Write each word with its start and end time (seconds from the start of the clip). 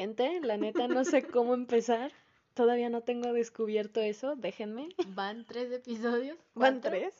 gente, 0.00 0.40
la 0.40 0.56
neta 0.56 0.88
no 0.88 1.04
sé 1.04 1.22
cómo 1.24 1.52
empezar. 1.52 2.10
Todavía 2.54 2.88
no 2.88 3.02
tengo 3.02 3.34
descubierto 3.34 4.00
eso, 4.00 4.34
déjenme. 4.34 4.88
Van 5.08 5.44
tres 5.44 5.70
episodios. 5.70 6.38
Van 6.54 6.80
tres. 6.80 7.12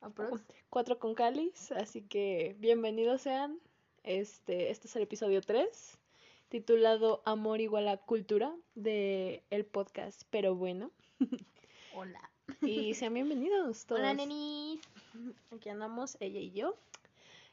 Aprox. 0.00 0.40
Cuatro 0.70 0.98
con 0.98 1.14
cáliz, 1.14 1.70
así 1.72 2.00
que 2.00 2.56
bienvenidos 2.58 3.20
sean. 3.20 3.58
Este, 4.04 4.70
este 4.70 4.88
es 4.88 4.96
el 4.96 5.02
episodio 5.02 5.42
3, 5.42 5.98
titulado 6.48 7.20
Amor 7.26 7.60
igual 7.60 7.86
a 7.88 7.98
cultura, 7.98 8.56
de 8.74 9.42
el 9.50 9.66
podcast 9.66 10.22
Pero 10.30 10.54
Bueno. 10.54 10.90
Hola. 11.94 12.30
Y 12.62 12.94
sean 12.94 13.12
bienvenidos 13.12 13.84
todos. 13.86 14.00
Hola, 14.00 14.14
nenis. 14.14 14.80
Aquí 15.54 15.68
andamos, 15.68 16.16
ella 16.20 16.40
y 16.40 16.52
yo. 16.52 16.74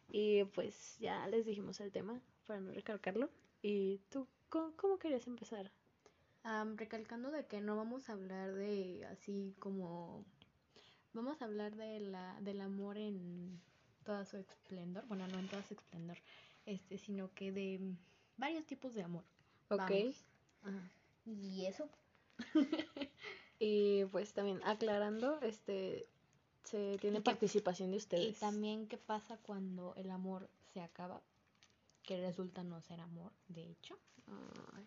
Y 0.10 0.46
pues 0.46 0.98
ya 1.02 1.28
les 1.28 1.46
dijimos 1.46 1.82
el 1.82 1.92
tema, 1.92 2.22
para 2.48 2.62
no 2.62 2.72
recalcarlo. 2.72 3.30
¿Y 3.62 4.00
tú 4.10 4.28
cómo, 4.50 4.74
cómo 4.76 4.98
querías 5.00 5.28
empezar? 5.28 5.72
Am, 6.44 6.78
recalcando 6.78 7.32
de 7.32 7.46
que 7.46 7.62
no 7.62 7.76
vamos 7.76 8.10
a 8.10 8.14
hablar 8.14 8.54
de 8.54 9.06
así 9.12 9.56
como... 9.60 10.26
Vamos 11.14 11.42
a 11.42 11.46
hablar 11.46 11.76
de 11.76 12.00
la, 12.00 12.40
del 12.42 12.62
amor 12.62 12.98
en 12.98 13.60
toda 14.04 14.26
su 14.26 14.38
esplendor. 14.38 15.06
Bueno, 15.08 15.28
no 15.28 15.40
en 15.40 15.48
toda 15.48 15.64
su 15.64 15.74
esplendor. 15.74 16.18
Este, 16.66 16.98
sino 16.98 17.34
que 17.34 17.52
de 17.52 17.96
varios 18.38 18.66
tipos 18.66 18.94
de 18.94 19.04
amor. 19.04 19.24
Ok. 19.70 19.92
Ajá. 20.64 20.92
Y 21.26 21.66
eso. 21.66 21.90
Y 23.62 24.06
pues 24.06 24.32
también 24.34 24.62
aclarando, 24.64 25.42
este 25.42 26.08
se 26.64 26.98
tiene 27.02 27.18
Y 27.18 27.20
que- 27.20 27.26
participación 27.26 27.90
de 27.92 27.98
Y 27.98 28.00
ustedes. 28.00 28.40
también 28.40 28.88
qué 28.88 28.98
pasa 28.98 29.38
cuando 29.40 29.94
el 29.98 30.10
amor 30.12 30.50
se 30.74 30.80
acaba. 30.80 31.22
Que 32.10 32.18
resulta 32.20 32.64
no 32.64 32.82
ser 32.82 33.00
amor, 33.02 33.32
de 33.50 33.70
hecho. 33.70 33.96
Ay, 34.74 34.84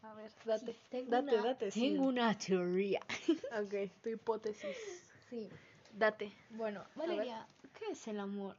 a 0.00 0.14
ver, 0.14 0.32
date, 0.46 0.72
Sí, 0.72 0.78
tengo 0.88 1.10
date, 1.10 1.34
una- 1.34 1.44
date. 1.44 1.70
sí. 1.70 1.80
Tengo 1.92 2.06
una 2.06 2.38
teoría. 2.38 3.00
Ok, 3.62 3.74
tu 4.02 4.08
hipótesis. 4.08 4.74
Sí. 5.28 5.50
Date. 5.92 6.32
Bueno. 6.48 6.82
Valeria, 6.94 7.46
¿qué 7.78 7.92
es 7.92 8.08
el 8.08 8.18
amor? 8.20 8.56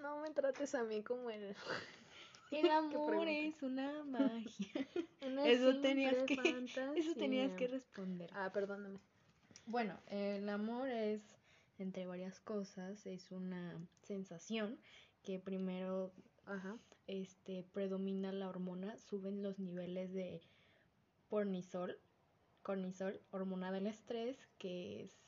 No 0.00 0.22
me 0.22 0.30
trates 0.30 0.74
a 0.74 0.84
mí 0.84 1.02
como 1.02 1.28
el... 1.28 1.54
El 2.50 2.70
amor 2.70 3.28
es 3.28 3.62
una 3.62 4.02
magia. 4.04 4.88
una 5.26 5.46
Eso 5.46 5.82
tenías 5.82 6.14
que- 6.24 6.66
Eso 6.96 7.14
tenías 7.14 7.52
que 7.58 7.68
responder. 7.68 8.30
Ah, 8.32 8.50
perdóname. 8.54 9.00
Bueno, 9.66 10.00
el 10.06 10.48
amor 10.48 10.88
es, 10.88 11.20
entre 11.78 12.06
varias 12.06 12.40
cosas, 12.40 13.04
es 13.04 13.30
una 13.32 13.78
sensación 14.00 14.78
que 15.22 15.38
primero 15.38 16.10
Ajá. 16.46 16.78
Este, 17.08 17.64
predomina 17.72 18.30
la 18.32 18.48
hormona, 18.48 18.96
suben 18.98 19.42
los 19.42 19.58
niveles 19.58 20.12
de 20.12 20.40
cortisol, 21.28 21.98
cortisol, 22.62 23.20
hormona 23.32 23.72
del 23.72 23.86
estrés, 23.86 24.36
que 24.58 25.02
es... 25.02 25.18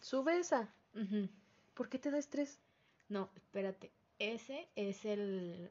Sube 0.00 0.38
esa. 0.38 0.68
Ujú. 0.94 1.28
¿Por 1.74 1.88
qué 1.88 1.98
te 1.98 2.10
da 2.10 2.18
estrés? 2.18 2.60
No, 3.08 3.30
espérate. 3.36 3.90
Ese 4.18 4.68
es 4.76 5.04
el. 5.04 5.70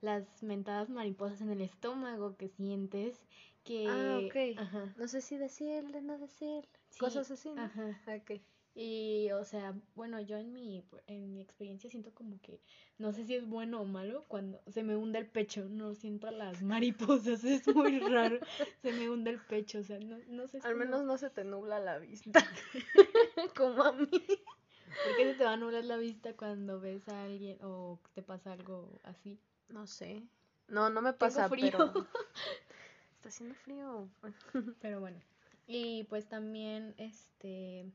Las 0.00 0.42
mentadas 0.42 0.88
mariposas 0.88 1.40
en 1.40 1.50
el 1.50 1.60
estómago 1.60 2.36
que 2.36 2.48
sientes 2.48 3.20
que. 3.64 3.86
Ah, 3.88 4.20
ok. 4.24 4.58
Ajá. 4.58 4.94
No 4.96 5.08
sé 5.08 5.20
si 5.20 5.36
decirle, 5.36 6.00
no 6.02 6.18
decirle. 6.18 6.68
Sí, 6.90 6.98
Cosas 6.98 7.30
así, 7.30 7.50
¿no? 7.52 7.62
Ajá. 7.62 8.00
Ok. 8.06 8.40
Y, 8.80 9.32
o 9.32 9.42
sea, 9.44 9.74
bueno, 9.96 10.20
yo 10.20 10.36
en 10.36 10.52
mi, 10.52 10.84
en 11.08 11.32
mi 11.32 11.40
experiencia 11.40 11.90
siento 11.90 12.12
como 12.14 12.40
que. 12.40 12.60
No 12.96 13.12
sé 13.12 13.24
si 13.24 13.34
es 13.34 13.44
bueno 13.44 13.80
o 13.80 13.84
malo 13.84 14.24
cuando 14.28 14.60
se 14.68 14.84
me 14.84 14.94
hunde 14.96 15.18
el 15.18 15.26
pecho. 15.26 15.68
No 15.68 15.96
siento 15.96 16.30
las 16.30 16.62
mariposas. 16.62 17.42
Es 17.42 17.66
muy 17.74 17.98
raro. 17.98 18.38
se 18.82 18.92
me 18.92 19.10
hunde 19.10 19.30
el 19.32 19.40
pecho. 19.40 19.80
O 19.80 19.82
sea, 19.82 19.98
no, 19.98 20.16
no 20.28 20.46
sé. 20.46 20.58
es 20.58 20.64
Al 20.64 20.74
como- 20.74 20.84
menos 20.84 21.04
no 21.04 21.18
se 21.18 21.28
te 21.28 21.42
nubla 21.42 21.80
la 21.80 21.98
vista. 21.98 22.30
como 23.56 23.82
a 23.82 23.90
mí. 23.92 24.06
¿Por 24.08 25.16
qué 25.16 25.24
se 25.32 25.34
te 25.34 25.44
va 25.44 25.54
a 25.54 25.56
nublar 25.56 25.84
la 25.84 25.96
vista 25.96 26.34
cuando 26.36 26.78
ves 26.78 27.08
a 27.08 27.24
alguien 27.24 27.58
o 27.62 27.98
te 28.14 28.22
pasa 28.22 28.52
algo 28.52 29.00
así? 29.02 29.40
No 29.68 29.88
sé. 29.88 30.22
No, 30.68 30.88
no 30.88 31.02
me 31.02 31.12
pasa, 31.14 31.48
frío. 31.48 31.72
pero... 31.72 32.06
Está 33.16 33.28
haciendo 33.30 33.56
frío. 33.56 34.08
Pero 34.80 35.00
bueno. 35.00 35.18
Y 35.66 36.04
pues 36.04 36.28
también 36.28 36.94
este 36.96 37.90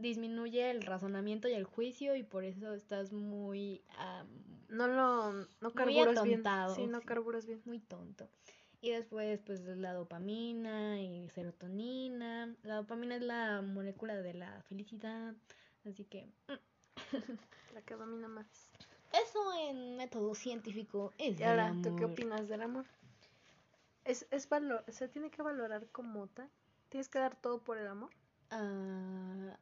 disminuye 0.00 0.70
el 0.70 0.82
razonamiento 0.82 1.48
y 1.48 1.52
el 1.52 1.64
juicio 1.64 2.14
y 2.16 2.22
por 2.22 2.44
eso 2.44 2.74
estás 2.74 3.12
muy 3.12 3.82
No 4.68 4.86
lo... 4.88 5.32
No 5.32 5.46
Muy 5.62 5.72
carburas 5.74 6.22
bien. 6.24 6.40
atontado, 6.40 6.74
Sí, 6.74 6.86
no 6.86 7.00
carburas 7.02 7.46
bien. 7.46 7.60
muy 7.64 7.78
tonto. 7.80 8.28
Y 8.82 8.90
después 8.90 9.40
pues 9.44 9.60
la 9.60 9.92
dopamina 9.92 11.00
y 11.00 11.28
serotonina. 11.30 12.54
La 12.62 12.76
dopamina 12.76 13.16
es 13.16 13.22
la 13.22 13.60
molécula 13.62 14.14
de 14.16 14.34
la 14.34 14.62
felicidad. 14.62 15.34
Así 15.84 16.04
que 16.04 16.26
mm, 16.48 16.52
La 17.74 17.82
que 17.82 17.94
domina 17.94 18.28
más. 18.28 18.46
eso 19.12 19.40
en 19.68 19.96
método 19.96 20.34
científico 20.34 21.12
es 21.18 21.38
Y 21.38 21.42
ahora, 21.44 21.72
¿tú 21.82 21.94
qué 21.96 22.04
amor. 22.04 22.12
opinas 22.12 22.48
del 22.48 22.62
amor? 22.62 22.86
Es, 24.04 24.26
es 24.30 24.48
valor, 24.48 24.84
se 24.88 25.08
tiene 25.08 25.30
que 25.30 25.42
valorar 25.42 25.86
como 25.92 26.26
tal. 26.28 26.48
Tienes 26.88 27.08
que 27.08 27.18
dar 27.18 27.36
todo 27.40 27.62
por 27.62 27.78
el 27.78 27.86
amor. 27.86 28.10
Ah, 28.50 29.56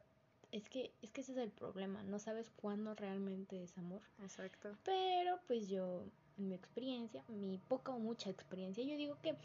es 0.51 0.67
que 0.69 0.91
es 1.01 1.11
que 1.11 1.21
ese 1.21 1.33
es 1.33 1.37
el 1.37 1.51
problema, 1.51 2.03
no 2.03 2.19
sabes 2.19 2.49
cuándo 2.55 2.95
realmente 2.95 3.63
es 3.63 3.77
amor. 3.77 4.01
Exacto. 4.21 4.75
Pero 4.83 5.39
pues 5.47 5.69
yo, 5.69 6.03
en 6.37 6.49
mi 6.49 6.55
experiencia, 6.55 7.23
mi 7.27 7.57
poca 7.57 7.91
o 7.91 7.99
mucha 7.99 8.29
experiencia, 8.29 8.83
yo 8.83 8.95
digo 8.95 9.17
que 9.21 9.35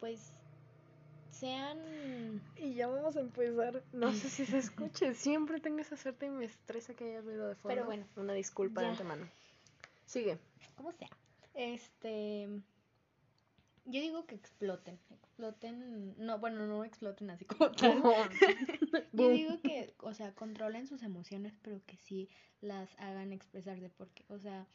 pues 0.00 0.32
sean... 1.30 2.40
Y 2.56 2.74
ya 2.74 2.86
vamos 2.86 3.16
a 3.16 3.20
empezar. 3.20 3.82
No 3.92 4.12
sé 4.12 4.28
si 4.30 4.46
se 4.46 4.58
escuche. 4.58 5.14
Siempre 5.14 5.60
tengo 5.60 5.80
esa 5.80 5.96
suerte 5.96 6.26
y 6.26 6.30
me 6.30 6.44
estresa 6.44 6.94
que 6.94 7.04
haya 7.04 7.20
ruido 7.20 7.48
de 7.48 7.54
fondo. 7.54 7.74
Pero 7.74 7.86
bueno, 7.86 8.06
Una 8.16 8.32
disculpa 8.32 8.82
de 8.82 8.88
antemano. 8.88 9.28
Sigue. 10.06 10.38
como 10.76 10.92
sea. 10.92 11.08
Este... 11.54 12.48
Yo 13.86 14.00
digo 14.00 14.26
que 14.26 14.34
exploten, 14.34 14.98
exploten, 15.10 16.14
no, 16.16 16.38
bueno, 16.38 16.66
no 16.66 16.84
exploten 16.84 17.30
así 17.30 17.44
como 17.44 17.70
tal. 17.72 18.02
Yo 19.12 19.28
digo 19.28 19.60
que, 19.60 19.94
o 19.98 20.14
sea, 20.14 20.34
controlen 20.34 20.86
sus 20.86 21.02
emociones, 21.02 21.54
pero 21.62 21.80
que 21.86 21.96
sí 21.96 22.28
las 22.60 22.98
hagan 22.98 23.32
expresarse, 23.32 23.90
porque, 23.90 24.24
o 24.28 24.38
sea, 24.38 24.66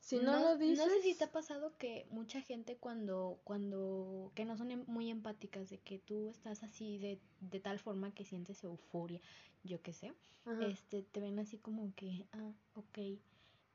si 0.00 0.18
no, 0.18 0.40
lo 0.40 0.56
dices. 0.56 0.78
No 0.78 0.92
sé 0.92 1.02
si 1.02 1.14
te 1.14 1.24
ha 1.24 1.32
pasado 1.32 1.76
que 1.76 2.06
mucha 2.10 2.40
gente 2.40 2.76
cuando, 2.76 3.38
cuando, 3.44 4.32
que 4.34 4.44
no 4.44 4.56
son 4.56 4.70
em- 4.70 4.84
muy 4.86 5.10
empáticas, 5.10 5.68
de 5.68 5.78
que 5.78 5.98
tú 5.98 6.30
estás 6.30 6.62
así 6.62 6.98
de, 6.98 7.20
de 7.40 7.60
tal 7.60 7.78
forma 7.78 8.14
que 8.14 8.24
sientes 8.24 8.64
euforia, 8.64 9.20
yo 9.64 9.82
qué 9.82 9.92
sé, 9.92 10.14
Ajá. 10.46 10.66
este, 10.66 11.02
te 11.02 11.20
ven 11.20 11.38
así 11.38 11.58
como 11.58 11.94
que, 11.94 12.26
ah, 12.32 12.52
ok, 12.74 12.98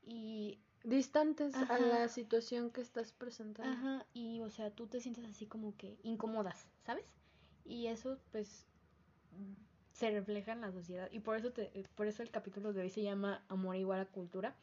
y, 0.06 0.58
Distantes 0.84 1.54
a 1.56 1.78
la 1.78 2.08
situación 2.08 2.70
que 2.70 2.82
estás 2.82 3.12
presentando. 3.12 3.72
ajá, 3.72 4.06
y, 4.12 4.42
o 4.42 4.50
sea, 4.50 4.70
tú 4.70 4.86
te 4.86 5.00
sientes 5.00 5.24
así 5.24 5.46
como 5.46 5.74
que 5.76 5.98
incómodas, 6.02 6.66
¿sabes? 6.84 7.06
Y 7.64 7.86
eso, 7.86 8.18
pues, 8.30 8.66
se 9.92 10.10
refleja 10.10 10.52
en 10.52 10.60
la 10.60 10.72
sociedad, 10.72 11.08
y 11.10 11.20
por 11.20 11.38
eso, 11.38 11.52
te, 11.52 11.70
por 11.94 12.06
eso 12.06 12.22
el 12.22 12.30
capítulo 12.30 12.74
de 12.74 12.82
hoy 12.82 12.90
se 12.90 13.02
llama 13.02 13.42
Amor 13.48 13.76
igual 13.76 14.00
a 14.00 14.06
cultura, 14.06 14.54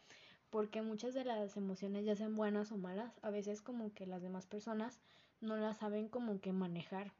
porque 0.51 0.83
muchas 0.83 1.15
de 1.15 1.25
las 1.25 1.57
emociones, 1.57 2.05
ya 2.05 2.15
sean 2.15 2.35
buenas 2.35 2.71
o 2.71 2.77
malas, 2.77 3.17
a 3.23 3.31
veces 3.31 3.61
como 3.61 3.91
que 3.93 4.05
las 4.05 4.21
demás 4.21 4.45
personas 4.45 4.99
no 5.39 5.57
las 5.57 5.77
saben 5.77 6.07
como 6.07 6.39
que 6.39 6.53
manejar. 6.53 7.13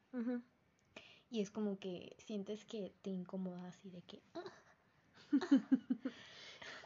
Y 1.32 1.42
es 1.42 1.50
como 1.50 1.80
que 1.80 2.16
sientes 2.20 2.66
que 2.66 2.94
te 3.02 3.10
incomoda 3.10 3.66
así 3.68 3.90
de 3.90 4.02
que... 4.04 4.22
ah, 4.36 4.44
ah, 5.34 5.42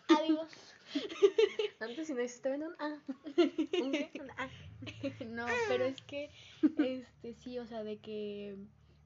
adiós. 0.19 0.74
Antes 1.79 2.07
si 2.07 2.13
no 2.13 2.49
ven 2.49 2.63
un 2.63 2.75
A. 2.79 3.01
Un 3.83 3.91
qué, 3.91 4.11
un 4.19 4.31
A. 4.31 4.49
no, 5.25 5.45
pero 5.67 5.85
es 5.85 6.01
que, 6.01 6.29
este, 6.77 7.33
sí, 7.33 7.59
o 7.59 7.65
sea, 7.65 7.83
de 7.83 7.97
que 7.97 8.57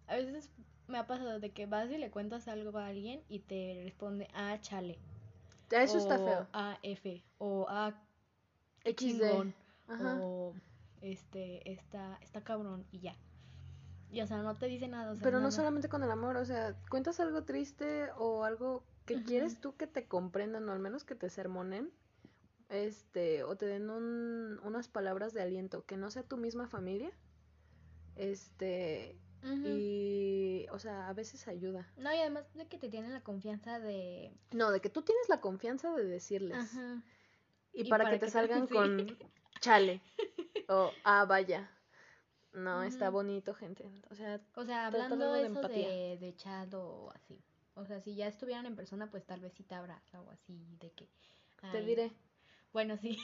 a 0.08 0.16
veces 0.16 0.50
me 0.88 0.98
ha 0.98 1.08
pasado 1.08 1.40
de 1.40 1.52
que 1.52 1.66
vas 1.66 1.90
y 1.92 1.98
le 1.98 2.10
cuentas 2.10 2.48
algo 2.48 2.78
a 2.78 2.88
alguien 2.88 3.22
y 3.30 3.40
te 3.40 3.82
responde, 3.84 4.28
ah, 4.34 4.58
chale. 4.62 4.98
Ya, 5.70 5.84
Eso 5.84 5.98
está 6.00 6.20
o, 6.20 6.26
feo. 6.26 6.48
Ah, 6.54 6.80
F. 6.82 7.24
O 7.38 7.66
ah, 7.70 7.94
XD. 8.86 9.54
o 10.22 10.54
este 11.02 11.72
está 11.72 12.18
está 12.22 12.44
cabrón 12.44 12.86
y 12.92 13.00
ya 13.00 13.16
y 14.12 14.22
o 14.22 14.28
sea 14.28 14.42
no 14.42 14.56
te 14.56 14.66
dice 14.68 14.88
nada 14.88 15.12
o 15.12 15.16
sea, 15.16 15.24
Pero 15.24 15.38
no 15.38 15.44
nada. 15.44 15.52
solamente 15.52 15.90
con 15.90 16.04
el 16.04 16.12
amor, 16.12 16.38
o 16.38 16.46
sea, 16.46 16.76
cuentas 16.90 17.20
algo 17.20 17.44
triste 17.44 18.10
o 18.18 18.44
algo 18.44 18.84
que 19.18 19.24
quieres 19.24 19.60
tú 19.60 19.76
que 19.76 19.88
te 19.88 20.08
comprendan 20.08 20.68
o 20.70 20.72
al 20.72 20.80
menos 20.80 21.04
que 21.04 21.16
te 21.16 21.30
sermonen, 21.30 21.92
este, 22.70 23.44
o 23.44 23.56
te 23.56 23.66
den 23.66 23.90
un, 23.90 24.60
unas 24.64 24.88
palabras 24.88 25.34
de 25.34 25.42
aliento, 25.42 25.86
que 25.86 25.98
no 25.98 26.12
sea 26.12 26.24
tu 26.24 26.38
misma 26.38 26.68
familia, 26.68 27.12
este, 28.16 29.18
y, 29.66 30.66
o 30.72 30.80
sea, 30.80 31.08
a 31.10 31.14
veces 31.14 31.48
ayuda. 31.48 31.88
no 31.98 32.14
y 32.14 32.18
además 32.20 32.44
de 32.54 32.68
que 32.68 32.78
te 32.78 32.90
tienen 32.90 33.14
la 33.14 33.22
confianza 33.22 33.80
de 33.80 34.32
No, 34.52 34.72
de 34.72 34.82
que 34.82 34.90
tú 34.90 35.02
tienes 35.02 35.30
la 35.30 35.42
confianza 35.42 35.92
de 35.96 36.06
decirles. 36.06 36.72
Y, 37.74 37.86
Y 37.86 37.90
para, 37.90 38.04
para 38.04 38.16
que 38.16 38.20
te 38.20 38.26
que 38.26 38.32
te- 38.32 38.32
salgan 38.32 38.68
sí. 38.68 38.74
con 38.74 39.18
chale. 39.60 40.02
O, 40.72 40.92
ah, 41.04 41.26
vaya. 41.26 41.68
No, 42.54 42.84
está 42.84 43.10
bonito, 43.10 43.56
gente. 43.56 43.90
O 44.12 44.16
sea, 44.16 44.40
O 44.56 44.64
sea, 44.66 44.86
hablando 44.88 45.32
de 45.32 45.40
de 45.42 45.48
eso 45.48 45.60
empatía. 45.62 45.88
de, 45.90 46.18
de 46.20 46.36
chat 46.36 46.72
o 46.76 47.10
así. 47.16 47.42
O 47.80 47.86
sea, 47.86 48.02
si 48.02 48.16
ya 48.16 48.28
estuvieran 48.28 48.66
en 48.66 48.76
persona, 48.76 49.10
pues 49.10 49.26
tal 49.26 49.40
vez 49.42 49.54
sí 49.54 49.64
te 49.64 49.76
abraza 49.76 50.22
o 50.22 50.30
así, 50.32 50.66
de 50.80 50.92
que... 50.92 51.08
te 51.72 51.82
diré. 51.82 52.12
Bueno, 52.74 52.98
sí. 52.98 53.18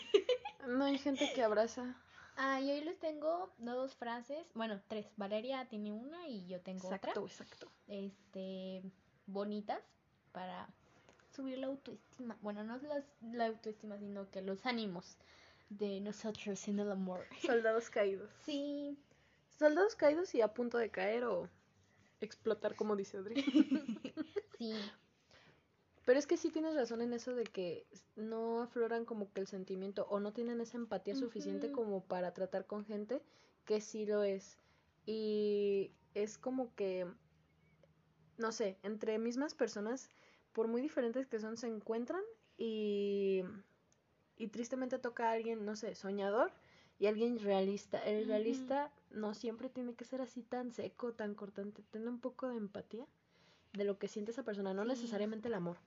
No 0.68 0.86
hay 0.86 0.98
gente 0.98 1.32
que 1.34 1.44
abraza. 1.44 1.96
Ah, 2.38 2.60
y 2.60 2.72
hoy 2.72 2.82
les 2.82 3.00
tengo 3.00 3.54
dos 3.60 3.96
frases, 3.96 4.46
bueno, 4.56 4.82
tres. 4.88 5.06
Valeria 5.16 5.66
tiene 5.70 5.92
una 5.92 6.28
y 6.28 6.46
yo 6.48 6.60
tengo 6.62 6.92
Exacto, 6.92 7.22
otra. 7.22 7.34
exacto. 7.34 7.72
Este, 7.88 8.82
bonitas 9.26 9.82
para 10.32 10.68
subir 11.34 11.60
la 11.60 11.68
autoestima. 11.68 12.38
Bueno, 12.42 12.64
no 12.64 12.78
las, 12.78 13.06
la 13.22 13.48
autoestima, 13.48 13.98
sino 14.00 14.30
que 14.32 14.42
los 14.42 14.66
ánimos 14.66 15.18
de 15.70 16.02
nosotros 16.02 16.68
en 16.68 16.80
el 16.80 16.92
amor. 16.92 17.26
Soldados 17.42 17.90
caídos. 17.90 18.30
Sí, 18.46 18.98
Soldados 19.58 19.96
caídos 19.96 20.36
y 20.36 20.42
a 20.42 20.54
punto 20.54 20.78
de 20.78 20.90
caer 20.90 21.24
o 21.24 21.48
explotar, 22.20 22.76
como 22.76 22.96
dice 22.96 23.18
Audrey. 23.18 23.44
sí. 24.58 24.74
Pero 26.06 26.20
es 26.20 26.28
que 26.28 26.38
sí 26.38 26.52
tienes 26.52 26.76
razón 26.76 27.02
en 27.02 27.14
eso 27.14 27.34
de 27.34 27.46
que 27.46 27.88
no 28.16 28.62
afloran 28.62 29.06
como 29.06 29.34
que 29.34 29.42
el 29.42 29.48
sentimiento 29.48 30.06
o 30.10 30.20
no 30.20 30.34
tienen 30.34 30.62
esa 30.62 30.78
empatía 30.78 31.16
suficiente 31.16 31.72
como 31.72 32.04
para 32.04 32.34
tratar 32.34 32.68
con 32.68 32.86
gente 32.86 33.24
que 33.66 33.82
sí 33.82 34.06
lo 34.06 34.24
es. 34.24 34.60
Y 35.08 35.92
es 36.14 36.38
como 36.38 36.74
que, 36.76 37.08
no 38.38 38.52
sé, 38.52 38.78
entre 38.84 39.18
mismas 39.18 39.56
personas, 39.56 40.10
por 40.54 40.68
muy 40.68 40.82
diferentes 40.82 41.26
que 41.26 41.40
son, 41.40 41.58
se 41.58 41.68
encuentran 41.68 42.22
y, 42.56 43.42
y 44.38 44.48
tristemente 44.48 45.00
toca 45.00 45.30
a 45.30 45.32
alguien, 45.32 45.66
no 45.66 45.76
sé, 45.76 45.96
soñador 45.96 46.52
y 47.00 47.08
alguien 47.08 47.40
realista. 47.40 47.98
El 47.98 48.28
realista 48.28 48.92
no 49.10 49.34
siempre 49.34 49.70
tiene 49.70 49.96
que 49.96 50.06
ser 50.06 50.22
así 50.22 50.44
tan 50.44 50.72
seco, 50.72 51.14
tan 51.14 51.34
cortante. 51.34 51.82
Tiene 51.90 52.10
un 52.10 52.20
poco 52.20 52.48
de 52.48 52.58
empatía 52.58 53.08
de 53.76 53.84
lo 53.84 53.98
que 53.98 54.08
siente 54.08 54.32
esa 54.32 54.44
persona, 54.44 54.74
no 54.74 54.84
Sí. 54.84 54.90
necesariamente 54.90 55.48
el 55.48 55.54
amor. 55.54 55.78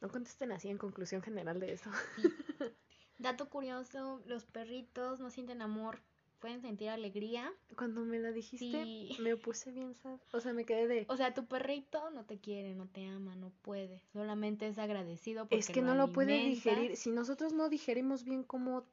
No 0.00 0.08
contesten 0.08 0.52
así 0.52 0.68
en 0.68 0.78
conclusión 0.78 1.22
general 1.22 1.60
de 1.60 1.72
eso. 1.72 1.90
Dato 3.18 3.48
curioso, 3.50 4.22
los 4.26 4.46
perritos 4.46 5.20
no 5.20 5.28
sienten 5.30 5.60
amor, 5.60 6.00
pueden 6.38 6.62
sentir 6.62 6.88
alegría. 6.88 7.52
Cuando 7.76 8.00
me 8.02 8.18
la 8.18 8.32
dijiste, 8.32 8.82
Sí. 8.84 9.16
me 9.20 9.36
puse 9.36 9.70
bien 9.72 9.94
sad. 9.94 10.18
O 10.32 10.40
sea, 10.40 10.54
me 10.54 10.64
quedé 10.64 10.86
de... 10.88 11.04
O 11.10 11.16
sea, 11.18 11.34
tu 11.34 11.44
perrito 11.44 12.10
no 12.12 12.24
te 12.24 12.38
quiere, 12.38 12.74
no 12.74 12.86
te 12.88 13.06
ama, 13.06 13.36
no 13.36 13.50
puede. 13.60 14.02
Solamente 14.14 14.66
es 14.66 14.78
agradecido 14.78 15.44
porque 15.44 15.56
Es 15.58 15.68
que 15.68 15.82
no 15.82 15.94
lo 15.94 16.12
puede 16.14 16.38
digerir. 16.44 16.96
Si 16.96 17.10
nosotros 17.10 17.52
no 17.52 17.68
digerimos 17.68 18.24
bien 18.24 18.42
cómo... 18.42 18.86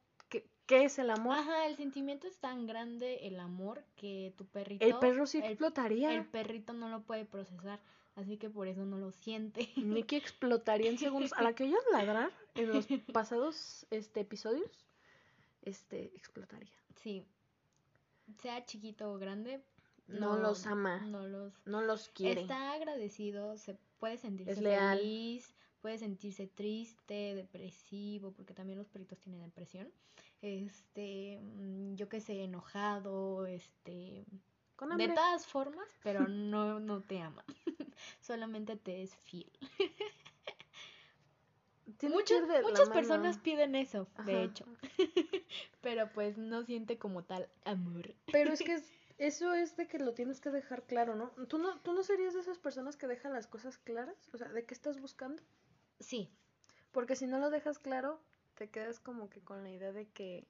¿Qué, 0.68 0.84
es 0.84 0.98
el 0.98 1.08
amor? 1.10 1.36
Ajá, 1.36 1.66
el 1.66 1.76
sentimiento 1.76 2.26
es 2.28 2.38
tan 2.38 2.66
grande, 2.66 3.26
el 3.26 3.40
amor, 3.40 3.82
que 3.96 4.32
tu 4.36 4.44
perrito... 4.46 4.84
el 4.84 4.94
perro 4.98 5.26
sí 5.26 5.38
el- 5.38 5.44
explotaría. 5.44 6.14
el 6.14 6.26
perrito 6.26 6.74
no 6.74 6.90
lo 6.90 7.00
puede 7.02 7.24
procesar, 7.24 7.80
así 8.16 8.36
que 8.36 8.50
por 8.50 8.68
eso 8.68 8.84
no 8.84 8.98
lo 8.98 9.10
siente. 9.10 9.66
Nicky 9.76 10.16
explotaría 10.16 10.90
en 10.90 10.98
segundos. 10.98 11.32
A 11.32 11.42
la 11.42 11.54
que 11.54 11.64
oyas 11.64 11.80
ladrar 11.92 12.30
en 12.54 12.68
los 12.68 12.86
pasados 13.12 13.86
este, 13.90 14.20
episodios, 14.20 14.84
este, 15.62 16.12
explotaría. 16.14 16.70
Sí. 16.96 17.24
Sea 18.42 18.64
chiquito 18.66 19.10
o 19.10 19.18
grande, 19.18 19.62
No 20.06 20.36
los 20.36 20.66
ama. 20.66 20.98
No 21.06 21.26
los 21.26 21.54
No 21.64 21.80
los 21.80 22.10
quiere. 22.10 22.42
Está 22.42 22.72
agradecido, 22.72 23.56
se 23.56 23.74
puede 23.98 24.18
sentirse 24.18 24.52
Es 24.52 24.60
leal. 24.60 24.98
feliz, 24.98 25.54
puede 25.80 25.96
sentirse 25.96 26.46
triste, 26.46 27.34
depresivo, 27.34 28.32
porque 28.32 28.52
también 28.52 28.78
los 28.78 28.88
perritos 28.88 29.18
tienen 29.18 29.40
depresión. 29.40 29.90
Este, 30.40 31.38
mm, 31.42 31.94
yo 31.96 32.08
qué 32.08 32.20
sé, 32.20 32.44
enojado, 32.44 33.46
este, 33.46 34.24
Con 34.76 34.96
de 34.96 35.08
todas 35.08 35.46
formas, 35.46 35.88
pero 36.02 36.26
no, 36.28 36.78
no 36.80 37.02
te 37.02 37.20
ama. 37.20 37.44
Solamente 38.20 38.76
te 38.76 39.02
es 39.02 39.14
fiel. 39.14 39.50
Muchas, 42.02 42.42
muchas 42.62 42.90
personas 42.90 43.38
piden 43.38 43.74
eso, 43.74 44.08
de 44.24 44.44
hecho. 44.44 44.66
pero 45.80 46.12
pues 46.12 46.36
no 46.36 46.62
siente 46.62 46.98
como 46.98 47.24
tal 47.24 47.48
amor. 47.64 48.14
Pero 48.30 48.52
es 48.52 48.60
que 48.60 48.74
es- 48.74 48.92
eso 49.16 49.52
es 49.54 49.76
de 49.76 49.88
que 49.88 49.98
lo 49.98 50.12
tienes 50.14 50.40
que 50.40 50.50
dejar 50.50 50.84
claro, 50.84 51.16
¿no? 51.16 51.30
¿Tú 51.48 51.58
no, 51.58 51.80
tú 51.80 51.92
no 51.94 52.02
serías 52.04 52.34
de 52.34 52.40
esas 52.40 52.58
personas 52.58 52.96
que 52.96 53.06
dejan 53.08 53.32
las 53.32 53.46
cosas 53.46 53.78
claras? 53.78 54.28
O 54.32 54.38
sea, 54.38 54.48
¿de 54.48 54.64
qué 54.64 54.74
estás 54.74 55.00
buscando? 55.00 55.42
Sí, 55.98 56.30
Porque 56.92 57.16
si 57.16 57.26
no 57.26 57.38
lo 57.38 57.50
dejas 57.50 57.78
claro, 57.78 58.20
te 58.58 58.68
quedas 58.68 58.98
como 58.98 59.30
que 59.30 59.40
con 59.40 59.62
la 59.62 59.70
idea 59.70 59.92
de 59.92 60.08
que... 60.08 60.46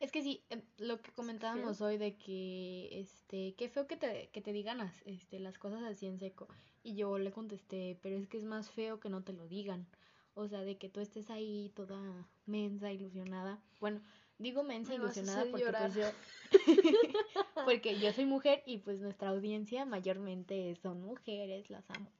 Es 0.00 0.10
que 0.10 0.22
sí, 0.22 0.44
em, 0.50 0.60
lo 0.78 1.00
que 1.00 1.12
comentábamos 1.12 1.80
hoy 1.80 1.98
de 1.98 2.16
que, 2.16 2.88
este, 3.00 3.54
qué 3.54 3.68
feo 3.68 3.86
que 3.86 3.96
te, 3.96 4.28
que 4.32 4.42
te 4.42 4.52
digan 4.52 4.78
las, 4.78 4.92
este, 5.06 5.38
las 5.38 5.56
cosas 5.56 5.84
así 5.84 6.06
en 6.06 6.18
seco. 6.18 6.48
Y 6.82 6.96
yo 6.96 7.16
le 7.16 7.30
contesté, 7.30 7.96
pero 8.02 8.16
es 8.16 8.26
que 8.26 8.36
es 8.36 8.44
más 8.44 8.70
feo 8.70 8.98
que 8.98 9.08
no 9.08 9.22
te 9.22 9.32
lo 9.32 9.46
digan. 9.46 9.86
O 10.34 10.48
sea, 10.48 10.62
de 10.62 10.76
que 10.78 10.88
tú 10.88 11.00
estés 11.00 11.30
ahí 11.30 11.70
toda 11.76 12.28
mensa, 12.44 12.90
ilusionada. 12.90 13.62
Bueno, 13.78 14.02
digo 14.36 14.64
mensa, 14.64 14.90
Me 14.90 14.96
ilusionada 14.96 15.44
porque 15.48 15.64
llorar. 15.64 15.92
pues 15.92 15.94
yo... 15.94 16.50
porque 17.64 18.00
yo 18.00 18.12
soy 18.12 18.26
mujer 18.26 18.64
y 18.66 18.78
pues 18.78 18.98
nuestra 18.98 19.28
audiencia 19.28 19.84
mayormente 19.84 20.74
son 20.82 21.02
mujeres, 21.02 21.70
las 21.70 21.88
amo. 21.90 22.10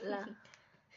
La... 0.00 0.38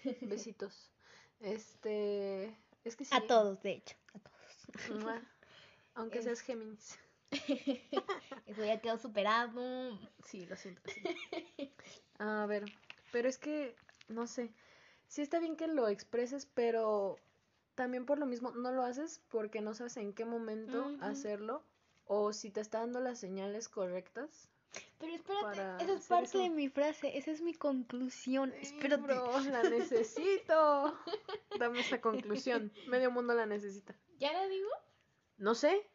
Besitos. 0.22 0.92
Este... 1.40 2.58
Es 2.84 2.96
que 2.96 3.06
sí. 3.06 3.16
A 3.16 3.26
todos, 3.26 3.62
de 3.62 3.72
hecho, 3.74 3.96
a 4.14 4.20
todos. 4.20 5.04
Mua. 5.04 5.22
Aunque 5.96 6.22
seas 6.22 6.42
Géminis. 6.42 6.98
Eso 8.46 8.66
ya 8.66 8.80
quedó 8.82 8.98
superado. 8.98 9.98
Sí, 10.26 10.46
lo 10.46 10.56
siento. 10.56 10.82
A 12.20 12.46
ver, 12.46 12.66
pero 13.12 13.30
es 13.30 13.38
que, 13.38 13.76
no 14.08 14.28
sé. 14.28 14.54
Sí 15.08 15.22
está 15.22 15.40
bien 15.40 15.56
que 15.56 15.68
lo 15.68 15.88
expreses, 15.88 16.46
pero 16.46 17.18
también 17.76 18.06
por 18.06 18.20
lo 18.20 18.26
mismo 18.26 18.52
no 18.52 18.72
lo 18.72 18.84
haces 18.84 19.22
porque 19.30 19.62
no 19.62 19.74
sabes 19.74 19.98
en 19.98 20.14
qué 20.14 20.26
momento 20.26 20.92
hacerlo 21.02 21.64
o 22.06 22.34
si 22.34 22.52
te 22.52 22.62
está 22.62 22.80
dando 22.80 23.00
las 23.00 23.20
señales 23.20 23.70
correctas. 23.70 24.50
Pero 25.04 25.16
espérate, 25.16 25.84
esa 25.84 25.94
es 25.94 26.08
parte 26.08 26.26
eso. 26.26 26.40
de 26.40 26.50
mi 26.50 26.70
frase, 26.70 27.18
esa 27.18 27.32
es 27.32 27.42
mi 27.42 27.54
conclusión. 27.54 28.54
Espérate. 28.54 29.02
bro, 29.04 29.40
la 29.42 29.64
necesito. 29.64 30.98
Dame 31.60 31.82
esa 31.82 32.00
conclusión. 32.00 32.72
Medio 32.88 33.12
mundo 33.12 33.34
la 33.34 33.46
necesita. 33.46 33.96
¿Ya 34.20 34.32
la 34.32 34.48
digo? 34.48 34.70
No 35.38 35.56
sé. 35.56 35.86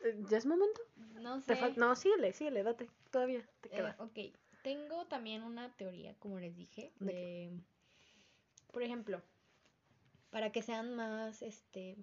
Eh, 0.00 0.22
¿Ya 0.28 0.36
es 0.38 0.46
momento? 0.46 0.80
No 0.96 1.40
sé. 1.40 1.58
no, 1.76 1.96
síguele, 1.96 2.32
síguele, 2.34 2.62
date. 2.62 2.90
Todavía 3.10 3.40
te 3.62 3.68
Eh, 3.68 3.72
queda. 3.76 3.96
ok, 3.98 4.18
tengo 4.62 5.06
también 5.06 5.42
una 5.42 5.74
teoría, 5.76 6.14
como 6.18 6.38
les 6.38 6.54
dije, 6.54 6.92
¿De 7.00 7.12
de, 7.12 7.60
por 8.72 8.82
ejemplo, 8.82 9.22
para 10.30 10.52
que 10.52 10.62
sean 10.62 10.94
más, 10.96 11.40
este, 11.42 11.96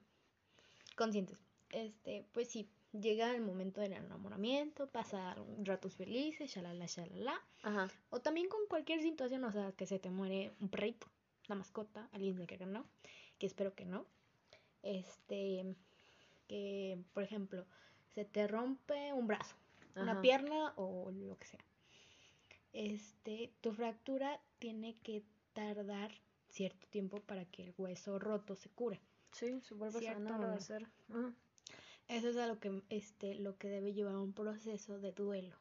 conscientes. 0.95 1.37
Este, 1.69 2.25
pues 2.33 2.49
sí, 2.49 2.69
llega 2.93 3.33
el 3.33 3.41
momento 3.41 3.81
del 3.81 3.93
enamoramiento, 3.93 4.87
pasar 4.87 5.41
ratos 5.63 5.95
felices, 5.95 6.51
shalala, 6.51 6.85
shalala. 6.85 7.41
Ajá. 7.63 7.89
O 8.09 8.19
también 8.19 8.49
con 8.49 8.65
cualquier 8.67 9.01
situación, 9.01 9.43
o 9.43 9.51
sea, 9.51 9.71
que 9.73 9.85
se 9.85 9.99
te 9.99 10.09
muere 10.09 10.53
un 10.59 10.69
perrito, 10.69 11.07
una 11.47 11.57
mascota, 11.57 12.09
alguien 12.11 12.37
de 12.37 12.47
que 12.47 12.57
no, 12.65 12.85
que 13.37 13.45
espero 13.45 13.73
que 13.73 13.85
no. 13.85 14.05
Este, 14.83 15.75
que, 16.47 16.97
por 17.13 17.23
ejemplo, 17.23 17.65
se 18.13 18.25
te 18.25 18.47
rompe 18.47 19.13
un 19.13 19.27
brazo, 19.27 19.55
una 19.95 20.21
pierna 20.21 20.73
o 20.75 21.11
lo 21.11 21.37
que 21.37 21.47
sea. 21.47 21.63
Este, 22.73 23.51
tu 23.61 23.73
fractura 23.73 24.39
tiene 24.59 24.95
que 25.03 25.23
tardar 25.53 26.11
cierto 26.49 26.87
tiempo 26.87 27.19
para 27.21 27.45
que 27.45 27.63
el 27.63 27.73
hueso 27.77 28.19
roto 28.19 28.55
se 28.55 28.69
cure. 28.69 28.99
Sí, 29.31 29.61
se 29.61 29.73
vuelve 29.75 29.97
a 29.97 30.01
¿Cierto 30.01 30.23
sanar 30.23 30.49
a 30.49 30.53
hacer. 30.53 30.87
Ajá. 31.09 31.33
Eso 32.11 32.29
es 32.29 32.37
a 32.37 32.45
lo 32.47 32.59
que, 32.59 32.81
este, 32.89 33.35
lo 33.35 33.57
que 33.57 33.69
debe 33.69 33.93
llevar 33.93 34.15
un 34.15 34.33
proceso 34.33 34.99
de 34.99 35.11
duelo. 35.13 35.55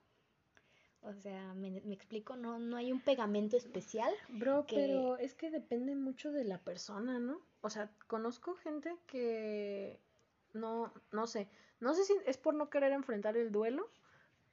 O 1.02 1.14
sea, 1.14 1.54
me, 1.54 1.70
me 1.70 1.94
explico, 1.94 2.36
no, 2.36 2.58
no 2.58 2.76
hay 2.76 2.92
un 2.92 3.00
pegamento 3.00 3.56
especial. 3.56 4.12
Bro, 4.28 4.66
que- 4.66 4.76
pero 4.76 5.16
es 5.16 5.34
que 5.34 5.50
depende 5.50 5.94
mucho 5.94 6.30
de 6.32 6.44
la 6.44 6.58
persona, 6.58 7.18
¿no? 7.18 7.40
O 7.62 7.70
sea, 7.70 7.90
conozco 8.06 8.54
gente 8.56 8.94
que 9.06 9.98
no, 10.52 10.92
no 11.12 11.26
sé, 11.26 11.48
no 11.78 11.94
sé 11.94 12.04
si 12.04 12.14
es 12.26 12.36
por 12.36 12.54
no 12.54 12.68
querer 12.68 12.92
enfrentar 12.92 13.36
el 13.36 13.50
duelo 13.52 13.88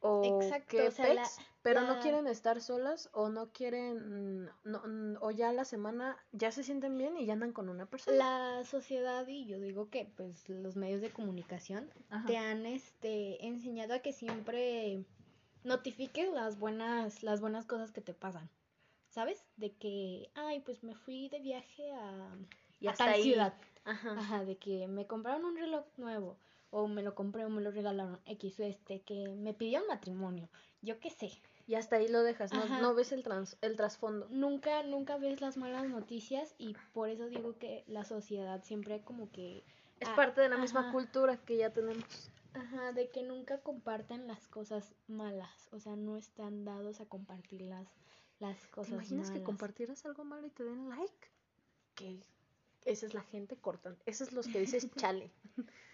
o 0.01 0.24
Exacto, 0.42 0.68
qué 0.70 0.88
o 0.88 0.92
sea, 0.92 1.13
la- 1.13 1.24
pex, 1.24 1.39
pero 1.63 1.82
no 1.82 2.00
quieren 2.00 2.27
estar 2.27 2.62
solas 2.62 3.10
o 3.13 3.30
no 3.30 3.51
quieren, 3.51 4.44
mm, 4.46 4.50
no, 4.63 4.82
mm, 4.86 5.18
o 5.22 5.32
ya 5.32 5.51
la 5.54 5.66
semana 5.66 6.18
ya 6.32 6.51
se 6.51 6.63
sienten 6.63 6.98
bien 6.98 7.18
y 7.18 7.25
ya 7.25 7.34
andan 7.34 7.51
con 7.51 7.68
una 7.70 7.86
persona. 7.88 8.18
La 8.18 8.63
sociedad 8.63 9.27
y 9.27 9.46
yo 9.46 9.60
digo 9.60 9.89
que 9.89 10.06
pues 10.16 10.48
los 10.50 10.75
medios 10.75 11.01
de 11.01 11.10
comunicación 11.10 11.89
Ajá. 12.10 12.27
te 12.27 12.38
han 12.38 12.66
este 12.66 13.46
enseñado 13.46 13.94
a 13.96 14.00
que 14.00 14.13
siempre 14.13 15.04
notifiques 15.63 16.32
las 16.32 16.58
buenas 16.60 17.24
las 17.24 17.42
buenas 17.42 17.66
cosas 17.66 17.92
que 17.92 18.01
te 18.01 18.13
pasan. 18.13 18.50
¿Sabes? 19.10 19.44
De 19.56 19.72
que, 19.74 20.30
ay, 20.36 20.60
pues 20.60 20.84
me 20.84 20.94
fui 20.94 21.27
de 21.30 21.39
viaje 21.39 21.92
a, 21.94 22.30
Y 22.80 22.88
a 22.88 22.92
hasta 22.92 23.06
tal 23.06 23.13
ahí. 23.16 23.24
ciudad. 23.24 23.54
Ajá. 23.84 24.12
Ajá, 24.12 24.46
de 24.46 24.58
que 24.58 24.88
me 24.88 25.08
compraron 25.08 25.44
un 25.46 25.56
reloj 25.58 25.86
nuevo 25.98 26.38
o 26.69 26.88
me 26.88 27.03
lo 27.03 27.15
compré 27.15 27.45
o 27.45 27.50
me 27.50 27.62
lo 27.62 27.71
regalaron, 27.71 28.19
X, 28.25 28.59
este, 28.59 29.01
que 29.01 29.29
me 29.29 29.53
pidió 29.53 29.81
matrimonio, 29.88 30.50
yo 30.81 31.00
qué 31.00 31.09
sé. 31.09 31.31
Y 31.65 31.75
hasta 31.75 31.97
ahí 31.97 32.07
lo 32.07 32.24
dejas, 32.24 32.53
no, 32.53 32.65
no 32.81 32.93
ves 32.93 33.12
el, 33.12 33.24
trans, 33.24 33.57
el 33.62 33.75
trasfondo. 33.75 34.27
Nunca, 34.29 34.83
nunca 34.83 35.17
ves 35.17 35.41
las 35.41 35.57
malas 35.57 35.86
noticias 35.88 36.55
y 36.57 36.75
por 36.93 37.09
eso 37.09 37.27
digo 37.27 37.57
que 37.57 37.83
la 37.88 38.05
sociedad 38.05 38.63
siempre 38.63 39.01
como 39.01 39.29
que... 39.31 39.63
Es 40.00 40.09
parte 40.09 40.41
de 40.41 40.50
la 40.50 40.57
misma 40.57 40.91
cultura 40.91 41.38
que 41.38 41.57
ya 41.57 41.74
tenemos. 41.74 42.31
Ajá, 42.53 42.91
de 42.93 43.09
que 43.09 43.24
nunca 43.24 43.59
comparten 43.59 44.27
las 44.27 44.47
cosas 44.47 44.95
malas, 45.07 45.67
o 45.71 45.79
sea, 45.79 45.95
no 45.95 46.17
están 46.17 46.65
dados 46.65 47.01
a 47.01 47.05
compartir 47.05 47.62
las, 47.62 47.88
las 48.39 48.65
cosas 48.67 48.89
¿Te 48.89 48.95
imaginas 48.95 49.31
que 49.31 49.43
compartieras 49.43 50.05
algo 50.05 50.24
malo 50.24 50.47
y 50.47 50.51
te 50.51 50.63
den 50.63 50.89
like? 50.89 51.27
Que 51.95 52.24
esa 52.86 53.05
es 53.05 53.13
la 53.13 53.24
gente 53.24 53.57
cortante. 53.57 54.01
Esos 54.05 54.29
es 54.29 54.34
los 54.34 54.48
que 54.48 54.60
dices 54.60 54.88
chale. 54.96 55.31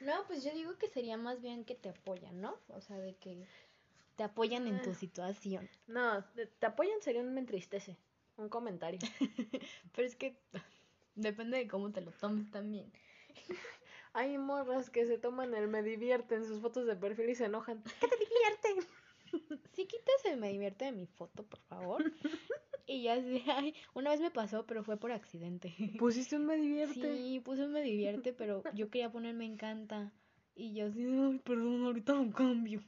No, 0.02 0.26
pues 0.28 0.44
yo 0.44 0.54
digo 0.54 0.78
que 0.78 0.88
sería 0.88 1.18
más 1.18 1.42
bien 1.42 1.66
que 1.66 1.76
te 1.76 1.90
apoyan, 1.90 2.42
¿no? 2.42 2.58
O 2.68 2.82
sea, 2.82 2.98
de 2.98 3.16
que 3.16 3.46
te 4.16 4.24
apoyan 4.24 4.68
en 4.68 4.82
tu 4.82 4.92
ah. 4.92 4.96
situación. 4.96 5.70
No, 5.88 6.24
te 6.60 6.66
apoyan 6.66 7.02
sería 7.02 7.22
un 7.22 7.34
me 7.34 7.40
entristece. 7.40 7.98
Un 8.36 8.50
comentario. 8.50 9.00
Pero 9.96 10.08
es 10.08 10.16
que 10.16 10.40
depende 11.16 11.58
de 11.58 11.68
cómo 11.68 11.92
te 11.92 12.02
lo 12.02 12.12
tomes 12.12 12.50
también. 12.52 12.92
Hay 14.14 14.38
morras 14.38 14.90
que 14.90 15.06
se 15.06 15.18
toman 15.18 15.54
el 15.56 15.68
me 15.68 15.82
divierte 15.82 16.36
en 16.36 16.46
sus 16.46 16.62
fotos 16.62 16.86
de 16.86 16.96
perfil 16.96 17.30
y 17.30 17.36
se 17.36 17.46
enojan. 17.46 17.84
¿Qué 18.00 18.08
te 18.08 18.18
divierte? 18.18 18.88
Si 19.72 19.88
quitas 19.88 20.26
el 20.26 20.38
me 20.38 20.50
divierte 20.50 20.86
de 20.86 20.92
mi 20.92 21.08
foto, 21.08 21.44
por 21.44 21.60
favor. 21.62 22.04
Y 22.86 23.04
ya 23.04 23.22
sé, 23.22 23.42
ay, 23.56 23.74
una 23.94 24.12
vez 24.12 24.22
me 24.22 24.32
pasó, 24.32 24.66
pero 24.66 24.84
fue 24.84 24.98
por 24.98 25.12
accidente. 25.12 25.74
¿Pusiste 26.00 26.36
un 26.36 26.46
me 26.46 26.58
divierte? 26.58 27.16
Sí, 27.16 27.40
puse 27.40 27.66
un 27.66 27.72
me 27.72 27.82
divierte, 27.82 28.34
pero 28.34 28.64
yo 28.74 28.90
quería 28.90 29.12
poner 29.12 29.34
me 29.34 29.46
encanta. 29.46 30.12
Y 30.56 30.76
yo 30.76 30.88
así, 30.88 31.04
ay, 31.04 31.40
perdón, 31.44 31.86
ahorita 31.86 32.14
un 32.14 32.32
cambio. 32.32 32.82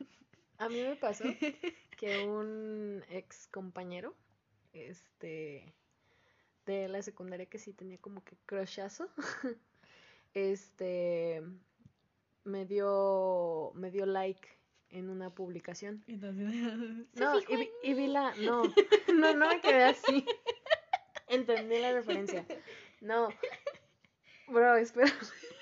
A 0.58 0.70
mí 0.70 0.82
me 0.82 0.96
pasó 0.96 1.24
que 1.98 2.24
un 2.24 3.04
ex 3.10 3.48
compañero, 3.48 4.14
este, 4.74 5.74
de 6.66 6.88
la 6.88 7.02
secundaria 7.02 7.48
que 7.48 7.58
sí 7.58 7.74
tenía 7.74 7.98
como 7.98 8.24
que 8.24 8.38
crushazo, 8.46 9.10
este, 10.34 11.42
me 12.44 12.66
dio, 12.66 13.72
me 13.76 13.92
dio 13.92 14.06
like 14.06 14.48
en 14.96 15.10
una 15.10 15.30
publicación. 15.30 16.04
no, 16.08 17.40
y, 17.84 17.94
vi 17.94 18.08
la, 18.08 18.34
no, 18.38 18.64
no, 19.14 19.34
no 19.36 19.50
me 19.50 19.60
quedé 19.60 19.84
así. 19.84 20.26
Entendí 21.28 21.80
la 21.80 21.92
referencia. 21.92 22.46
No, 23.02 23.30
bro, 24.48 24.78
espera. 24.78 25.12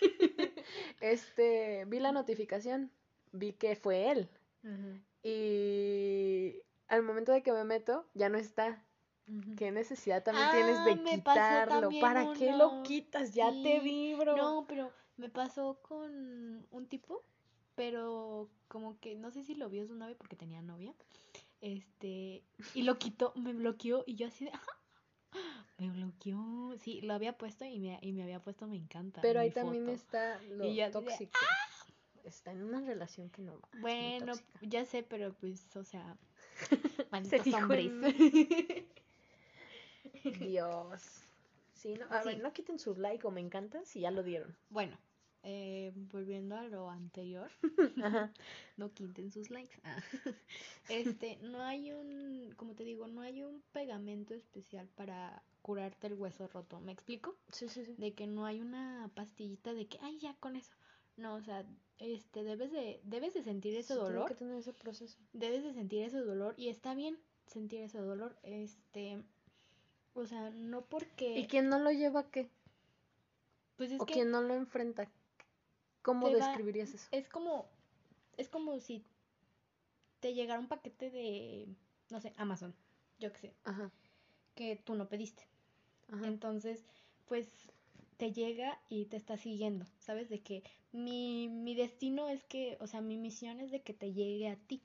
Este, 1.02 1.84
vi 1.86 2.00
la 2.00 2.14
notificación, 2.14 2.90
vi 3.34 3.52
que 3.52 3.76
fue 3.76 4.10
él. 4.12 4.30
Y 5.22 6.62
al 6.88 7.04
momento 7.04 7.34
de 7.34 7.44
que 7.44 7.52
me 7.52 7.66
meto, 7.66 8.08
ya 8.14 8.30
no 8.30 8.38
está. 8.38 8.82
¿Qué 9.58 9.72
necesidad 9.72 10.24
también 10.24 10.50
tienes 10.52 10.86
de 10.86 10.92
ah, 10.92 11.16
quitarlo? 11.16 11.90
¿Para 12.00 12.34
qué 12.34 12.54
lo 12.54 12.82
quitas? 12.84 13.34
Ya 13.34 13.52
te 13.52 13.82
vi, 13.82 14.14
bro. 14.16 14.38
No, 14.38 14.66
pero 14.68 14.92
me 15.18 15.30
pasó 15.30 15.80
con 15.82 16.66
un 16.72 16.88
tipo 16.88 17.24
pero 17.76 18.50
como 18.68 19.00
que 19.00 19.16
no 19.16 19.32
sé 19.32 19.44
si 19.44 19.56
lo 19.56 19.70
vio 19.70 19.86
su 19.86 19.96
novia 19.96 20.16
porque 20.18 20.36
tenía 20.36 20.62
novia. 20.62 20.94
Este, 21.62 22.44
y 22.74 22.84
lo 22.84 22.98
quitó, 22.98 23.32
me 23.36 23.54
bloqueó 23.54 24.04
y 24.06 24.16
yo 24.16 24.28
así 24.28 24.46
de, 24.46 24.52
me 25.78 25.90
bloqueó. 25.90 26.76
Sí, 26.78 27.02
lo 27.02 27.14
había 27.14 27.38
puesto 27.38 27.66
y 27.66 27.80
me, 27.80 28.00
y 28.02 28.12
me 28.12 28.24
había 28.24 28.42
puesto 28.42 28.68
me 28.68 28.76
encanta. 28.76 29.22
Pero 29.22 29.40
ahí 29.40 29.52
también 29.52 29.90
está 29.90 30.42
lo 30.44 30.92
tóxico. 30.92 31.32
¡Ah! 31.42 31.74
Está 32.24 32.52
en 32.52 32.64
una 32.64 32.80
relación 32.80 33.30
que 33.30 33.42
no 33.42 33.60
va. 33.60 33.70
Bueno, 33.82 34.34
ya 34.62 34.86
sé, 34.86 35.04
pero 35.04 35.34
pues, 35.34 35.76
o 35.76 35.84
sea, 35.84 36.18
malditos 37.12 37.54
hombres. 37.54 37.92
Dios. 40.40 41.24
Sí, 41.74 41.96
no, 41.96 42.06
a 42.10 42.24
ver, 42.24 42.42
no 42.42 42.54
quiten 42.54 42.80
su 42.80 42.96
like 42.96 43.28
o 43.28 43.32
me 43.32 43.42
encanta 43.42 43.84
si 43.84 44.00
ya 44.02 44.12
lo 44.12 44.24
dieron. 44.24 44.56
Bueno, 44.70 44.98
eh, 45.44 45.92
volviendo 45.96 46.56
a 46.56 46.64
lo 46.64 46.90
anterior, 46.90 47.52
no 48.78 48.94
quinten 48.94 49.32
sus 49.32 49.50
likes. 49.50 49.80
Ah. 49.84 49.98
Este, 50.90 51.38
no 51.42 51.62
hay 51.62 51.94
un, 51.94 52.54
como 52.58 52.76
te 52.76 52.84
digo, 52.84 53.08
no 53.08 53.22
hay 53.22 53.44
un 53.44 53.64
pegamento 53.72 54.34
especial 54.34 54.90
para 54.96 55.42
curarte 55.62 56.08
el 56.08 56.14
hueso 56.16 56.48
roto. 56.48 56.82
¿Me 56.82 56.92
explico? 56.92 57.38
Sí, 57.52 57.70
sí, 57.70 57.86
sí. 57.86 57.96
De 57.98 58.14
que 58.14 58.28
no 58.28 58.46
hay 58.46 58.60
una 58.60 59.10
pastillita 59.16 59.74
de 59.74 59.88
que, 59.88 59.98
ay, 60.02 60.20
ya 60.20 60.36
con 60.42 60.58
eso. 60.58 60.74
No, 61.16 61.36
o 61.36 61.42
sea, 61.42 61.66
este, 62.00 62.44
debes 62.44 62.72
de, 62.72 63.00
debes 63.04 63.34
de 63.34 63.44
sentir 63.44 63.76
ese 63.76 63.94
dolor. 63.94 64.28
Que 64.28 64.36
tener 64.36 64.58
ese 64.58 64.74
proceso. 64.74 65.18
Debes 65.32 65.64
de 65.64 65.74
sentir 65.74 66.04
ese 66.04 66.20
dolor 66.20 66.54
y 66.58 66.68
está 66.68 66.96
bien 66.96 67.18
sentir 67.48 67.82
ese 67.82 68.00
dolor. 68.00 68.36
Este, 68.44 69.24
o 70.14 70.26
sea, 70.26 70.50
no 70.50 70.86
porque. 70.86 71.38
¿Y 71.38 71.48
quién 71.48 71.70
no 71.70 71.80
lo 71.80 71.92
lleva 71.92 72.30
qué? 72.30 72.50
Pues 73.78 73.92
es 73.92 74.02
o 74.02 74.06
quien 74.06 74.32
no 74.32 74.42
lo 74.42 74.54
enfrenta. 74.54 75.10
¿Cómo 76.04 76.30
describirías 76.30 76.94
eso? 76.94 77.08
Es 77.12 77.28
como, 77.30 77.66
es 78.38 78.50
como 78.50 78.80
si 78.80 79.04
te 80.20 80.34
llegara 80.34 80.60
un 80.60 80.68
paquete 80.68 81.10
de, 81.10 81.68
no 82.10 82.20
sé, 82.20 82.34
Amazon, 82.38 82.76
yo 83.20 83.32
qué 83.32 83.40
sé, 83.40 83.54
Ajá. 83.64 83.92
que 84.56 84.76
tú 84.76 84.96
no 84.96 85.10
pediste. 85.10 85.48
Ajá. 86.12 86.28
Entonces, 86.28 86.86
pues 87.28 87.48
te 88.18 88.32
llega 88.32 88.80
y 88.90 89.06
te 89.06 89.18
está 89.18 89.38
siguiendo, 89.38 89.86
¿sabes? 90.00 90.30
De 90.30 90.42
que 90.42 90.64
mi, 90.92 91.50
mi 91.50 91.74
destino 91.76 92.30
es 92.30 92.44
que, 92.44 92.78
o 92.80 92.88
sea, 92.88 93.02
mi 93.02 93.18
misión 93.18 93.60
es 93.60 93.72
de 93.72 93.82
que 93.82 93.94
te 93.94 94.14
llegue 94.14 94.50
a 94.50 94.56
ti. 94.56 94.82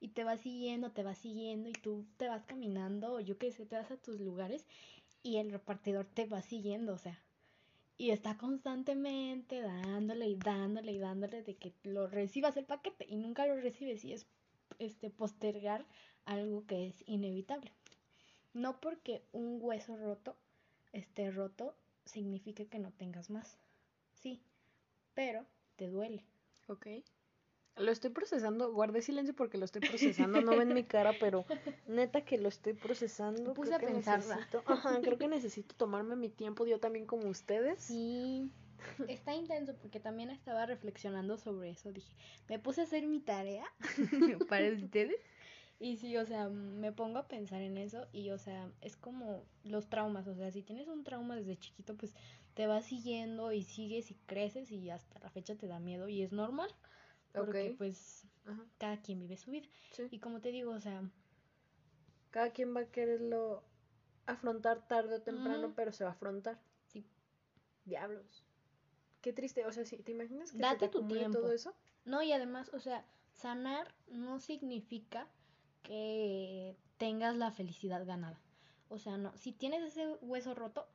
Y 0.00 0.08
te 0.08 0.24
va 0.24 0.36
siguiendo, 0.36 0.92
te 0.92 1.02
va 1.02 1.14
siguiendo 1.14 1.70
y 1.70 1.72
tú 1.72 2.04
te 2.18 2.28
vas 2.28 2.44
caminando, 2.44 3.14
o 3.14 3.20
yo 3.20 3.38
qué 3.38 3.52
sé, 3.52 3.64
te 3.64 3.76
vas 3.76 3.90
a 3.90 3.96
tus 3.96 4.20
lugares 4.20 4.66
y 5.22 5.38
el 5.38 5.50
repartidor 5.50 6.04
te 6.04 6.26
va 6.26 6.42
siguiendo, 6.42 6.92
o 6.92 6.98
sea, 6.98 7.23
y 7.96 8.10
está 8.10 8.36
constantemente 8.36 9.60
dándole 9.60 10.28
y 10.28 10.36
dándole 10.36 10.92
y 10.92 10.98
dándole 10.98 11.42
de 11.42 11.54
que 11.54 11.72
lo 11.84 12.06
recibas 12.06 12.56
el 12.56 12.64
paquete 12.64 13.06
y 13.08 13.16
nunca 13.16 13.46
lo 13.46 13.56
recibes 13.56 14.04
y 14.04 14.12
es 14.12 14.26
este 14.78 15.10
postergar 15.10 15.86
algo 16.24 16.66
que 16.66 16.86
es 16.86 17.04
inevitable. 17.06 17.70
No 18.52 18.80
porque 18.80 19.22
un 19.32 19.58
hueso 19.60 19.96
roto 19.96 20.36
esté 20.92 21.30
roto 21.30 21.74
significa 22.04 22.64
que 22.64 22.78
no 22.78 22.92
tengas 22.92 23.30
más. 23.30 23.58
Sí, 24.12 24.40
pero 25.14 25.44
te 25.76 25.88
duele. 25.88 26.24
Ok. 26.68 26.86
Lo 27.76 27.90
estoy 27.90 28.10
procesando, 28.10 28.72
guardé 28.72 29.02
silencio 29.02 29.34
porque 29.34 29.58
lo 29.58 29.64
estoy 29.64 29.80
procesando, 29.80 30.40
no 30.40 30.56
ven 30.56 30.74
mi 30.74 30.84
cara, 30.84 31.12
pero 31.18 31.44
neta 31.88 32.24
que 32.24 32.38
lo 32.38 32.48
estoy 32.48 32.74
procesando. 32.74 33.52
Puse 33.54 33.74
a 33.74 33.78
pensar. 33.78 34.22
Ajá, 34.66 35.00
creo 35.00 35.18
que 35.18 35.28
necesito 35.28 35.74
tomarme 35.74 36.14
mi 36.14 36.28
tiempo, 36.28 36.66
yo 36.66 36.78
también 36.78 37.06
como 37.06 37.28
ustedes. 37.28 37.80
Sí, 37.80 38.50
está 39.08 39.34
intenso 39.34 39.74
porque 39.74 40.00
también 40.00 40.30
estaba 40.30 40.66
reflexionando 40.66 41.36
sobre 41.36 41.70
eso, 41.70 41.92
dije, 41.92 42.14
me 42.48 42.58
puse 42.58 42.82
a 42.82 42.84
hacer 42.84 43.06
mi 43.06 43.20
tarea 43.20 43.64
para 44.48 44.68
ustedes. 44.72 45.16
Y 45.80 45.96
sí, 45.96 46.16
o 46.16 46.24
sea, 46.24 46.48
me 46.48 46.92
pongo 46.92 47.18
a 47.18 47.26
pensar 47.26 47.60
en 47.60 47.76
eso 47.76 48.06
y, 48.12 48.30
o 48.30 48.38
sea, 48.38 48.70
es 48.80 48.96
como 48.96 49.42
los 49.64 49.88
traumas, 49.88 50.26
o 50.28 50.34
sea, 50.34 50.50
si 50.52 50.62
tienes 50.62 50.86
un 50.86 51.02
trauma 51.02 51.34
desde 51.36 51.58
chiquito, 51.58 51.96
pues 51.96 52.14
te 52.54 52.66
va 52.68 52.80
siguiendo 52.80 53.52
y 53.52 53.64
sigues 53.64 54.10
y 54.12 54.14
creces 54.26 54.70
y 54.70 54.88
hasta 54.90 55.18
la 55.18 55.30
fecha 55.30 55.56
te 55.56 55.66
da 55.66 55.80
miedo 55.80 56.08
y 56.08 56.22
es 56.22 56.32
normal. 56.32 56.70
Porque 57.34 57.74
pues 57.76 58.26
cada 58.78 59.00
quien 59.00 59.20
vive 59.20 59.36
su 59.36 59.50
vida. 59.50 59.66
Y 60.10 60.18
como 60.18 60.40
te 60.40 60.52
digo, 60.52 60.72
o 60.72 60.80
sea... 60.80 61.02
Cada 62.30 62.50
quien 62.50 62.74
va 62.74 62.80
a 62.80 62.86
quererlo 62.86 63.62
afrontar 64.26 64.86
tarde 64.88 65.16
o 65.16 65.22
temprano, 65.22 65.72
pero 65.76 65.92
se 65.92 66.04
va 66.04 66.10
a 66.10 66.14
afrontar. 66.14 66.60
Sí. 66.86 67.06
Diablos. 67.84 68.44
Qué 69.20 69.32
triste, 69.32 69.64
o 69.66 69.72
sea, 69.72 69.84
si 69.84 69.96
te 69.98 70.12
imaginas 70.12 70.52
que 70.52 70.58
Date 70.58 70.88
tu 70.88 71.06
tiempo. 71.06 71.38
todo 71.38 71.52
eso. 71.52 71.74
No, 72.04 72.22
y 72.22 72.32
además, 72.32 72.70
o 72.74 72.80
sea, 72.80 73.06
sanar 73.32 73.94
no 74.08 74.40
significa 74.40 75.28
que 75.82 76.76
tengas 76.98 77.36
la 77.36 77.50
felicidad 77.52 78.04
ganada. 78.04 78.40
O 78.88 78.98
sea, 78.98 79.16
no, 79.16 79.36
si 79.36 79.52
tienes 79.52 79.82
ese 79.82 80.06
hueso 80.20 80.54
roto, 80.54 80.86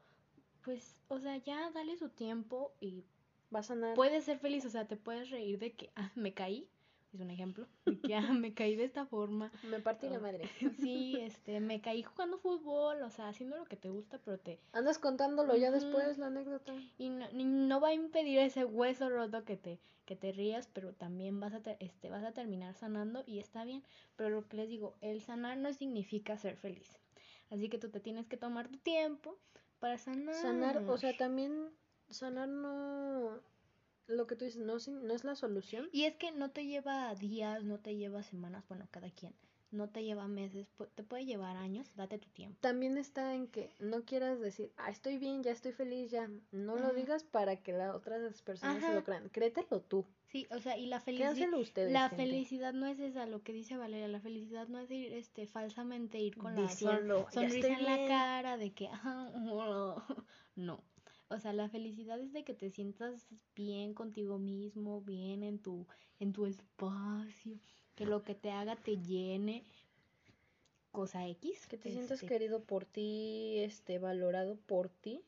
pues, 0.64 0.98
o 1.08 1.20
sea, 1.20 1.38
ya 1.38 1.72
dale 1.72 1.98
su 1.98 2.10
tiempo 2.10 2.74
y 2.80 3.06
va 3.54 3.60
a 3.60 3.64
sanar. 3.64 3.96
Puedes 3.96 4.26
ser 4.26 4.40
feliz, 4.40 4.66
o 4.66 4.70
sea, 4.70 4.88
te 4.88 4.96
puedes 4.96 5.30
reír 5.30 5.60
de 5.60 5.74
que, 5.74 5.92
ah, 5.96 6.12
me 6.16 6.34
caí, 6.34 6.70
es 7.14 7.20
un 7.20 7.30
ejemplo, 7.32 7.68
de 7.86 8.00
que, 8.00 8.16
ah, 8.16 8.34
me 8.34 8.54
caí 8.54 8.76
de 8.76 8.84
esta 8.84 9.06
forma. 9.06 9.52
Me 9.64 9.80
partí 9.80 10.10
la 10.10 10.20
madre. 10.20 10.50
Sí, 10.80 11.18
este, 11.20 11.60
me 11.60 11.82
caí 11.82 12.04
jugando 12.04 12.38
fútbol, 12.38 13.02
o 13.02 13.10
sea, 13.10 13.30
haciendo 13.30 13.58
lo 13.58 13.66
que 13.66 13.76
te 13.76 13.90
gusta, 13.90 14.20
pero 14.24 14.38
te... 14.38 14.60
Andas 14.74 15.00
contándolo 15.00 15.56
ya 15.56 15.72
después, 15.72 16.18
la 16.18 16.28
anécdota. 16.28 16.74
Y 16.98 17.10
no, 17.10 17.28
no, 17.34 17.82
va 17.82 17.90
a 17.90 17.94
impedir 17.94 18.40
ese 18.40 18.66
hueso 18.66 19.10
roto 19.10 19.44
que 19.44 19.58
te, 19.58 19.80
que 20.06 20.16
te 20.16 20.32
rías, 20.32 20.68
pero 20.68 20.94
también 20.94 21.40
vas 21.40 21.54
a, 21.54 21.62
este, 21.80 22.10
vas 22.10 22.24
a 22.24 22.32
terminar 22.32 22.76
sanando 22.76 23.24
y 23.26 23.40
está 23.40 23.64
bien. 23.64 23.84
Pero 24.16 24.30
lo 24.30 24.48
que 24.48 24.58
les 24.58 24.70
digo, 24.70 24.96
el 25.02 25.22
sanar 25.22 25.58
no 25.58 25.74
significa 25.74 26.38
ser 26.38 26.56
feliz. 26.58 27.00
Así 27.50 27.70
que 27.70 27.80
tú 27.80 27.90
te 27.90 28.00
tienes 28.00 28.28
que 28.28 28.38
tomar 28.38 28.68
tu 28.68 28.78
tiempo 28.78 29.38
para 29.80 29.98
sanar. 29.98 30.36
Sanar, 30.36 30.78
o 30.88 30.98
sea, 30.98 31.16
también 31.18 31.72
sanar 32.10 32.48
no 32.50 33.40
lo 34.08 34.26
que 34.28 34.36
tú 34.36 34.46
dices, 34.46 34.62
no, 34.62 34.78
no 35.04 35.14
es 35.14 35.24
la 35.24 35.36
solución. 35.36 35.88
Y 35.92 36.06
es 36.06 36.16
que 36.16 36.32
no 36.32 36.50
te 36.50 36.66
lleva 36.66 37.14
días, 37.16 37.64
no 37.64 37.78
te 37.80 37.96
lleva 37.96 38.24
semanas, 38.24 38.64
bueno, 38.68 38.88
cada 38.92 39.10
quien. 39.12 39.34
No 39.72 39.88
te 39.88 40.04
lleva 40.04 40.28
meses, 40.28 40.68
te 40.96 41.04
puede 41.04 41.26
llevar 41.28 41.56
años, 41.56 41.96
date 41.96 42.18
tu 42.18 42.28
tiempo. 42.30 42.58
También 42.60 42.98
está 42.98 43.36
en 43.36 43.46
que 43.48 43.70
no 43.78 44.02
quieras 44.04 44.40
decir, 44.40 44.72
ah, 44.78 44.90
estoy 44.90 45.20
bien, 45.20 45.44
ya 45.44 45.52
estoy 45.52 45.74
feliz, 45.74 46.10
ya. 46.10 46.28
No 46.52 46.78
lo 46.78 46.92
digas 46.92 47.24
para 47.24 47.58
que 47.58 47.72
las 47.74 47.94
otras 47.94 48.42
personas 48.42 48.80
se 48.80 48.86
Ajá. 48.88 48.96
lo 48.96 49.04
crean. 49.04 49.30
Créetelo 49.30 49.80
tú. 49.82 50.08
Sí, 50.26 50.48
o 50.50 50.58
sea, 50.60 50.76
y 50.76 50.88
la 50.88 51.00
felicidad... 51.00 51.54
Ustedes. 51.54 51.92
La 51.92 52.10
gente. 52.10 52.24
felicidad 52.26 52.74
no 52.74 52.88
es 52.88 53.00
esa, 53.00 53.28
lo 53.28 53.44
que 53.44 53.54
dice 53.54 53.78
Valeria, 53.78 54.08
la 54.08 54.20
felicidad 54.22 54.68
no 54.70 54.80
es 54.80 54.90
ir, 54.90 55.14
este, 55.14 55.46
falsamente 55.46 56.18
ir 56.20 56.36
con 56.36 56.56
la 56.56 56.62
Diciendo, 56.62 57.28
son- 57.32 57.44
"Ya 57.44 57.50
sonrisa 57.50 57.68
en 57.68 57.86
la 57.86 57.96
bien". 57.96 58.08
cara 58.08 58.58
de 58.58 58.72
que, 58.74 58.90
no. 60.56 60.84
O 61.30 61.40
sea, 61.40 61.54
la 61.54 61.70
felicidad 61.70 62.20
es 62.20 62.34
de 62.34 62.44
que 62.44 62.56
te 62.56 62.72
sientas 62.72 63.28
bien 63.56 63.94
contigo 63.94 64.40
mismo, 64.40 65.02
bien 65.02 65.44
en 65.44 65.60
tu, 65.60 65.86
en 66.20 66.34
tu 66.34 66.48
espacio, 66.48 67.60
que 67.96 68.06
lo 68.06 68.24
que 68.24 68.34
te 68.34 68.52
haga 68.52 68.76
te 68.76 68.98
llene, 68.98 69.64
cosa 70.92 71.28
X. 71.28 71.68
Que 71.68 71.78
te 71.78 71.92
sientas 71.92 72.24
este, 72.24 72.28
querido 72.28 72.64
por 72.64 72.86
ti, 72.86 73.60
este, 73.60 74.00
valorado 74.00 74.58
por 74.58 74.90
ti. 74.90 75.22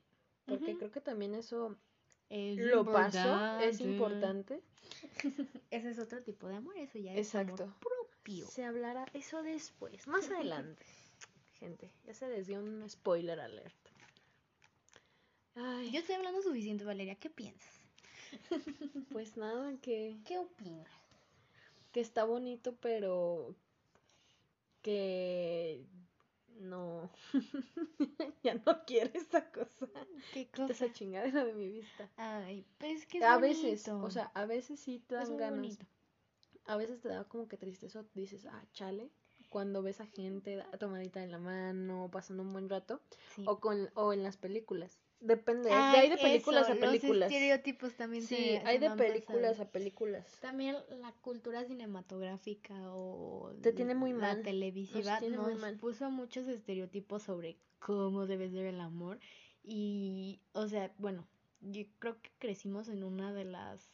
Porque 0.46 0.76
creo 0.76 0.92
que 0.92 1.02
también 1.02 1.36
eso 1.36 1.78
es 2.30 2.58
lo 2.58 2.84
paso, 2.84 3.60
es 3.60 3.80
importante. 3.80 4.62
Ese 5.72 5.92
es 5.92 6.00
otro 6.00 6.24
tipo 6.24 6.48
de 6.48 6.56
amor, 6.56 6.76
eso 6.78 6.98
ya 6.98 7.14
es 7.14 7.36
amor 7.36 7.74
propio. 7.80 8.48
Se 8.48 8.66
hablará 8.66 9.06
eso 9.14 9.44
después, 9.44 10.08
más 10.08 10.30
adelante. 10.32 10.86
Gente, 11.60 11.92
ya 12.06 12.14
se 12.14 12.28
les 12.28 12.48
dio 12.48 12.60
un 12.60 12.90
spoiler 12.90 13.40
alert. 13.40 13.81
Ay, 15.64 15.92
Yo 15.92 16.00
estoy 16.00 16.16
hablando 16.16 16.42
suficiente, 16.42 16.84
Valeria, 16.86 17.16
¿qué 17.16 17.30
piensas? 17.30 17.82
pues 19.12 19.38
nada, 19.38 19.74
que, 19.82 20.18
¿Qué 20.26 20.38
opinas? 20.38 20.88
que 21.92 22.00
está 22.00 22.24
bonito, 22.24 22.76
pero 22.82 23.54
que 24.82 25.86
no, 26.60 27.10
ya 28.44 28.56
no 28.66 28.86
quiero 28.86 29.12
esa 29.14 29.52
cosa. 29.52 29.88
¿Qué 30.34 30.50
cosa? 30.50 30.72
esa 30.72 30.94
chingadera 30.94 31.44
de 31.44 31.54
mi 31.54 31.70
vista. 31.70 32.10
Ay, 32.18 32.66
pues 32.78 33.02
es 33.02 33.06
que 33.08 33.18
es 33.20 33.24
a 33.24 33.38
veces, 33.38 33.88
o 33.90 34.10
sea, 34.10 34.32
a 34.34 34.46
veces 34.46 34.80
sí 34.80 35.00
te 35.00 35.16
es 35.16 35.22
dan 35.22 35.30
muy 35.32 35.40
ganas. 35.40 35.60
bonito. 35.60 35.86
A 36.66 36.78
veces 36.78 37.02
te 37.02 37.10
da 37.10 37.24
como 37.26 37.48
que 37.48 37.58
tristeza, 37.58 38.06
dices, 38.14 38.46
ah, 38.46 38.64
chale, 38.72 39.10
cuando 39.50 39.82
ves 39.82 40.00
a 40.00 40.06
gente 40.06 40.64
tomadita 40.80 41.20
de 41.20 41.28
la 41.28 41.40
mano, 41.40 42.10
pasando 42.12 42.44
un 42.44 42.54
buen 42.54 42.70
rato, 42.70 43.02
Sí. 43.36 43.44
o 43.48 43.60
con 43.60 43.90
o 43.96 44.14
en 44.14 44.24
las 44.24 44.38
películas. 44.38 45.00
Depende, 45.22 45.70
de 45.70 45.76
Ay, 45.76 46.00
hay 46.00 46.10
de 46.10 46.18
películas 46.18 46.64
eso, 46.64 46.74
a 46.74 46.76
películas. 46.76 47.32
Los 47.32 47.32
estereotipos 47.32 47.94
también 47.94 48.24
Sí, 48.26 48.36
se- 48.36 48.62
hay 48.66 48.80
se 48.80 48.90
de 48.90 48.96
películas 48.96 49.60
a 49.60 49.66
películas. 49.70 50.26
También 50.42 50.76
la 51.00 51.12
cultura 51.22 51.64
cinematográfica 51.64 52.74
o 52.94 53.52
Te 53.62 53.72
tiene 53.72 53.94
muy 53.96 54.14
la 54.14 54.20
mal, 54.36 54.44
televisiva 54.44 55.20
tiene 55.20 55.38
muy 55.38 55.54
nos 55.54 55.62
mal. 55.62 55.76
puso 55.78 56.10
muchos 56.10 56.48
estereotipos 56.48 57.24
sobre 57.24 57.56
cómo 57.80 58.26
debe 58.26 58.50
ser 58.50 58.66
el 58.66 58.80
amor 58.82 59.20
y, 59.64 60.40
o 60.54 60.68
sea, 60.68 60.92
bueno, 60.98 61.28
yo 61.62 61.84
creo 62.00 62.20
que 62.22 62.32
crecimos 62.40 62.90
en 62.90 63.04
una 63.04 63.32
de 63.34 63.46
las 63.46 63.92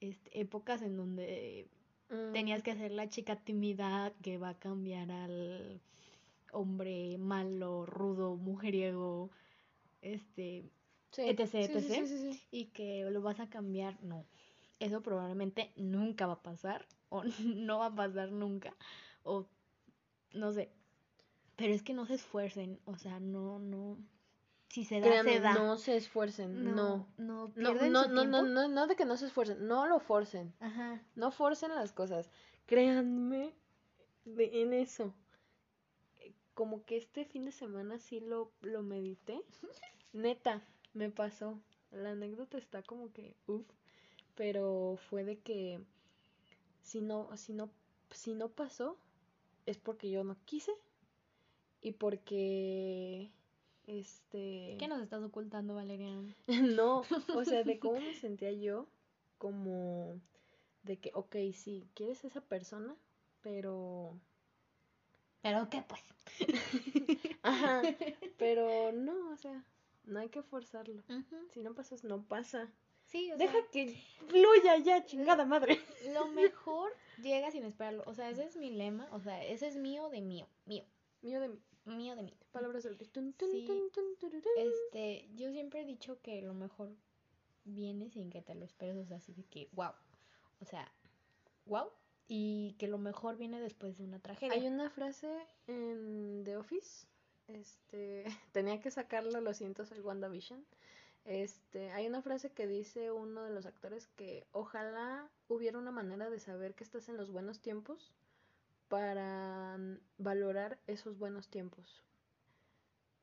este, 0.00 0.40
épocas 0.40 0.82
en 0.82 0.96
donde 0.96 1.68
Mm, 2.10 2.32
tenías 2.32 2.62
que 2.62 2.74
ser 2.74 2.92
la 2.92 3.08
chica 3.08 3.36
tímida 3.36 4.12
que 4.22 4.38
va 4.38 4.50
a 4.50 4.58
cambiar 4.58 5.10
al 5.10 5.80
hombre 6.52 7.18
malo, 7.18 7.86
rudo, 7.86 8.36
mujeriego, 8.36 9.30
este, 10.14 10.70
sí, 11.12 11.22
etc, 11.22 11.50
sí, 11.50 11.58
etc. 11.72 12.06
sí, 12.06 12.40
y 12.50 12.66
que 12.66 13.08
lo 13.10 13.20
vas 13.22 13.40
a 13.40 13.48
cambiar, 13.48 14.02
no. 14.02 14.26
Eso 14.78 15.02
probablemente 15.02 15.72
nunca 15.76 16.26
va 16.26 16.34
a 16.34 16.42
pasar 16.42 16.86
o 17.08 17.22
no 17.44 17.78
va 17.78 17.86
a 17.86 17.94
pasar 17.94 18.30
nunca 18.32 18.74
o 19.22 19.46
no 20.32 20.52
sé. 20.52 20.70
Pero 21.56 21.72
es 21.72 21.82
que 21.82 21.94
no 21.94 22.04
se 22.06 22.14
esfuercen, 22.14 22.78
o 22.84 22.96
sea, 22.98 23.18
no 23.20 23.58
no 23.58 23.96
si 24.68 24.84
se 24.84 25.00
da 25.00 25.06
Créanme, 25.08 25.34
se 25.34 25.40
da. 25.40 25.54
no 25.54 25.78
se 25.78 25.96
esfuercen, 25.96 26.64
no. 26.64 27.08
no, 27.16 27.46
No, 27.46 27.52
pierden 27.54 27.92
no, 27.92 28.04
su 28.04 28.10
no, 28.10 28.24
no, 28.26 28.42
no, 28.42 28.68
no 28.68 28.86
de 28.86 28.96
que 28.96 29.04
no 29.06 29.16
se 29.16 29.26
esfuercen, 29.26 29.66
no 29.66 29.86
lo 29.86 30.00
forcen. 30.00 30.52
Ajá. 30.60 31.02
No 31.14 31.30
forcen 31.30 31.74
las 31.74 31.92
cosas. 31.92 32.30
Créanme 32.66 33.54
de- 34.24 34.60
en 34.62 34.72
eso. 34.74 35.14
Como 36.52 36.84
que 36.84 36.96
este 36.96 37.24
fin 37.24 37.44
de 37.44 37.52
semana 37.52 37.98
sí 37.98 38.20
lo, 38.20 38.50
lo 38.62 38.82
medité. 38.82 39.40
Neta, 40.16 40.62
me 40.94 41.10
pasó. 41.10 41.60
La 41.90 42.12
anécdota 42.12 42.56
está 42.56 42.82
como 42.82 43.12
que, 43.12 43.36
uff. 43.46 43.66
Pero 44.34 44.98
fue 45.08 45.24
de 45.24 45.38
que 45.38 45.80
si 46.82 47.00
no, 47.02 47.36
si 47.36 47.52
no, 47.52 47.70
si 48.10 48.34
no 48.34 48.48
pasó, 48.48 48.96
es 49.66 49.76
porque 49.78 50.10
yo 50.10 50.24
no 50.24 50.36
quise. 50.46 50.72
Y 51.82 51.92
porque 51.92 53.30
este 53.86 54.76
¿Qué 54.78 54.88
nos 54.88 55.02
estás 55.02 55.22
ocultando, 55.22 55.74
Valeria? 55.74 56.10
no, 56.80 57.02
o 57.34 57.44
sea, 57.44 57.62
de 57.62 57.78
cómo 57.80 58.00
me 58.00 58.14
sentía 58.14 58.52
yo, 58.52 58.86
como 59.36 60.18
de 60.82 60.98
que, 60.98 61.10
ok, 61.14 61.36
sí, 61.52 61.86
quieres 61.94 62.24
esa 62.24 62.40
persona, 62.40 62.96
pero... 63.42 64.18
Pero 65.42 65.68
qué 65.68 65.84
pues. 65.86 66.02
Ajá, 67.42 67.82
pero 68.38 68.92
no, 68.92 69.30
o 69.30 69.36
sea, 69.36 69.64
no 70.06 70.20
hay 70.20 70.28
que 70.28 70.42
forzarlo. 70.42 71.02
Si 71.52 71.60
no 71.60 71.74
pasas, 71.74 72.04
no 72.04 72.24
pasa. 72.24 72.72
Sí, 73.04 73.30
o 73.32 73.36
Deja 73.36 73.52
sea, 73.52 73.70
que 73.70 73.94
fluya 74.26 74.78
ya, 74.78 75.04
chingada 75.04 75.44
madre. 75.44 75.78
lo 76.14 76.26
mejor 76.28 76.92
llega 77.22 77.50
sin 77.50 77.64
esperarlo. 77.64 78.02
O 78.06 78.14
sea, 78.14 78.30
ese 78.30 78.44
es 78.44 78.56
mi 78.56 78.70
lema. 78.70 79.08
O 79.12 79.20
sea, 79.20 79.44
ese 79.44 79.68
es 79.68 79.76
mío 79.76 80.08
de 80.08 80.22
mío. 80.22 80.48
Mío. 80.64 80.84
Mío 81.22 81.40
de 81.40 81.48
mí. 81.48 81.62
Mío 81.84 82.16
de 82.16 82.22
mí. 82.22 82.34
Palabras 82.50 82.82
del 82.82 82.98
Sí. 82.98 83.68
Este, 84.56 85.28
yo 85.34 85.52
siempre 85.52 85.82
he 85.82 85.84
dicho 85.84 86.20
que 86.20 86.42
lo 86.42 86.52
mejor 86.52 86.96
viene 87.64 88.10
sin 88.10 88.30
que 88.30 88.42
te 88.42 88.54
lo 88.54 88.64
esperes, 88.64 88.96
o 88.96 89.04
sea, 89.04 89.18
así 89.18 89.32
de 89.32 89.44
que, 89.44 89.68
wow, 89.72 89.92
o 90.60 90.64
sea, 90.64 90.90
wow, 91.66 91.90
y 92.28 92.74
que 92.78 92.88
lo 92.88 92.98
mejor 92.98 93.36
viene 93.36 93.60
después 93.60 93.98
de 93.98 94.04
una 94.04 94.20
tragedia. 94.20 94.54
Hay 94.54 94.66
una 94.66 94.90
frase 94.90 95.28
en 95.66 96.42
The 96.44 96.56
Office. 96.56 97.06
Este, 97.48 98.24
tenía 98.52 98.80
que 98.80 98.90
sacarlo, 98.90 99.40
lo 99.40 99.54
siento, 99.54 99.84
soy 99.86 100.00
WandaVision. 100.00 100.64
Este, 101.24 101.90
hay 101.90 102.06
una 102.06 102.22
frase 102.22 102.52
que 102.52 102.66
dice 102.66 103.10
uno 103.10 103.42
de 103.42 103.50
los 103.50 103.66
actores 103.66 104.06
que 104.06 104.46
ojalá 104.52 105.28
hubiera 105.48 105.78
una 105.78 105.90
manera 105.90 106.30
de 106.30 106.38
saber 106.38 106.74
que 106.74 106.84
estás 106.84 107.08
en 107.08 107.16
los 107.16 107.32
buenos 107.32 107.60
tiempos 107.60 108.12
para 108.88 109.76
valorar 110.18 110.78
esos 110.86 111.18
buenos 111.18 111.48
tiempos. 111.48 112.04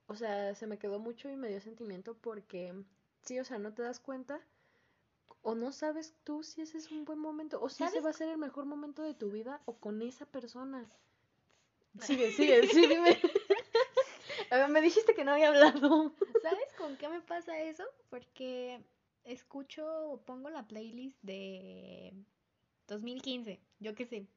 O 0.07 0.15
sea, 0.15 0.53
se 0.55 0.67
me 0.67 0.77
quedó 0.77 0.99
mucho 0.99 1.29
y 1.29 1.37
me 1.37 1.47
dio 1.47 1.61
sentimiento 1.61 2.15
porque 2.15 2.73
sí, 3.21 3.39
o 3.39 3.45
sea, 3.45 3.57
no 3.57 3.73
te 3.73 3.83
das 3.83 4.01
cuenta 4.01 4.41
o 5.41 5.55
no 5.55 5.71
sabes 5.71 6.13
tú 6.23 6.43
si 6.43 6.61
ese 6.61 6.77
es 6.77 6.91
un 6.91 7.05
buen 7.05 7.19
momento 7.19 7.61
o 7.61 7.69
si 7.69 7.83
ese 7.85 8.01
va 8.01 8.09
a 8.09 8.13
ser 8.13 8.29
el 8.29 8.37
mejor 8.37 8.65
momento 8.65 9.01
de 9.01 9.13
tu 9.13 9.31
vida 9.31 9.61
o 9.65 9.77
con 9.77 10.01
esa 10.01 10.25
persona. 10.25 10.89
Sigue, 12.01 12.31
sigue, 12.31 12.67
sí, 12.67 12.87
dime. 12.87 13.19
Me 14.69 14.81
dijiste 14.81 15.13
que 15.15 15.23
no 15.23 15.31
había 15.33 15.47
hablado. 15.49 16.13
¿Sabes 16.43 16.73
con 16.77 16.95
qué 16.97 17.07
me 17.09 17.21
pasa 17.21 17.59
eso? 17.59 17.83
Porque 18.09 18.81
escucho 19.23 19.85
o 20.11 20.17
pongo 20.21 20.49
la 20.49 20.67
playlist 20.67 21.17
de 21.23 22.13
2015, 22.87 23.59
yo 23.79 23.95
qué 23.95 24.05
sé, 24.05 24.27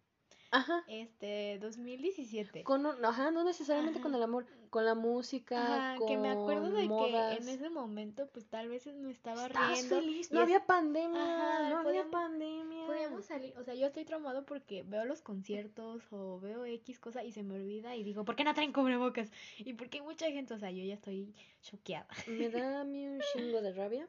Ajá. 0.52 0.84
este, 0.86 1.58
2017. 1.60 2.62
Con 2.62 2.86
un- 2.86 3.04
ajá, 3.04 3.30
no 3.32 3.42
necesariamente 3.44 4.00
con 4.00 4.14
el 4.14 4.22
amor, 4.22 4.46
con 4.70 4.84
la 4.84 4.94
música, 4.94 5.60
Ajá, 5.92 5.96
con 5.98 6.06
que 6.06 6.16
me 6.16 6.30
acuerdo 6.30 6.70
de 6.70 6.84
modas. 6.88 7.36
que 7.36 7.42
en 7.42 7.48
ese 7.48 7.68
momento 7.68 8.28
pues 8.28 8.46
tal 8.46 8.68
vez 8.68 8.86
me 8.86 9.10
estaba 9.10 9.46
Estabas 9.46 9.72
riendo. 9.72 9.96
feliz, 10.00 10.30
no 10.30 10.38
es- 10.40 10.44
había 10.44 10.64
pandemia, 10.64 11.20
Ajá, 11.20 11.68
no 11.70 11.78
había 11.78 11.82
podíamos- 12.04 12.12
pandemia. 12.12 12.86
Podíamos 12.86 13.25
salir, 13.38 13.56
o 13.58 13.62
sea, 13.64 13.74
yo 13.74 13.86
estoy 13.86 14.04
traumado 14.04 14.44
porque 14.44 14.82
veo 14.82 15.04
los 15.04 15.22
conciertos 15.22 16.02
o 16.10 16.40
veo 16.40 16.64
X 16.64 16.98
cosa 17.00 17.22
y 17.24 17.32
se 17.32 17.42
me 17.42 17.54
olvida 17.54 17.94
y 17.96 18.02
digo, 18.04 18.24
¿por 18.24 18.36
qué 18.36 18.44
no 18.44 18.54
traen 18.54 18.72
cubrebocas? 18.72 19.30
Y 19.58 19.74
porque 19.74 19.98
hay 19.98 20.04
mucha 20.04 20.26
gente, 20.30 20.54
o 20.54 20.58
sea, 20.58 20.70
yo 20.70 20.84
ya 20.84 20.94
estoy 20.94 21.34
choqueada. 21.62 22.08
Me 22.26 22.48
da 22.50 22.80
a 22.80 22.84
mí 22.84 23.06
un 23.06 23.20
chingo 23.32 23.60
de 23.62 23.72
rabia, 23.80 24.08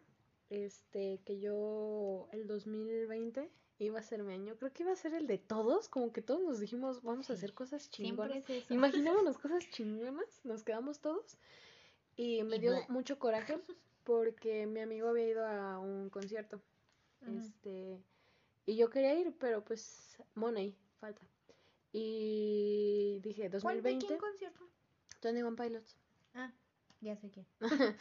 este, 0.49 1.19
que 1.25 1.39
yo 1.39 2.27
el 2.31 2.47
2020 2.47 3.49
iba 3.79 3.99
a 3.99 4.03
ser 4.03 4.23
mi 4.23 4.33
año, 4.33 4.55
creo 4.57 4.73
que 4.73 4.83
iba 4.83 4.91
a 4.91 4.95
ser 4.95 5.13
el 5.13 5.27
de 5.27 5.37
todos, 5.37 5.87
como 5.87 6.11
que 6.11 6.21
todos 6.21 6.41
nos 6.41 6.59
dijimos, 6.59 7.03
vamos 7.03 7.29
a 7.29 7.33
hacer 7.33 7.53
cosas 7.53 7.83
Siempre 7.83 8.27
chingonas. 8.27 8.49
es 8.49 8.63
eso. 8.63 8.73
Imaginábamos 8.73 9.37
cosas 9.39 9.69
chingonas, 9.69 10.41
nos 10.43 10.63
quedamos 10.63 10.99
todos. 10.99 11.37
Y 12.15 12.41
me 12.43 12.55
Y 12.55 12.59
dio 12.59 12.71
bla. 12.71 12.85
mucho 12.89 13.19
coraje 13.19 13.59
porque 14.03 14.65
mi 14.65 14.79
amigo 14.79 15.09
había 15.09 15.27
ido 15.27 15.45
a 15.45 15.79
un 15.79 16.09
concierto. 16.09 16.61
Este, 17.21 17.99
y 18.67 18.75
yo 18.75 18.89
quería 18.89 19.15
ir, 19.15 19.33
pero 19.39 19.63
pues 19.63 20.17
money, 20.35 20.75
falta. 20.99 21.21
Y 21.93 23.19
dije, 23.23 23.49
¿Cuál 23.61 23.81
de 23.81 23.93
2020, 23.93 24.05
quién 24.05 24.19
concierto? 24.19 24.69
21 25.23 25.55
Pilots. 25.55 25.97
Ah, 26.35 26.53
ya 27.01 27.15
sé 27.15 27.31
quién. 27.31 27.47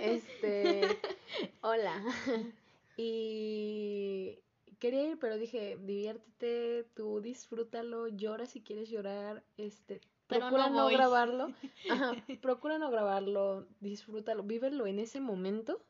Este, 0.00 0.82
hola. 1.62 2.00
Y 2.96 4.38
quería 4.78 5.02
ir, 5.02 5.18
pero 5.18 5.36
dije, 5.36 5.76
diviértete, 5.80 6.84
tú 6.94 7.20
disfrútalo, 7.20 8.06
llora 8.06 8.46
si 8.46 8.60
quieres 8.60 8.88
llorar, 8.88 9.42
este, 9.56 10.00
Pero 10.28 10.42
procura 10.42 10.70
no 10.70 10.86
grabarlo, 10.86 11.52
ajá, 11.90 12.12
procura 12.40 12.78
no 12.78 12.92
grabarlo, 12.92 13.66
disfrútalo, 13.80 14.44
vívelo 14.44 14.86
en 14.86 15.00
ese 15.00 15.18
momento. 15.20 15.84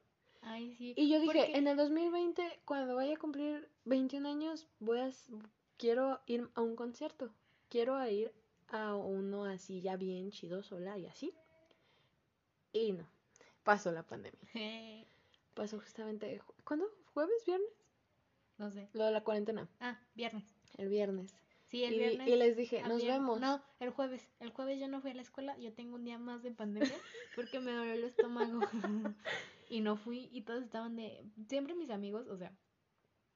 Ay, 0.45 0.75
sí. 0.77 0.95
Y 0.97 1.09
yo 1.09 1.21
dije, 1.21 1.57
en 1.57 1.67
el 1.67 1.77
2020, 1.77 2.61
cuando 2.65 2.95
vaya 2.97 3.15
a 3.15 3.19
cumplir 3.19 3.69
21 3.85 4.29
años, 4.29 4.67
voy 4.79 4.99
a, 5.01 5.11
quiero 5.79 6.21
ir 6.27 6.49
a 6.55 6.61
un 6.61 6.77
concierto, 6.77 7.31
quiero 7.69 7.97
a 7.97 8.11
ir 8.11 8.33
a 8.69 8.95
uno 8.95 9.45
así 9.45 9.81
ya 9.81 9.97
bien 9.97 10.31
chido 10.31 10.63
sola 10.63 10.99
y 10.99 11.07
así. 11.07 11.33
Y 12.73 12.93
no, 12.93 13.07
pasó 13.63 13.91
la 13.93 14.03
pandemia. 14.03 14.39
Pasó 15.55 15.79
justamente, 15.81 16.41
ju- 16.41 16.55
¿cuándo? 16.65 16.87
¿Jueves? 17.15 17.45
¿Viernes? 17.47 17.69
no 18.59 18.71
sé. 18.71 18.89
Lo 18.93 19.05
de 19.05 19.11
la 19.13 19.23
cuarentena, 19.25 19.69
Ah, 19.81 19.99
viernes. 20.15 20.45
el 20.77 20.89
viernes. 20.89 21.35
Sí, 21.67 21.83
el 21.85 21.95
y, 21.95 21.99
viernes. 21.99 22.29
y 22.29 22.37
les 22.37 22.57
dije, 22.57 22.83
nos 22.83 23.05
vemos. 23.05 23.41
No, 23.41 23.61
el 23.81 23.91
jueves. 23.91 24.29
El 24.39 24.51
jueves 24.51 24.79
yo 24.79 24.87
no 24.89 25.01
fui 25.01 25.11
a 25.11 25.15
la 25.15 25.23
escuela. 25.23 25.57
Yo 25.59 25.73
tengo 25.73 25.97
un 25.97 26.05
día 26.05 26.19
más 26.19 26.43
de 26.43 26.51
pandemia 26.53 26.95
porque 27.35 27.59
me 27.59 27.73
dolió 27.73 27.93
el 27.95 28.05
estómago. 28.05 28.61
y 29.69 29.81
no 29.81 29.97
fui. 29.97 30.29
Y 30.33 30.43
todos 30.43 30.63
estaban 30.65 30.97
de. 30.97 31.25
Siempre 31.49 31.75
mis 31.75 31.91
amigos, 31.91 32.27
o 32.29 32.37
sea, 32.37 32.57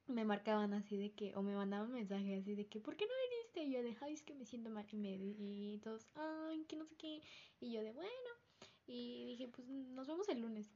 me 0.07 0.25
marcaban 0.25 0.73
así 0.75 0.97
de 0.97 1.13
que. 1.13 1.35
O 1.37 1.43
me 1.43 1.55
mandaban 1.55 1.93
mensajes 1.93 2.41
así 2.43 2.55
de 2.55 2.67
que, 2.67 2.81
¿por 2.81 2.97
qué 2.97 3.07
no 3.07 3.13
viniste? 3.31 3.65
Y 3.65 3.73
yo 3.73 3.83
de, 3.83 3.97
ay, 4.01 4.15
es 4.15 4.23
que 4.23 4.35
me 4.35 4.45
siento 4.47 4.71
mal. 4.71 4.87
Y, 4.91 4.97
me, 4.97 5.11
y 5.17 5.79
todos, 5.83 6.07
ay, 6.15 6.65
que 6.65 6.77
no 6.77 6.85
sé 6.87 6.97
qué. 6.97 7.21
Y 7.61 7.73
yo 7.73 7.83
de, 7.83 7.93
bueno. 7.93 8.11
Y 8.87 9.27
dije, 9.27 9.49
pues 9.49 9.69
nos 9.69 10.07
vemos 10.07 10.29
el 10.29 10.41
lunes. 10.41 10.71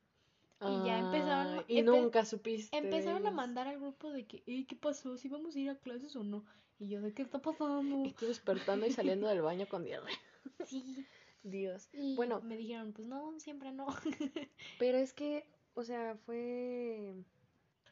Y 0.60 0.86
ya 0.86 0.98
empezaron. 0.98 1.64
Y 1.66 1.78
empe- 1.78 1.84
nunca 1.84 2.24
supiste. 2.24 2.76
Empezaron 2.76 3.26
a 3.26 3.30
mandar 3.32 3.66
al 3.66 3.80
grupo 3.80 4.12
de 4.12 4.26
que, 4.26 4.44
"Ey, 4.46 4.64
¿qué 4.64 4.76
pasó? 4.76 5.16
¿Si 5.16 5.28
vamos 5.28 5.56
a 5.56 5.58
ir 5.58 5.70
a 5.70 5.78
clases 5.78 6.14
o 6.14 6.22
no? 6.22 6.44
Y 6.78 6.88
yo, 6.88 7.00
¿de 7.00 7.12
qué 7.14 7.22
está 7.22 7.40
pasando? 7.40 8.04
Y 8.04 8.12
tú 8.12 8.26
despertando 8.26 8.86
y 8.86 8.92
saliendo 8.92 9.26
del 9.28 9.42
baño 9.42 9.66
con 9.68 9.82
diarrea. 9.84 10.14
Sí. 10.66 11.06
Dios. 11.42 11.88
Y 11.92 12.14
Bueno. 12.16 12.40
me 12.42 12.56
dijeron, 12.56 12.92
pues 12.92 13.06
no, 13.08 13.38
siempre 13.40 13.72
no. 13.72 13.86
Pero 14.78 14.98
es 14.98 15.12
que, 15.12 15.44
o 15.74 15.82
sea, 15.84 16.16
fue. 16.26 17.14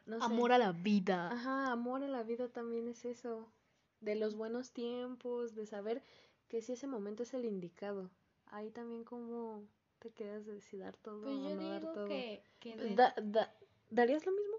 No 0.07 0.19
sé. 0.19 0.25
Amor 0.25 0.53
a 0.53 0.59
la 0.59 0.73
vida. 0.73 1.31
Ajá, 1.31 1.71
amor 1.73 2.03
a 2.03 2.09
la 2.09 2.23
vida 2.23 2.49
también 2.49 2.89
es 2.89 3.05
eso. 3.05 3.49
De 4.01 4.15
los 4.15 4.35
buenos 4.37 4.73
tiempos, 4.73 5.55
de 5.55 5.67
saber 5.67 6.03
que 6.49 6.63
si 6.63 6.73
ese 6.73 6.87
momento 6.87 7.23
es 7.23 7.35
el 7.35 7.45
indicado. 7.45 8.11
Ahí 8.47 8.71
también 8.71 9.05
como 9.05 9.63
te 10.01 10.11
quedas 10.11 10.47
de 10.47 10.61
si 10.61 10.79
dar 10.79 10.97
todo 10.97 11.21
Pues 11.23 11.37
o 11.37 11.49
yo 11.51 11.55
no 11.57 11.69
dar 11.69 11.81
digo 11.81 11.93
todo. 11.93 12.07
que, 12.09 12.43
que 12.59 12.77
de- 12.77 12.95
Da- 12.95 13.15
da- 13.23 13.55
¿Darías 13.91 14.25
lo 14.25 14.33
mismo? 14.33 14.57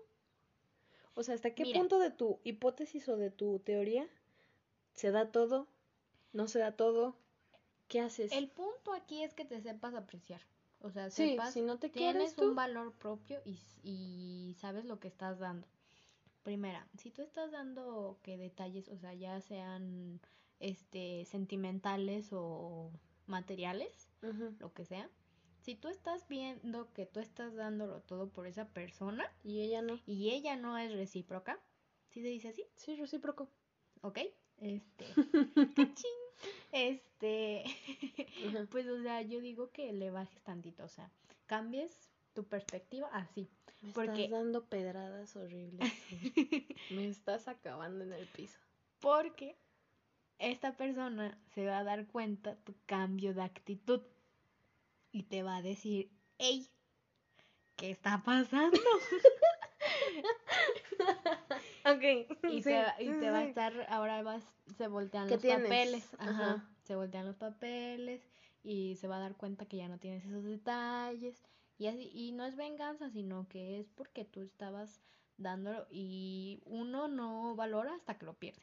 O 1.15 1.23
sea, 1.23 1.35
¿hasta 1.35 1.53
qué 1.55 1.63
Mira. 1.63 1.79
punto 1.79 1.99
de 1.99 2.11
tu 2.11 2.39
hipótesis 2.43 3.09
o 3.09 3.17
de 3.17 3.31
tu 3.31 3.59
teoría 3.59 4.07
se 4.93 5.11
da 5.11 5.31
todo? 5.31 5.67
¿No 6.33 6.47
se 6.47 6.59
da 6.59 6.73
todo? 6.73 7.15
¿Qué 7.91 7.99
haces? 7.99 8.31
el 8.31 8.47
punto 8.47 8.93
aquí 8.93 9.21
es 9.21 9.33
que 9.33 9.43
te 9.45 9.59
sepas 9.61 9.93
apreciar. 9.93 10.41
O 10.79 10.89
sea, 10.89 11.09
Sí, 11.11 11.31
sepas, 11.31 11.53
si 11.53 11.61
no 11.61 11.77
te 11.77 11.89
tienes 11.89 12.37
un 12.37 12.55
valor 12.55 12.93
propio 12.93 13.39
y, 13.45 13.59
y 13.83 14.55
sabes 14.59 14.85
lo 14.85 14.99
que 14.99 15.09
estás 15.09 15.37
dando. 15.39 15.67
Primera, 16.43 16.87
si 16.97 17.11
tú 17.11 17.21
estás 17.21 17.51
dando 17.51 18.17
que 18.23 18.37
detalles, 18.37 18.87
o 18.89 18.97
sea, 18.97 19.13
ya 19.13 19.41
sean 19.41 20.19
este 20.59 21.25
sentimentales 21.25 22.29
o 22.31 22.91
materiales, 23.27 24.07
lo 24.59 24.73
que 24.73 24.85
sea, 24.85 25.09
si 25.59 25.75
tú 25.75 25.89
estás 25.89 26.27
viendo 26.27 26.91
que 26.93 27.05
tú 27.05 27.19
estás 27.19 27.53
dándolo 27.55 28.01
todo 28.01 28.29
por 28.29 28.47
esa 28.47 28.69
persona 28.69 29.29
Y 29.43 29.61
ella 29.61 29.81
no. 29.81 29.99
y 30.07 30.31
ella 30.31 30.55
no 30.55 30.77
es 30.77 30.91
recíproca, 30.93 31.59
¿sí 32.09 32.21
se 32.21 32.27
dice 32.29 32.47
así? 32.49 32.65
Sí, 32.75 32.95
recíproco. 32.95 33.49
¿Ok? 34.01 34.19
Este, 34.57 35.05
cachín. 35.75 36.20
Este, 36.71 37.63
pues 38.71 38.87
o 38.87 39.01
sea, 39.01 39.21
yo 39.21 39.41
digo 39.41 39.71
que 39.71 39.91
le 39.93 40.11
bajes 40.11 40.41
tantito, 40.43 40.83
o 40.83 40.89
sea, 40.89 41.09
cambies 41.47 42.09
tu 42.33 42.43
perspectiva 42.45 43.09
así. 43.11 43.49
Me 43.81 43.93
Porque- 43.93 44.25
estás 44.25 44.39
dando 44.39 44.65
pedradas 44.65 45.35
horribles. 45.35 45.91
Me 46.91 47.07
estás 47.07 47.47
acabando 47.47 48.03
en 48.03 48.13
el 48.13 48.27
piso. 48.27 48.59
Porque 48.99 49.57
esta 50.37 50.77
persona 50.77 51.37
se 51.53 51.65
va 51.65 51.79
a 51.79 51.83
dar 51.83 52.05
cuenta 52.07 52.55
tu 52.57 52.75
cambio 52.85 53.33
de 53.33 53.41
actitud 53.41 54.01
y 55.11 55.23
te 55.23 55.43
va 55.43 55.57
a 55.57 55.61
decir, 55.61 56.11
hey, 56.37 56.69
¿qué 57.75 57.91
está 57.91 58.21
pasando? 58.23 58.79
Ok. 61.85 62.03
Y 62.51 62.61
te, 62.61 62.73
va- 62.83 62.95
y 63.01 63.05
te 63.19 63.29
va 63.31 63.39
a 63.39 63.43
estar, 63.45 63.73
ahora 63.89 64.21
vas, 64.23 64.43
se 64.77 64.87
voltean 64.87 65.27
¿Qué 65.27 65.35
los 65.35 65.41
tienes? 65.41 65.63
papeles, 65.63 66.09
ajá, 66.19 66.29
Ajá. 66.53 66.69
se 66.83 66.95
voltean 66.95 67.25
los 67.25 67.35
papeles 67.35 68.27
y 68.63 68.95
se 68.97 69.07
va 69.07 69.17
a 69.17 69.19
dar 69.19 69.35
cuenta 69.35 69.65
que 69.65 69.77
ya 69.77 69.87
no 69.87 69.97
tienes 69.97 70.25
esos 70.25 70.43
detalles 70.43 71.41
y 71.77 71.87
así, 71.87 72.11
y 72.13 72.31
no 72.33 72.45
es 72.45 72.55
venganza, 72.55 73.09
sino 73.09 73.47
que 73.47 73.79
es 73.79 73.89
porque 73.89 74.25
tú 74.25 74.41
estabas 74.41 75.01
dándolo 75.37 75.87
y 75.89 76.61
uno 76.65 77.07
no 77.07 77.55
valora 77.55 77.95
hasta 77.95 78.17
que 78.17 78.25
lo 78.25 78.33
pierde. 78.35 78.61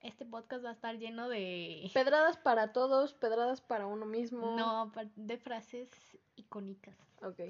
Este 0.00 0.26
podcast 0.26 0.62
va 0.62 0.68
a 0.68 0.74
estar 0.74 0.98
lleno 0.98 1.30
de, 1.30 1.90
Pedradas 1.94 2.36
para 2.36 2.74
todos, 2.74 3.14
pedradas 3.14 3.62
para 3.62 3.86
uno 3.86 4.04
mismo. 4.04 4.54
no, 4.54 4.92
de 5.16 5.38
frases 5.38 5.90
icónicas. 6.36 6.94
Ok. 7.22 7.40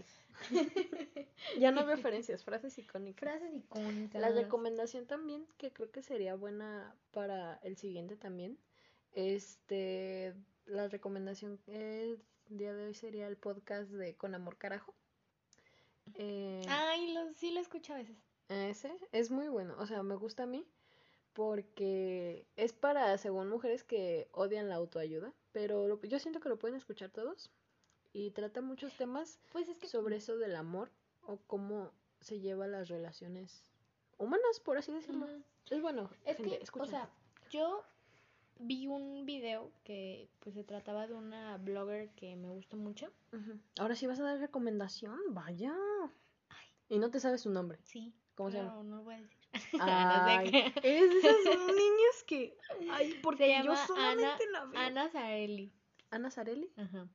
ya 1.58 1.70
no 1.72 1.80
hay 1.80 1.86
referencias, 1.86 2.44
frases 2.44 2.76
icónicas. 2.78 3.20
Frases 3.38 3.54
icónicas. 3.54 4.20
La 4.20 4.30
recomendación 4.30 5.06
también, 5.06 5.46
que 5.58 5.72
creo 5.72 5.90
que 5.90 6.02
sería 6.02 6.34
buena 6.34 6.94
para 7.12 7.58
el 7.62 7.76
siguiente 7.76 8.16
también. 8.16 8.58
Este, 9.12 10.34
la 10.66 10.88
recomendación 10.88 11.60
el 11.66 12.20
día 12.48 12.74
de 12.74 12.86
hoy 12.86 12.94
sería 12.94 13.26
el 13.28 13.36
podcast 13.36 13.90
de 13.90 14.16
Con 14.16 14.34
Amor 14.34 14.56
Carajo. 14.58 14.94
Eh, 16.14 16.62
Ay, 16.68 17.12
lo, 17.14 17.32
sí 17.34 17.50
lo 17.52 17.60
escucho 17.60 17.94
a 17.94 17.98
veces. 17.98 18.16
ese 18.48 18.92
es 19.12 19.30
muy 19.30 19.48
bueno, 19.48 19.74
o 19.78 19.86
sea, 19.86 20.02
me 20.02 20.16
gusta 20.16 20.42
a 20.42 20.46
mí 20.46 20.66
porque 21.32 22.46
es 22.56 22.72
para, 22.72 23.16
según 23.18 23.48
mujeres 23.48 23.82
que 23.84 24.28
odian 24.32 24.68
la 24.68 24.76
autoayuda, 24.76 25.32
pero 25.52 25.88
lo- 25.88 26.00
yo 26.02 26.18
siento 26.18 26.40
que 26.40 26.48
lo 26.48 26.58
pueden 26.58 26.76
escuchar 26.76 27.10
todos 27.10 27.50
y 28.14 28.30
trata 28.30 28.62
muchos 28.62 28.94
temas 28.96 29.38
Pues 29.52 29.68
es 29.68 29.76
que 29.78 29.86
sobre 29.88 30.16
eso 30.16 30.38
del 30.38 30.56
amor 30.56 30.90
o 31.26 31.36
cómo 31.46 31.92
se 32.20 32.40
lleva 32.40 32.66
las 32.66 32.88
relaciones 32.88 33.70
humanas, 34.16 34.60
por 34.60 34.78
así 34.78 34.92
decirlo. 34.92 35.26
Es 35.68 35.82
bueno, 35.82 36.08
Es 36.24 36.36
gente, 36.38 36.52
que, 36.52 36.58
o 36.58 36.62
escuchen. 36.62 36.90
sea, 36.90 37.10
yo 37.50 37.82
vi 38.58 38.86
un 38.86 39.26
video 39.26 39.70
que 39.82 40.28
pues 40.40 40.54
se 40.54 40.62
trataba 40.64 41.06
de 41.06 41.14
una 41.14 41.56
blogger 41.58 42.10
que 42.14 42.36
me 42.36 42.48
gustó 42.48 42.76
mucho. 42.76 43.12
Ahora 43.78 43.96
sí 43.96 44.06
vas 44.06 44.20
a 44.20 44.22
dar 44.24 44.38
recomendación, 44.38 45.18
vaya. 45.30 45.74
Y 46.88 46.98
no 46.98 47.10
te 47.10 47.18
sabes 47.20 47.40
su 47.42 47.50
nombre. 47.50 47.78
Sí. 47.82 48.14
¿Cómo 48.36 48.50
se 48.50 48.58
llama? 48.58 48.82
No 48.84 48.96
lo 48.96 49.02
voy 49.02 49.14
a 49.14 49.20
decir. 49.20 49.38
Ay, 49.80 50.44
no 50.50 50.50
sé 50.50 50.72
eres 50.82 51.10
de 51.10 51.18
esas 51.18 51.58
niñas 51.76 52.22
que, 52.26 52.56
ay, 52.90 53.20
porque 53.22 53.44
Se 53.46 53.50
yo 53.50 53.62
llama 53.64 53.74
Ana, 53.74 53.86
solamente 53.86 54.50
la 54.52 54.64
veo. 54.66 54.80
Ana 54.80 55.08
Sarelli. 55.10 55.72
Ana 56.10 56.30
Sarelli. 56.30 56.70
Ajá. 56.76 57.08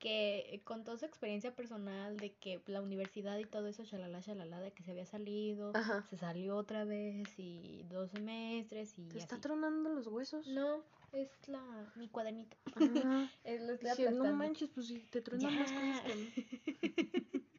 Que 0.00 0.60
contó 0.64 0.96
su 0.96 1.04
experiencia 1.04 1.54
personal 1.54 2.16
de 2.16 2.32
que 2.32 2.60
la 2.66 2.80
universidad 2.80 3.38
y 3.38 3.44
todo 3.44 3.66
eso, 3.68 3.84
shalala, 3.84 4.20
shalala, 4.20 4.58
de 4.60 4.72
que 4.72 4.82
se 4.82 4.90
había 4.92 5.04
salido, 5.04 5.72
Ajá. 5.74 6.06
se 6.08 6.16
salió 6.16 6.56
otra 6.56 6.84
vez 6.84 7.28
y 7.38 7.84
dos 7.90 8.10
semestres 8.10 8.98
y 8.98 9.08
¿Te 9.08 9.18
está 9.18 9.34
así. 9.36 9.42
tronando 9.42 9.90
los 9.90 10.06
huesos? 10.06 10.46
No, 10.46 10.82
es 11.12 11.28
la 11.48 11.62
mi 11.96 12.08
cuadernito. 12.08 12.56
Ah, 12.76 13.28
Es, 13.44 13.60
lo 13.60 13.74
estoy 13.74 13.90
dije, 13.90 14.10
no 14.10 14.24
manches, 14.32 14.70
pues 14.70 14.86
si 14.86 15.00
te 15.00 15.20
truenan 15.20 15.54
más 15.58 15.70
cosas 15.70 16.00
que 16.00 16.14
mí. 16.14 17.44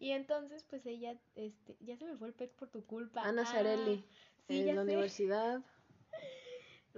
Y 0.00 0.12
entonces, 0.12 0.64
pues 0.70 0.86
ella, 0.86 1.16
este, 1.34 1.76
ya 1.80 1.96
se 1.96 2.04
me 2.04 2.16
fue 2.16 2.28
el 2.28 2.34
pez 2.34 2.52
por 2.52 2.68
tu 2.68 2.84
culpa. 2.84 3.22
Ana 3.24 3.42
Ah, 3.42 3.46
Sarelli. 3.46 4.04
sí, 4.46 4.60
en 4.60 4.66
la 4.66 4.74
sé. 4.76 4.80
universidad. 4.82 5.60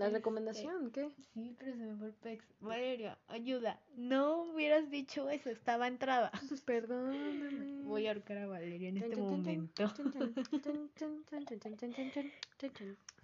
La 0.00 0.06
este, 0.06 0.16
recomendación, 0.16 0.90
¿qué? 0.92 1.10
Sí, 1.34 1.54
pero 1.58 1.72
se 1.72 1.84
me 1.84 1.94
fue 1.94 2.06
el 2.06 2.14
pex. 2.14 2.42
Valeria, 2.60 3.18
ayuda. 3.28 3.78
No 3.96 4.44
hubieras 4.44 4.90
dicho 4.90 5.28
eso, 5.28 5.50
estaba 5.50 5.88
entrada. 5.88 6.32
Perdóname. 6.64 7.82
Voy 7.82 8.06
a 8.06 8.12
ahorcar 8.12 8.38
a 8.38 8.46
Valeria 8.46 8.88
en 8.88 8.96
este 8.96 9.14
momento. 9.14 9.92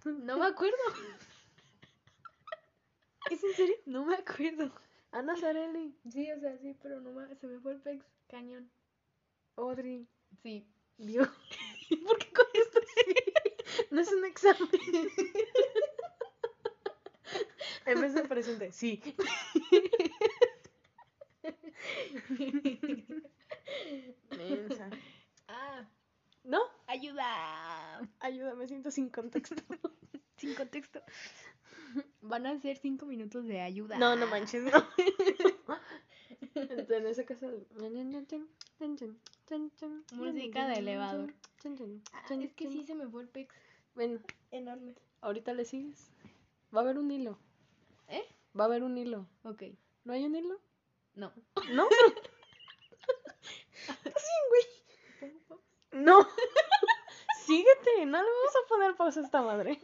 No 0.05 0.37
me 0.37 0.45
acuerdo. 0.45 0.77
¿Es 3.31 3.43
en 3.43 3.53
serio? 3.55 3.75
No 3.87 4.05
me 4.05 4.13
acuerdo. 4.13 4.71
Ana 5.11 5.35
Zarelli. 5.35 5.95
Sí, 6.11 6.31
o 6.31 6.39
sea, 6.39 6.55
sí, 6.59 6.77
pero 6.79 7.01
no 7.01 7.11
me... 7.11 7.35
se 7.37 7.47
me 7.47 7.59
fue 7.59 7.71
el 7.71 7.81
pex. 7.81 8.05
Cañón. 8.27 8.69
Audrey. 9.55 10.07
Sí. 10.43 10.63
Dios. 10.99 11.27
¿Por 12.05 12.19
qué 12.19 12.31
con 12.33 12.45
esto? 12.53 12.79
no 13.89 13.99
es 13.99 14.13
un 14.13 14.25
examen. 14.25 14.69
En 17.85 18.01
vez 18.01 18.13
de 18.13 18.23
presente, 18.23 18.71
sí. 18.71 19.01
Mensa. 24.37 24.89
Ah, 25.47 25.87
¿No? 26.43 26.59
ayuda. 26.87 28.09
contexto. 29.09 29.55
Sin 30.37 30.53
contexto. 30.55 31.01
Van 32.21 32.45
a 32.45 32.59
ser 32.59 32.77
cinco 32.77 33.05
minutos 33.05 33.45
de 33.45 33.61
ayuda. 33.61 33.97
No, 33.97 34.15
no 34.15 34.27
manches, 34.27 34.63
no. 34.63 34.71
en 36.55 37.07
ese 37.07 37.25
caso. 37.25 37.47
Música 40.13 40.67
de 40.67 40.75
elevador. 40.75 41.33
Ah, 42.13 42.33
es 42.33 42.53
que 42.53 42.69
sí 42.69 42.83
se 42.83 42.95
me 42.95 43.07
fue 43.07 43.23
el 43.23 43.29
pex. 43.29 43.55
Bueno, 43.95 44.19
Enorme. 44.51 44.93
ahorita 45.21 45.53
le 45.53 45.65
sigues. 45.65 46.11
Va 46.75 46.79
a 46.81 46.83
haber 46.83 46.97
un 46.97 47.09
hilo. 47.11 47.37
¿Eh? 48.07 48.23
Va 48.57 48.63
a 48.65 48.67
haber 48.67 48.83
un 48.83 48.97
hilo. 48.97 49.27
Ok. 49.43 49.63
¿No 50.03 50.13
hay 50.13 50.25
un 50.25 50.35
hilo? 50.35 50.59
No. 51.15 51.31
¿No? 51.71 51.87
sí, 53.87 54.33
güey. 54.49 55.33
No. 56.03 56.27
Síguete, 57.45 58.05
no 58.05 58.21
le 58.21 58.29
vamos 58.29 58.55
a 58.55 58.67
poner 58.67 58.95
pausa 58.95 59.21
a 59.21 59.23
esta 59.23 59.41
madre. 59.41 59.79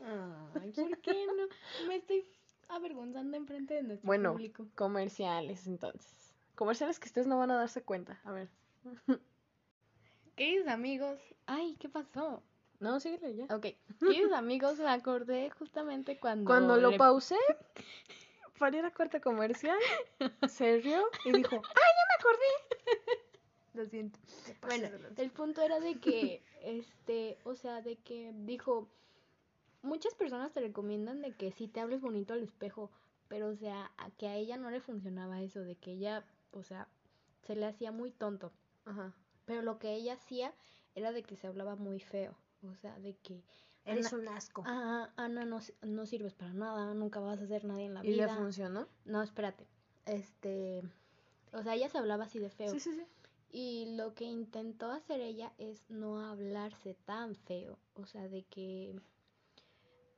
Ay, 0.61 0.71
¿por 0.71 0.97
qué 0.99 1.25
no? 1.27 1.87
Me 1.87 1.95
estoy 1.95 2.27
avergonzando 2.67 3.37
enfrente 3.37 3.75
de 3.75 3.83
nuestro 3.83 4.05
Bueno, 4.05 4.33
público. 4.33 4.67
comerciales 4.75 5.65
entonces. 5.67 6.13
Comerciales 6.55 6.99
que 6.99 7.07
ustedes 7.07 7.25
no 7.27 7.37
van 7.37 7.51
a 7.51 7.57
darse 7.57 7.81
cuenta. 7.83 8.19
A 8.25 8.31
ver. 8.31 8.49
Queridos 10.35 10.67
amigos. 10.67 11.19
Ay, 11.45 11.75
¿qué 11.79 11.87
pasó? 11.89 12.43
No, 12.83 12.99
síguele 12.99 13.35
ya. 13.35 13.45
Ok. 13.55 13.67
Queridos 13.99 14.33
amigos, 14.33 14.77
me 14.79 14.89
acordé 14.89 15.49
justamente 15.51 16.19
cuando. 16.19 16.45
Cuando 16.45 16.77
lo 16.77 16.91
le- 16.91 16.97
pausé 16.97 17.37
para 18.59 18.77
ir 18.77 18.85
a 18.85 18.91
corte 18.91 19.19
comercial, 19.21 19.77
se 20.47 20.79
rió 20.79 21.03
y 21.25 21.31
dijo, 21.31 21.55
¡ay, 21.75 21.91
ya 21.97 22.03
me 22.09 22.15
acordé! 22.19 23.19
Lo 23.73 23.85
siento. 23.87 24.19
Bueno, 24.61 24.87
el 25.17 25.31
punto 25.31 25.63
era 25.63 25.79
de 25.79 25.95
que, 25.99 26.43
este, 26.61 27.39
o 27.43 27.55
sea, 27.55 27.81
de 27.81 27.95
que 27.95 28.31
dijo, 28.35 28.87
muchas 29.81 30.13
personas 30.13 30.51
te 30.53 30.59
recomiendan 30.61 31.23
de 31.23 31.33
que 31.35 31.51
sí 31.51 31.67
te 31.67 31.79
hables 31.79 31.99
bonito 31.99 32.33
al 32.33 32.43
espejo, 32.43 32.91
pero 33.29 33.47
o 33.49 33.55
sea, 33.55 33.91
a 33.97 34.11
que 34.11 34.27
a 34.27 34.35
ella 34.35 34.57
no 34.57 34.69
le 34.69 34.79
funcionaba 34.79 35.41
eso, 35.41 35.61
de 35.61 35.75
que 35.75 35.93
ella, 35.93 36.23
o 36.51 36.61
sea, 36.61 36.87
se 37.47 37.55
le 37.55 37.65
hacía 37.65 37.91
muy 37.91 38.11
tonto, 38.11 38.51
Ajá. 38.85 39.11
pero 39.45 39.63
lo 39.63 39.79
que 39.79 39.93
ella 39.93 40.13
hacía 40.13 40.53
era 40.93 41.11
de 41.11 41.23
que 41.23 41.35
se 41.35 41.47
hablaba 41.47 41.75
muy 41.75 41.99
feo, 41.99 42.35
o 42.63 42.75
sea, 42.75 42.97
de 42.99 43.15
que 43.17 43.43
Eres 43.85 44.13
Ana- 44.13 44.21
un 44.21 44.27
asco. 44.29 44.63
Ah, 44.65 45.09
Ana, 45.17 45.43
no, 45.45 45.59
no 45.81 46.05
sirves 46.05 46.33
para 46.33 46.53
nada, 46.53 46.93
nunca 46.93 47.19
vas 47.19 47.41
a 47.41 47.47
ser 47.47 47.65
nadie 47.65 47.85
en 47.85 47.93
la 47.95 48.03
¿Y 48.05 48.09
le 48.11 48.23
vida. 48.23 48.35
funcionó? 48.37 48.87
No, 49.03 49.21
espérate. 49.21 49.67
Este, 50.05 50.81
o 51.51 51.61
sea, 51.63 51.75
ella 51.75 51.89
se 51.89 51.97
hablaba 51.97 52.23
así 52.23 52.39
de 52.39 52.49
feo. 52.49 52.71
Sí, 52.71 52.79
sí, 52.79 52.93
sí. 52.93 53.03
Y 53.51 53.95
lo 53.97 54.13
que 54.15 54.23
intentó 54.23 54.89
hacer 54.89 55.19
ella 55.19 55.51
es 55.57 55.83
no 55.89 56.19
hablarse 56.25 56.95
tan 57.05 57.35
feo. 57.35 57.77
O 57.95 58.05
sea, 58.05 58.27
de 58.29 58.43
que. 58.43 58.95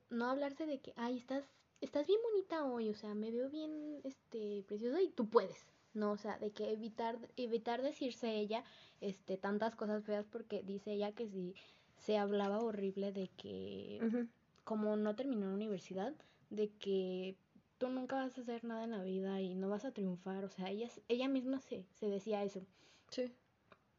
No 0.10 0.30
hablarse 0.30 0.66
de 0.68 0.80
que, 0.80 0.94
ay, 0.96 1.18
estás, 1.18 1.44
estás 1.82 2.06
bien 2.08 2.20
bonita 2.32 2.64
hoy. 2.66 2.90
O 2.90 2.96
sea, 2.96 3.14
me 3.16 3.32
veo 3.32 3.50
bien 3.50 4.00
este, 4.04 4.64
preciosa 4.68 5.02
y 5.02 5.10
tú 5.10 5.28
puedes. 5.28 5.66
No, 5.94 6.12
o 6.12 6.18
sea, 6.18 6.38
de 6.38 6.52
que 6.52 6.72
evitar, 6.72 7.18
evitar 7.36 7.82
decirse 7.82 8.30
ella 8.36 8.64
este, 9.02 9.38
tantas 9.38 9.76
cosas 9.76 10.04
feas 10.04 10.26
porque 10.28 10.62
dice 10.62 10.92
ella 10.94 11.14
que 11.14 11.28
si 11.28 11.56
se 11.98 12.18
hablaba 12.18 12.60
horrible 12.60 13.12
de 13.12 13.30
que, 13.30 14.28
como 14.64 14.96
no 14.96 15.16
terminó 15.16 15.48
la 15.48 15.54
universidad, 15.54 16.14
de 16.50 16.70
que 16.74 17.36
tú 17.78 17.90
nunca 17.90 18.16
vas 18.18 18.38
a 18.38 18.42
hacer 18.42 18.64
nada 18.64 18.84
en 18.84 18.92
la 18.92 19.04
vida 19.04 19.42
y 19.42 19.56
no 19.56 19.70
vas 19.70 19.86
a 19.86 19.92
triunfar. 19.92 20.44
O 20.46 20.50
sea, 20.50 20.70
ella, 20.70 20.90
ella 21.08 21.28
misma 21.28 21.60
se, 21.62 21.86
se 21.94 22.08
decía 22.10 22.44
eso. 22.44 22.62
Sí. 23.10 23.32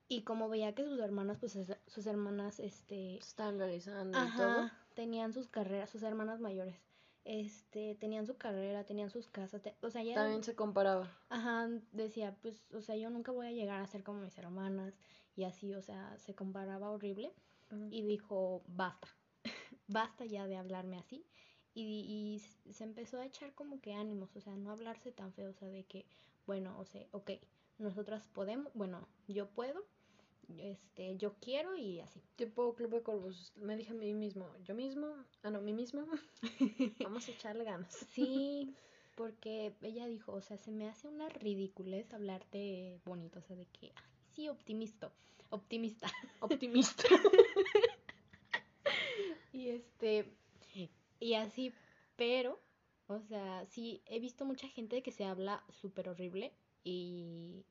Y 0.09 0.23
como 0.23 0.49
veía 0.49 0.75
que 0.75 0.85
sus 0.85 0.99
hermanas, 1.01 1.39
pues 1.39 1.57
es- 1.57 1.77
sus 1.87 2.07
hermanas, 2.07 2.61
este, 2.61 3.17
Están 3.17 3.59
realizando 3.59 4.19
y 4.25 4.31
todo. 4.37 4.71
tenían 4.95 5.33
sus 5.33 5.49
carreras, 5.49 5.91
sus 5.91 6.03
hermanas 6.05 6.41
mayores, 6.41 6.77
este, 7.25 7.97
tenían 7.97 8.25
su 8.27 8.37
carrera, 8.37 8.85
tenían 8.85 9.11
sus 9.11 9.27
casas, 9.27 9.63
te- 9.63 9.75
o 9.83 9.91
sea, 9.91 10.03
ella, 10.03 10.15
También 10.15 10.45
se 10.45 10.55
comparaba. 10.55 11.11
ajá, 11.29 11.69
decía, 11.93 12.37
pues, 12.41 12.63
o 12.73 12.81
sea, 12.81 12.97
yo 12.97 13.11
nunca 13.11 13.33
voy 13.33 13.49
a 13.49 13.53
llegar 13.53 13.81
a 13.81 13.87
ser 13.89 14.05
como 14.05 14.21
mis 14.21 14.39
hermanas, 14.39 14.95
y 15.35 15.43
así, 15.43 15.75
o 15.75 15.83
sea, 15.83 16.17
se 16.19 16.35
comparaba 16.37 16.91
horrible, 16.91 17.33
y 17.91 18.03
dijo, 18.03 18.63
basta, 18.67 19.09
basta 19.89 20.25
ya 20.25 20.47
de 20.47 20.57
hablarme 20.57 20.99
así, 20.99 21.27
y, 21.75 22.41
y 22.65 22.73
se 22.73 22.85
empezó 22.85 23.21
a 23.21 23.27
echar 23.27 23.55
como 23.55 23.81
que 23.81 23.93
ánimos, 23.93 24.35
o 24.37 24.41
sea, 24.41 24.57
no 24.57 24.71
hablarse 24.71 25.13
tan 25.13 25.33
feo, 25.33 25.51
o 25.51 25.55
sea, 25.55 25.69
de 25.69 25.85
que, 25.85 26.07
bueno, 26.47 26.79
o 26.79 26.87
sea, 26.87 27.07
ok, 27.11 27.33
nosotras 27.79 28.29
podemos, 28.29 28.73
bueno, 28.75 29.09
yo 29.29 29.49
puedo, 29.51 29.85
este, 30.59 31.17
yo 31.17 31.35
quiero 31.41 31.77
y 31.77 32.01
así. 32.01 32.23
Tipo 32.37 32.75
Club 32.75 32.91
de 32.91 33.03
Corvos. 33.03 33.53
Me 33.57 33.77
dije 33.77 33.91
a 33.91 33.95
mí 33.95 34.15
mismo. 34.15 34.49
Yo 34.65 34.75
mismo. 34.75 35.09
Ah, 35.43 35.51
no, 35.51 35.61
mí 35.61 35.73
mismo. 35.73 36.07
Vamos 37.01 37.29
a 37.29 37.33
echarle 37.33 37.65
ganas. 37.65 37.93
Sí, 38.11 38.75
porque 39.17 39.75
ella 39.83 40.07
dijo, 40.07 40.33
o 40.33 40.41
sea, 40.41 40.57
se 40.59 40.71
me 40.71 40.89
hace 40.89 41.09
una 41.09 41.29
ridiculez 41.29 42.13
hablarte 42.13 43.01
bonito, 43.05 43.41
o 43.41 43.43
sea, 43.43 43.57
de 43.57 43.67
que, 43.67 43.93
ay, 43.97 44.16
sí, 44.37 44.49
optimista, 44.49 45.11
optimista. 45.51 46.09
Optimista. 46.41 47.05
Y 49.53 49.71
este, 49.71 50.31
y 51.19 51.33
así, 51.33 51.73
pero, 52.15 52.61
o 53.07 53.21
sea, 53.21 53.65
sí, 53.65 54.03
he 54.05 54.21
visto 54.21 54.45
mucha 54.45 54.69
gente 54.69 55.03
que 55.03 55.11
se 55.13 55.25
habla 55.25 55.65
súper 55.71 56.11
horrible 56.11 56.53
y, 56.85 57.65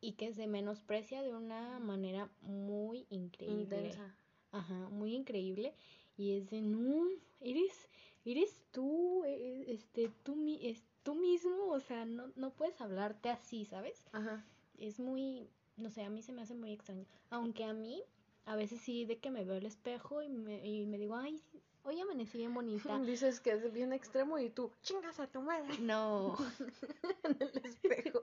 y 0.00 0.12
que 0.12 0.32
se 0.32 0.46
menosprecia 0.46 1.22
de 1.22 1.34
una 1.34 1.80
manera 1.80 2.30
muy 2.42 3.04
increíble. 3.10 3.62
Intensa. 3.62 4.14
Ajá, 4.52 4.88
muy 4.90 5.16
increíble. 5.16 5.74
Y 6.16 6.36
es 6.36 6.48
de, 6.50 6.60
no, 6.60 7.04
eres, 7.40 7.88
eres 8.24 8.62
tú, 8.70 9.24
e- 9.24 9.34
e- 9.34 9.74
este, 9.74 10.08
tú, 10.22 10.36
es, 10.62 10.84
tú 11.02 11.16
mismo, 11.16 11.66
o 11.72 11.80
sea, 11.80 12.04
no, 12.04 12.30
no 12.36 12.52
puedes 12.54 12.80
hablarte 12.80 13.28
así, 13.28 13.64
¿sabes? 13.64 14.06
Ajá. 14.12 14.46
Es 14.80 14.98
muy, 14.98 15.48
no 15.76 15.90
sé, 15.90 16.02
a 16.04 16.10
mí 16.10 16.22
se 16.22 16.32
me 16.32 16.42
hace 16.42 16.54
muy 16.54 16.72
extraño. 16.72 17.06
Aunque 17.30 17.64
a 17.64 17.72
mí, 17.72 18.02
a 18.46 18.56
veces 18.56 18.80
sí, 18.80 19.04
de 19.04 19.18
que 19.18 19.30
me 19.30 19.44
veo 19.44 19.56
al 19.56 19.66
espejo 19.66 20.22
y 20.22 20.28
me, 20.28 20.66
y 20.66 20.86
me 20.86 20.98
digo, 20.98 21.16
ay, 21.16 21.40
hoy 21.84 22.00
amanecí 22.00 22.38
bien 22.38 22.54
bonita. 22.54 22.98
Dices 23.00 23.40
que 23.40 23.52
es 23.52 23.72
bien 23.72 23.92
extremo 23.92 24.38
y 24.38 24.50
tú 24.50 24.72
chingas 24.82 25.20
a 25.20 25.26
tu 25.26 25.42
madre 25.42 25.78
No, 25.80 26.36
en 27.24 27.36
el 27.40 27.62
espejo. 27.64 28.22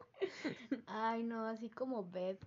ay, 0.88 1.24
no, 1.24 1.46
así 1.46 1.70
como 1.70 2.04
Beth. 2.04 2.44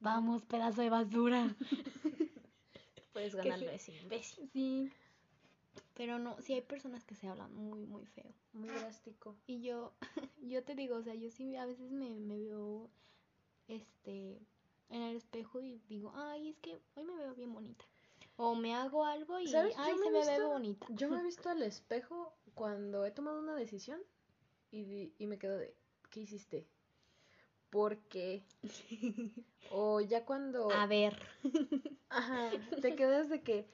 Vamos, 0.00 0.42
pedazo 0.42 0.82
de 0.82 0.90
basura. 0.90 1.54
Puedes 3.12 3.32
sí. 3.32 3.66
ese 3.66 3.92
imbécil. 3.92 4.50
Sí. 4.52 4.92
Pero 5.94 6.18
no, 6.18 6.36
sí 6.40 6.54
hay 6.54 6.62
personas 6.62 7.04
que 7.04 7.14
se 7.14 7.28
hablan 7.28 7.54
muy, 7.54 7.84
muy 7.86 8.06
feo. 8.06 8.32
Muy 8.52 8.68
drástico. 8.68 9.36
Y 9.46 9.62
yo, 9.62 9.92
yo 10.42 10.64
te 10.64 10.74
digo, 10.74 10.96
o 10.96 11.02
sea, 11.02 11.14
yo 11.14 11.30
sí 11.30 11.56
a 11.56 11.66
veces 11.66 11.92
me, 11.92 12.18
me 12.18 12.38
veo, 12.38 12.90
este, 13.76 14.40
en 14.88 15.02
el 15.02 15.16
espejo 15.16 15.60
y 15.60 15.78
digo, 15.88 16.12
ay, 16.14 16.50
es 16.50 16.58
que 16.58 16.78
hoy 16.94 17.04
me 17.04 17.14
veo 17.16 17.34
bien 17.34 17.52
bonita. 17.52 17.84
O 18.36 18.54
me 18.54 18.74
hago 18.74 19.04
algo 19.04 19.38
y, 19.38 19.48
¿Sabes? 19.48 19.74
Ay, 19.78 19.94
me 19.94 20.04
se 20.06 20.10
me 20.10 20.18
visto- 20.18 20.38
ve 20.40 20.44
bonita. 20.46 20.86
Yo 20.90 21.08
me 21.08 21.20
he 21.20 21.22
visto 21.24 21.48
al 21.48 21.62
espejo 21.62 22.34
cuando 22.54 23.04
he 23.04 23.10
tomado 23.10 23.38
una 23.40 23.54
decisión 23.54 24.00
y, 24.70 24.84
di- 24.84 25.14
y 25.18 25.26
me 25.26 25.38
quedo 25.38 25.56
de, 25.58 25.74
¿qué 26.10 26.20
hiciste? 26.20 26.66
¿Por 27.70 27.98
qué? 28.08 28.44
O 29.74 30.00
ya 30.02 30.26
cuando... 30.26 30.70
A 30.70 30.86
ver. 30.86 31.16
Ajá, 32.10 32.50
te 32.82 32.94
quedas 32.94 33.30
de 33.30 33.40
que 33.42 33.66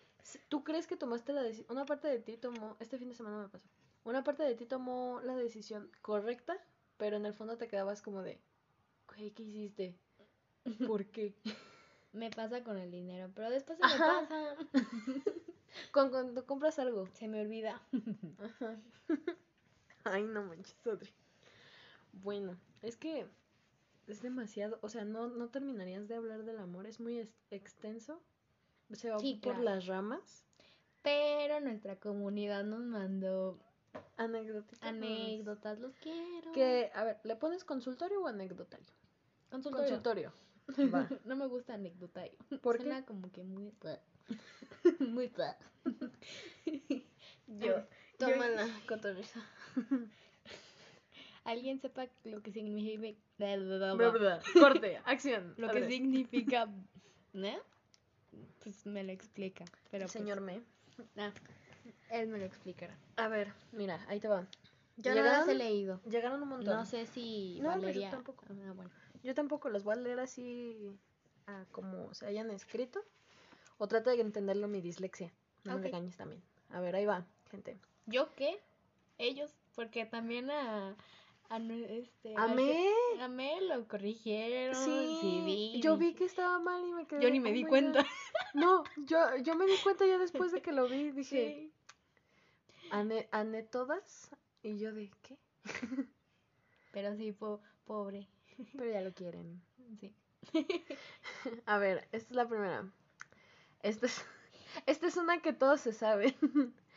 tú 0.48 0.62
crees 0.62 0.87
que 0.87 0.96
tomaste 0.96 1.32
la 1.32 1.42
decisión, 1.42 1.66
una 1.70 1.87
parte 1.87 2.06
de 2.06 2.20
ti 2.20 2.37
tomó, 2.37 2.76
este 2.78 2.98
fin 2.98 3.08
de 3.08 3.16
semana 3.16 3.38
me 3.42 3.48
pasó, 3.48 3.66
una 4.04 4.22
parte 4.22 4.44
de 4.44 4.54
ti 4.54 4.64
tomó 4.64 5.20
la 5.24 5.34
decisión 5.34 5.90
correcta, 6.02 6.56
pero 6.98 7.16
en 7.16 7.26
el 7.26 7.34
fondo 7.34 7.56
te 7.58 7.66
quedabas 7.66 8.00
como 8.00 8.22
de, 8.22 8.40
¿qué 9.18 9.42
hiciste? 9.42 9.96
¿Por 10.87 11.07
qué? 11.07 11.35
Me 12.12 12.31
pasa 12.31 12.62
con 12.62 12.78
el 12.78 12.90
dinero, 12.90 13.31
pero 13.35 13.50
después 13.50 13.78
se 13.78 13.85
me 13.85 13.92
Ajá. 13.92 14.20
pasa. 14.28 14.57
Cuando, 15.92 16.12
cuando 16.12 16.46
compras 16.46 16.78
algo. 16.78 17.07
Se 17.12 17.28
me 17.28 17.40
olvida. 17.40 17.81
Ajá. 18.38 18.76
Ay, 20.04 20.22
no 20.24 20.42
manches, 20.42 20.74
Audrey. 20.87 21.12
Bueno, 22.12 22.57
es 22.83 22.96
que 22.96 23.26
es 24.07 24.22
demasiado, 24.22 24.78
o 24.83 24.88
sea, 24.88 25.04
no, 25.04 25.28
no 25.28 25.48
terminarías 25.50 26.09
de 26.09 26.14
hablar 26.14 26.44
del 26.44 26.59
amor, 26.59 26.87
es 26.87 26.98
muy 26.98 27.28
extenso, 27.50 28.20
se 28.92 29.11
va 29.11 29.18
Sí, 29.18 29.38
por 29.42 29.52
claro. 29.52 29.64
las 29.64 29.87
ramas. 29.87 30.46
Pero 31.02 31.61
nuestra 31.61 31.96
comunidad 31.96 32.64
nos 32.64 32.81
mandó 32.81 33.59
Anécdotas. 34.16 34.83
anécdotas, 34.83 35.78
los 35.78 35.94
quiero. 35.96 36.50
Que, 36.52 36.90
a 36.94 37.04
ver, 37.04 37.20
¿le 37.24 37.37
pones 37.37 37.64
consultorio 37.64 38.22
o 38.22 38.26
anecdotario? 38.26 38.87
Consultorio. 39.50 39.88
Consultorio. 39.88 40.32
Va. 40.94 41.08
No 41.24 41.37
me 41.37 41.46
gusta 41.46 41.74
anecdotario. 41.74 42.37
¿Por 42.62 42.76
Suena 42.76 43.00
qué? 43.00 43.06
como 43.06 43.30
que 43.32 43.42
muy... 43.42 43.72
muy... 45.00 45.32
yo, 47.46 47.82
Toma 48.18 48.48
yo- 48.48 48.54
la 48.54 48.68
cotorriza. 48.87 49.40
alguien 51.44 51.80
sepa 51.80 52.06
lo 52.24 52.42
que 52.42 52.52
significa... 52.52 53.18
Corte, 54.58 55.00
acción. 55.04 55.54
Lo 55.56 55.70
que 55.70 55.87
significa... 55.88 56.68
¿No? 57.32 57.56
Pues 58.62 58.84
me 58.87 59.02
lo 59.04 59.12
explica. 59.12 59.64
Pero 59.90 60.04
El 60.04 60.11
pues, 60.11 60.12
señor 60.12 60.40
me. 60.40 60.61
Ah, 61.16 61.32
él 62.11 62.28
me 62.28 62.38
lo 62.38 62.44
explicará. 62.44 62.96
A 63.16 63.28
ver, 63.28 63.52
mira, 63.72 64.04
ahí 64.08 64.20
te 64.20 64.28
va. 64.28 64.46
Yo 64.96 65.14
no 65.14 65.22
las 65.22 65.46
he 65.48 65.54
leído. 65.54 66.00
Llegaron 66.11 66.42
un 66.42 66.48
montón. 66.48 66.74
No 66.74 66.84
sé 66.84 67.06
si 67.06 67.58
No, 67.61 67.68
pues 67.70 67.76
yo 67.76 67.80
Valeria... 67.87 68.11
tampoco. 68.11 68.44
Ah, 68.50 68.72
bueno. 68.74 68.90
Yo 69.22 69.35
tampoco 69.35 69.68
los 69.68 69.85
voy 69.85 69.94
a 69.94 69.96
leer 69.96 70.20
así 70.20 70.98
a 71.46 71.64
como 71.72 72.12
se 72.14 72.26
hayan 72.26 72.50
escrito. 72.50 73.00
O 73.78 73.87
trata 73.88 74.11
de 74.11 74.20
entenderlo 74.20 74.66
mi 74.68 74.81
dislexia. 74.81 75.33
No 75.64 75.72
Ok. 75.74 75.78
me 75.78 75.85
regañes 75.85 76.16
también. 76.16 76.42
A 76.70 76.81
ver, 76.81 76.96
ahí 76.96 77.07
va, 77.07 77.24
gente. 77.50 77.78
¿Yo 78.07 78.35
qué? 78.35 78.61
Ellos, 79.18 79.54
porque 79.74 80.04
también 80.07 80.50
a... 80.50 80.96
a 81.48 81.57
este, 81.59 82.35
¿A 82.37 82.48
mí? 82.48 82.66
que- 82.66 83.20
A 83.22 83.28
Mel 83.28 83.68
lo 83.68 83.87
corrigieron. 83.88 84.74
Sí, 84.85 85.42
vi, 85.44 85.81
yo 85.81 85.96
vi 85.96 86.14
que 86.14 86.24
estaba 86.24 86.59
mal 86.59 86.85
y 86.87 86.92
me 86.92 87.07
quedé. 87.07 87.22
Yo 87.22 87.31
ni 87.31 87.40
me 87.40 87.50
"Oh 87.50 87.52
di 87.54 87.64
my 87.64 87.68
cuenta. 87.68 88.02
God". 88.02 88.09
No, 88.54 88.85
yo, 89.07 89.18
yo 89.42 89.54
me 89.57 89.66
di 89.66 89.76
cuenta 89.83 90.07
ya 90.07 90.18
después 90.18 90.52
de 90.52 90.62
que 90.62 90.72
lo 90.72 90.88
vi. 90.88 91.11
Dije, 91.12 91.24
Sí. 91.54 91.72
¿Ané, 92.90 93.28
¿Ané 93.33 93.62
todas? 93.62 94.31
Y 94.62 94.78
yo 94.78 94.92
de, 94.92 95.11
¿qué? 95.22 95.37
Pero 96.92 97.14
sí, 97.16 97.33
po- 97.33 97.61
pobre. 97.85 98.26
Pero 98.76 98.90
ya 98.90 99.00
lo 99.00 99.12
quieren. 99.12 99.62
Sí. 100.00 100.14
A 101.66 101.78
ver, 101.78 102.08
esta 102.12 102.30
es 102.30 102.36
la 102.36 102.48
primera. 102.48 102.88
Esta 103.82 104.06
es, 104.06 104.24
esta 104.86 105.06
es 105.06 105.16
una 105.16 105.40
que 105.40 105.52
todos 105.52 105.80
se 105.80 105.92
saben. 105.92 106.34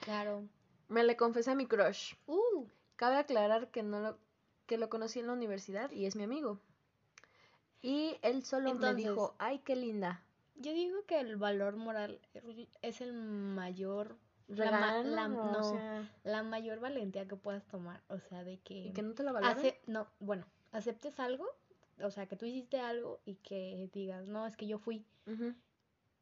Claro. 0.01 0.47
Me 0.89 1.03
le 1.03 1.15
confesé 1.15 1.51
a 1.51 1.55
mi 1.55 1.67
crush. 1.67 2.15
Uh, 2.27 2.65
Cabe 2.95 3.17
aclarar 3.17 3.69
que 3.71 3.81
no 3.83 3.99
lo, 3.99 4.17
que 4.65 4.77
lo 4.77 4.89
conocí 4.89 5.19
en 5.19 5.27
la 5.27 5.33
universidad 5.33 5.89
y 5.91 6.05
es 6.05 6.15
mi 6.15 6.23
amigo. 6.23 6.59
Y 7.81 8.17
él 8.21 8.43
solo 8.43 8.65
me 8.65 8.71
Entonces- 8.71 8.97
dijo, 8.97 9.35
ay, 9.39 9.59
qué 9.59 9.75
linda. 9.75 10.23
yo 10.55 10.71
digo 10.73 11.03
que 11.07 11.19
el 11.19 11.35
valor 11.37 11.75
moral 11.77 12.19
es 12.81 13.01
el 13.01 13.13
mayor... 13.13 14.17
La, 14.47 14.65
Regalo, 14.65 15.09
la- 15.09 15.27
no, 15.29 15.63
sea, 15.63 16.11
la 16.23 16.43
mayor 16.43 16.79
valentía 16.81 17.25
que 17.25 17.37
puedas 17.37 17.65
tomar. 17.67 18.01
O 18.09 18.19
sea, 18.19 18.43
de 18.43 18.59
que... 18.59 18.73
y 18.73 18.91
que 18.91 19.01
no 19.01 19.13
te 19.13 19.23
lo 19.23 19.31
valoren. 19.31 19.57
Ace- 19.57 19.79
no, 19.87 20.07
bueno, 20.19 20.45
aceptes 20.71 21.19
algo, 21.19 21.45
o 22.01 22.11
sea, 22.11 22.27
que 22.27 22.35
tú 22.35 22.45
hiciste 22.45 22.79
algo 22.79 23.19
y 23.25 23.35
que 23.35 23.89
digas, 23.93 24.27
no, 24.27 24.47
es 24.47 24.55
que 24.55 24.67
yo 24.67 24.79
fui. 24.79 25.05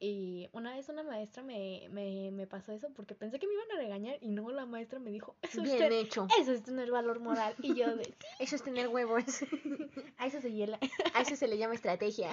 Y 0.02 0.48
una 0.54 0.76
vez 0.76 0.88
una 0.88 1.04
maestra 1.04 1.44
me, 1.44 1.90
me, 1.92 2.32
me 2.32 2.48
pasó 2.48 2.72
eso 2.72 2.88
porque 2.96 3.16
pensé 3.16 3.38
que 3.38 3.48
me 3.48 3.54
iban 3.54 3.72
a 3.72 3.76
regañar 3.76 4.18
y 4.22 4.30
no, 4.30 4.50
la 4.50 4.66
maestra 4.66 4.98
me 4.98 5.12
dijo, 5.12 5.36
eso, 5.42 5.62
es, 5.62 5.74
Bien 5.74 5.92
hecho. 5.92 6.26
eso 6.40 6.54
es 6.54 6.64
tener 6.64 6.90
valor 6.90 7.20
moral. 7.20 7.54
Y 7.62 7.76
yo 7.76 7.94
de, 7.98 8.14
Eso 8.40 8.56
es 8.56 8.64
tener 8.64 8.88
huevos. 8.88 9.24
a 10.18 10.28
eso 10.28 10.40
se 10.40 10.54
hiela. 10.54 10.80
A 11.14 11.22
eso 11.22 11.36
se 11.36 11.50
le 11.50 11.58
llama 11.58 11.74
estrategia. 11.74 12.32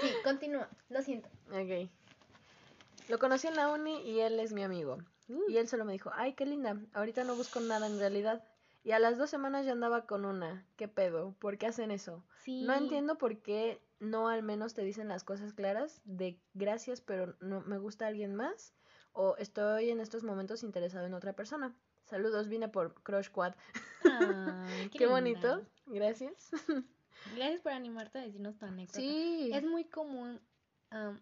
Sí, 0.00 0.08
continúa, 0.24 0.68
lo 0.88 1.02
siento. 1.02 1.28
Ok. 1.50 1.90
Lo 3.08 3.18
conocí 3.18 3.46
en 3.48 3.56
la 3.56 3.68
uni 3.68 4.00
y 4.02 4.20
él 4.20 4.40
es 4.40 4.52
mi 4.52 4.62
amigo. 4.62 4.98
Uh. 5.28 5.50
Y 5.50 5.58
él 5.58 5.68
solo 5.68 5.84
me 5.84 5.92
dijo, 5.92 6.10
ay, 6.14 6.32
qué 6.32 6.46
linda, 6.46 6.80
ahorita 6.94 7.24
no 7.24 7.34
busco 7.34 7.60
nada 7.60 7.86
en 7.86 7.98
realidad. 7.98 8.42
Y 8.86 8.92
a 8.92 9.00
las 9.00 9.18
dos 9.18 9.30
semanas 9.30 9.66
ya 9.66 9.72
andaba 9.72 10.06
con 10.06 10.24
una. 10.24 10.64
¿Qué 10.76 10.86
pedo? 10.86 11.34
¿Por 11.40 11.58
qué 11.58 11.66
hacen 11.66 11.90
eso? 11.90 12.22
Sí. 12.44 12.62
No 12.62 12.72
entiendo 12.72 13.18
por 13.18 13.38
qué 13.42 13.82
no 13.98 14.28
al 14.28 14.44
menos 14.44 14.74
te 14.74 14.82
dicen 14.82 15.08
las 15.08 15.24
cosas 15.24 15.52
claras 15.54 16.00
de 16.04 16.38
gracias, 16.54 17.00
pero 17.00 17.34
no 17.40 17.62
me 17.62 17.78
gusta 17.78 18.06
alguien 18.06 18.36
más. 18.36 18.74
O 19.12 19.36
estoy 19.38 19.90
en 19.90 19.98
estos 19.98 20.22
momentos 20.22 20.62
interesado 20.62 21.04
en 21.04 21.14
otra 21.14 21.32
persona. 21.32 21.74
Saludos, 22.04 22.46
vine 22.46 22.68
por 22.68 22.94
Crush 23.02 23.28
Quad. 23.28 23.54
Qué, 24.92 24.98
qué, 24.98 25.06
bonito. 25.08 25.66
Gracias. 25.86 26.50
Gracias 27.34 27.62
por 27.62 27.72
animarte 27.72 28.20
a 28.20 28.22
decirnos 28.22 28.56
tu 28.56 28.66
anécdota. 28.66 29.00
Sí. 29.00 29.50
Es 29.52 29.64
muy 29.64 29.86
común, 29.86 30.40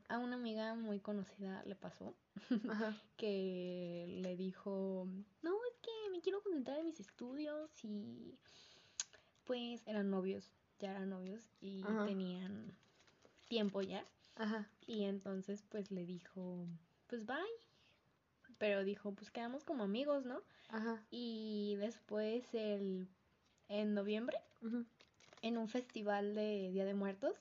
a 0.09 0.19
una 0.19 0.37
amiga 0.37 0.75
muy 0.75 1.01
conocida 1.01 1.63
le 1.65 1.75
pasó 1.75 2.15
Ajá. 2.71 2.97
que 3.17 4.07
le 4.23 4.37
dijo, 4.37 5.07
no, 5.43 5.53
es 5.71 5.79
que 5.81 6.11
me 6.11 6.21
quiero 6.21 6.43
concentrar 6.43 6.79
en 6.79 6.87
mis 6.87 7.01
estudios 7.01 7.71
y 7.85 8.35
pues 9.45 9.83
eran 9.87 10.11
novios, 10.11 10.51
ya 10.79 10.91
eran 10.93 11.11
novios 11.11 11.43
y 11.61 11.83
Ajá. 11.85 12.05
tenían 12.07 12.73
tiempo 13.49 13.83
ya. 13.83 14.05
Ajá. 14.37 14.69
Y 14.87 15.05
entonces 15.05 15.63
pues 15.69 15.91
le 15.91 16.05
dijo, 16.05 16.67
pues 17.07 17.25
bye. 17.27 17.37
Pero 18.59 18.85
dijo, 18.85 19.13
pues 19.13 19.31
quedamos 19.31 19.65
como 19.65 19.85
amigos, 19.85 20.25
¿no? 20.25 20.41
Ajá. 20.69 21.03
Y 21.11 21.77
después 21.77 22.55
el, 22.55 23.09
en 23.69 23.95
noviembre, 23.95 24.39
en 25.43 25.59
un 25.59 25.69
festival 25.69 26.35
de 26.35 26.71
Día 26.71 26.85
de 26.85 26.95
Muertos, 26.95 27.37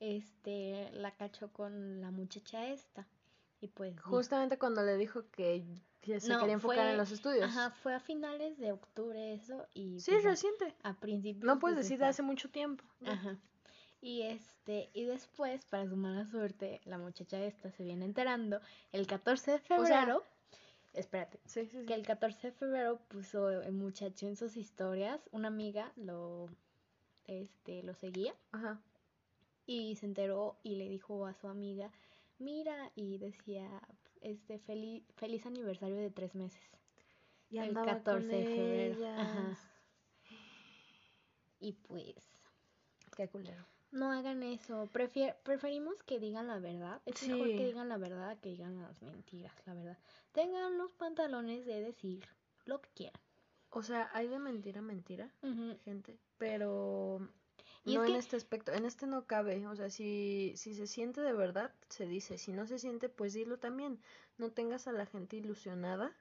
este, 0.00 0.90
la 0.92 1.12
cachó 1.12 1.52
con 1.52 2.00
la 2.00 2.10
muchacha 2.10 2.66
esta. 2.68 3.06
Y 3.60 3.68
pues 3.68 3.98
Justamente 4.00 4.58
cuando 4.58 4.82
le 4.82 4.96
dijo 4.96 5.24
que 5.30 5.62
se 6.02 6.28
No, 6.28 6.38
quería 6.40 6.54
enfocar 6.54 6.76
fue- 6.78 6.90
en 6.92 6.96
los 6.96 7.10
estudios. 7.12 7.44
Ajá, 7.44 7.70
fue 7.82 7.94
a 7.94 8.00
finales 8.00 8.58
de 8.58 8.72
octubre 8.72 9.34
eso 9.34 9.66
y 9.74 10.00
Sí, 10.00 10.12
pues, 10.12 10.24
reciente. 10.24 10.74
a, 10.82 10.94
principios 10.94 11.44
No 11.44 11.58
puedes 11.58 11.76
decir 11.76 11.98
de 11.98 12.06
hace 12.06 12.22
mucho 12.22 12.50
tiempo. 12.50 12.82
¿no? 13.00 13.10
Ajá. 13.12 13.36
Y 14.00 14.22
este, 14.22 14.88
y 14.94 15.04
después, 15.04 15.66
para 15.66 15.86
su 15.86 15.94
mala 15.96 16.24
suerte, 16.24 16.80
la 16.86 16.96
muchacha 16.96 17.38
esta 17.44 17.70
se 17.70 17.84
viene 17.84 18.06
enterando 18.06 18.60
el 18.92 19.06
14 19.06 19.50
de 19.50 19.56
O 19.58 19.60
sea- 19.60 19.76
febrero. 19.76 20.24
espérate, 20.94 21.38
Sí, 21.44 21.66
sí, 21.66 21.80
sí. 21.80 21.86
que 21.86 21.92
el 21.92 22.06
14 22.06 22.46
de 22.46 22.52
febrero 22.54 22.98
puso 23.08 23.50
el 23.50 23.72
muchacho 23.72 24.26
en 24.26 24.36
sus 24.36 24.56
historias, 24.56 25.20
una 25.32 25.48
amiga 25.48 25.92
lo 25.96 26.48
este 27.26 27.82
lo 27.82 27.92
seguía 27.94 28.34
Ajá. 28.52 28.80
Y 29.72 29.94
se 29.94 30.06
enteró 30.06 30.56
y 30.64 30.74
le 30.74 30.88
dijo 30.88 31.26
a 31.26 31.34
su 31.34 31.46
amiga, 31.46 31.92
"Mira", 32.38 32.90
y 32.96 33.18
decía 33.18 33.68
este 34.20 34.58
feliz 34.58 35.04
feliz 35.14 35.46
aniversario 35.46 35.96
de 35.96 36.10
tres 36.10 36.34
meses. 36.34 36.60
Y 37.50 37.58
el 37.58 37.68
andaba 37.68 37.86
14 37.98 38.26
de 38.26 38.44
febrero. 38.46 39.08
Ajá. 39.20 39.58
Y 41.60 41.72
pues 41.72 42.14
Qué 43.16 43.28
culero. 43.28 43.64
No 43.92 44.10
hagan 44.12 44.42
eso. 44.42 44.88
Prefier- 44.92 45.36
preferimos 45.42 46.02
que 46.04 46.18
digan 46.18 46.46
la 46.48 46.58
verdad. 46.58 47.00
Es 47.06 47.26
mejor 47.28 47.46
que 47.48 47.64
digan 47.66 47.88
la 47.88 47.98
verdad 47.98 48.38
que 48.40 48.50
digan 48.50 48.80
las 48.80 49.00
mentiras, 49.02 49.52
la 49.66 49.74
verdad. 49.74 49.98
Tengan 50.32 50.78
los 50.78 50.90
pantalones 50.92 51.64
de 51.66 51.80
decir 51.80 52.24
lo 52.64 52.80
que 52.80 52.88
quieran. 52.90 53.20
O 53.70 53.82
sea, 53.82 54.10
hay 54.14 54.26
de 54.28 54.38
mentira 54.38 54.78
a 54.80 54.82
mentira, 54.82 55.30
gente. 55.84 56.18
Pero 56.38 57.28
Y 57.84 57.94
no 57.94 58.02
es 58.02 58.08
en 58.08 58.12
que- 58.14 58.18
este 58.20 58.36
aspecto. 58.36 58.72
En 58.72 58.84
este 58.84 59.06
no 59.06 59.26
cabe. 59.26 59.66
O 59.66 59.74
sea, 59.74 59.90
si, 59.90 60.52
si 60.56 60.74
se 60.74 60.86
siente 60.86 61.20
de 61.22 61.32
verdad, 61.32 61.72
se 61.88 62.06
dice. 62.06 62.36
Si 62.38 62.52
no 62.52 62.66
se 62.66 62.78
siente, 62.78 63.08
pues 63.08 63.32
dilo 63.32 63.58
también. 63.58 64.00
No 64.38 64.50
tengas 64.50 64.86
a 64.86 64.92
la 64.92 65.06
gente 65.06 65.36
ilusionada 65.36 66.12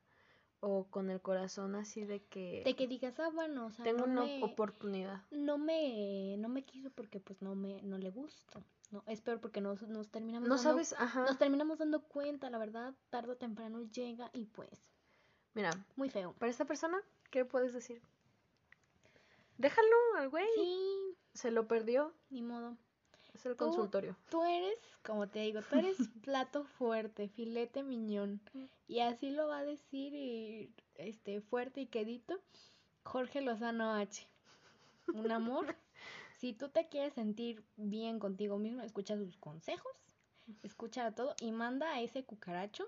o 0.62 0.86
con 0.90 1.10
el 1.10 1.22
corazón 1.22 1.76
así 1.76 2.04
de 2.06 2.22
que 2.24 2.64
De 2.66 2.76
que 2.76 2.86
digas, 2.88 3.18
ah, 3.20 3.30
bueno, 3.34 3.68
o 3.68 3.72
sea, 3.72 3.84
tengo 3.86 4.06
no 4.08 4.12
una 4.12 4.26
me, 4.26 4.44
oportunidad. 4.44 5.22
no 5.32 5.58
me, 5.58 6.36
no 6.38 6.50
me 6.50 6.64
quiso 6.66 6.90
porque 6.92 7.20
pues 7.22 7.42
no 7.42 7.56
me, 7.56 7.82
no 7.84 7.98
le 7.98 8.10
gusto. 8.10 8.62
No, 8.92 9.04
es 9.08 9.22
peor 9.22 9.40
porque 9.40 9.62
nos, 9.62 9.82
nos 9.84 10.10
terminamos 10.10 10.50
No 10.50 10.56
dando, 10.56 10.70
sabes, 10.72 10.94
ajá. 10.98 11.22
nos 11.22 11.38
terminamos 11.38 11.78
dando 11.78 12.02
cuenta, 12.02 12.50
la 12.50 12.58
verdad, 12.58 12.94
tarde 13.10 13.32
o 13.34 13.38
temprano 13.38 13.82
llega 13.84 14.32
y 14.34 14.46
pues, 14.48 14.70
Mira, 15.54 15.72
muy 15.96 16.10
feo. 16.10 16.34
para 16.34 16.50
esta 16.50 16.66
persona, 16.66 17.00
¿qué 17.32 17.46
puedes 17.46 17.72
decir? 17.72 18.02
Déjalo 19.58 19.96
al 20.18 20.30
güey. 20.30 20.48
Sí, 20.56 21.18
Se 21.40 21.52
lo 21.52 21.68
perdió. 21.68 22.14
ni 22.30 22.42
modo. 22.42 22.76
Es 23.34 23.46
el 23.46 23.54
Tú- 23.56 23.66
consultorio. 23.66 24.18
Tú 24.30 24.44
eres, 24.44 24.78
como 25.04 25.28
te 25.30 25.40
digo, 25.40 25.62
tú 25.62 25.78
eres 25.78 25.96
plato 26.26 26.66
fuerte, 26.66 27.30
filete 27.30 27.84
miñón. 27.84 28.42
Y 28.88 29.00
así 29.00 29.30
lo 29.32 29.48
va 29.48 29.60
a 29.60 29.64
decir 29.64 30.14
y, 30.14 30.74
este 30.96 31.40
fuerte 31.42 31.82
y 31.82 31.86
quedito 31.86 32.40
Jorge 33.04 33.42
Lozano 33.42 33.94
H. 33.94 34.28
Un 35.14 35.32
amor. 35.32 35.76
Si 36.40 36.54
tú 36.54 36.70
te 36.70 36.88
quieres 36.88 37.14
sentir 37.16 37.66
bien 37.76 38.18
contigo 38.18 38.58
mismo, 38.58 38.82
escucha 38.82 39.18
sus 39.18 39.36
consejos, 39.36 39.92
escucha 40.64 41.12
todo 41.12 41.36
y 41.42 41.52
manda 41.52 41.92
a 41.92 42.00
ese 42.00 42.24
cucaracho 42.24 42.86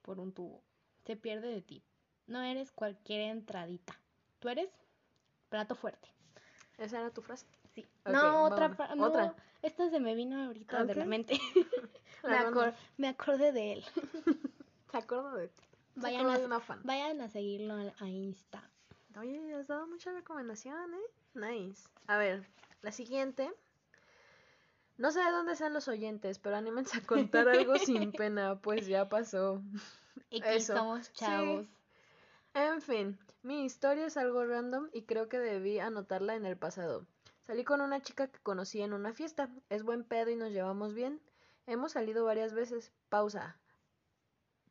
por 0.00 0.18
un 0.18 0.32
tubo. 0.32 0.62
Se 1.04 1.14
pierde 1.14 1.48
de 1.48 1.60
ti. 1.60 1.82
No 2.26 2.40
eres 2.40 2.72
cualquier 2.72 3.20
entradita. 3.20 4.00
Tú 4.38 4.48
eres 4.48 4.70
plato 5.50 5.74
fuerte. 5.74 6.08
¿Esa 6.78 7.00
era 7.00 7.10
tu 7.10 7.20
frase? 7.20 7.44
Sí. 7.82 8.12
No, 8.12 8.44
otra, 8.44 8.68
no, 8.96 9.06
Otra. 9.06 9.34
esta 9.62 9.90
se 9.90 10.00
me 10.00 10.14
vino 10.14 10.44
ahorita 10.46 10.84
de 10.84 10.94
la 10.94 11.04
mente. 11.04 11.38
me, 12.24 12.36
acor- 12.38 12.74
acordé 13.08 13.52
de 13.52 13.72
él. 13.74 13.84
Se 14.90 14.96
acuerdo 14.96 15.34
de 15.36 15.48
ti. 15.48 15.62
Vayan 15.96 16.30
a, 16.30 16.38
de 16.38 16.46
una 16.46 16.60
fan. 16.60 16.80
vayan 16.84 17.20
a 17.20 17.28
seguirlo 17.28 17.74
a, 17.74 17.92
a 18.04 18.08
Insta. 18.08 18.62
Oye, 19.18 19.52
has 19.54 19.66
dado 19.66 19.86
mucha 19.86 20.12
recomendación, 20.12 20.94
¿eh? 20.94 21.10
Nice. 21.34 21.88
A 22.06 22.16
ver, 22.16 22.46
la 22.82 22.92
siguiente. 22.92 23.50
No 24.96 25.10
sé 25.12 25.20
de 25.20 25.30
dónde 25.30 25.56
sean 25.56 25.74
los 25.74 25.88
oyentes, 25.88 26.38
pero 26.38 26.56
anímense 26.56 26.98
a 26.98 27.02
contar 27.06 27.48
algo 27.48 27.76
sin 27.78 28.12
pena, 28.12 28.58
pues 28.60 28.86
ya 28.86 29.08
pasó. 29.08 29.60
X 30.30 30.42
Eso. 30.46 30.76
somos 30.76 31.06
Sí. 31.06 31.12
chavos. 31.14 31.66
En 32.54 32.80
fin, 32.80 33.18
mi 33.42 33.64
historia 33.64 34.06
es 34.06 34.16
algo 34.16 34.44
random 34.44 34.88
y 34.92 35.02
creo 35.02 35.28
que 35.28 35.38
debí 35.38 35.78
anotarla 35.78 36.34
en 36.34 36.46
el 36.46 36.56
pasado. 36.56 37.06
Salí 37.48 37.64
con 37.64 37.80
una 37.80 38.02
chica 38.02 38.26
que 38.26 38.38
conocí 38.40 38.82
en 38.82 38.92
una 38.92 39.14
fiesta. 39.14 39.48
Es 39.70 39.82
buen 39.82 40.04
pedo 40.04 40.30
y 40.30 40.36
nos 40.36 40.50
llevamos 40.50 40.92
bien. 40.92 41.18
Hemos 41.66 41.92
salido 41.92 42.26
varias 42.26 42.52
veces. 42.52 42.92
Pausa. 43.08 43.56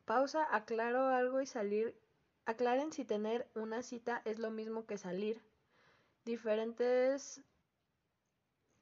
Pausa, 0.04 0.46
aclaro 0.54 1.08
algo 1.08 1.40
y 1.40 1.46
salir. 1.46 2.00
Aclaren 2.44 2.92
si 2.92 3.04
tener 3.04 3.50
una 3.56 3.82
cita 3.82 4.22
es 4.24 4.38
lo 4.38 4.52
mismo 4.52 4.86
que 4.86 4.96
salir. 4.96 5.42
Diferentes 6.24 7.40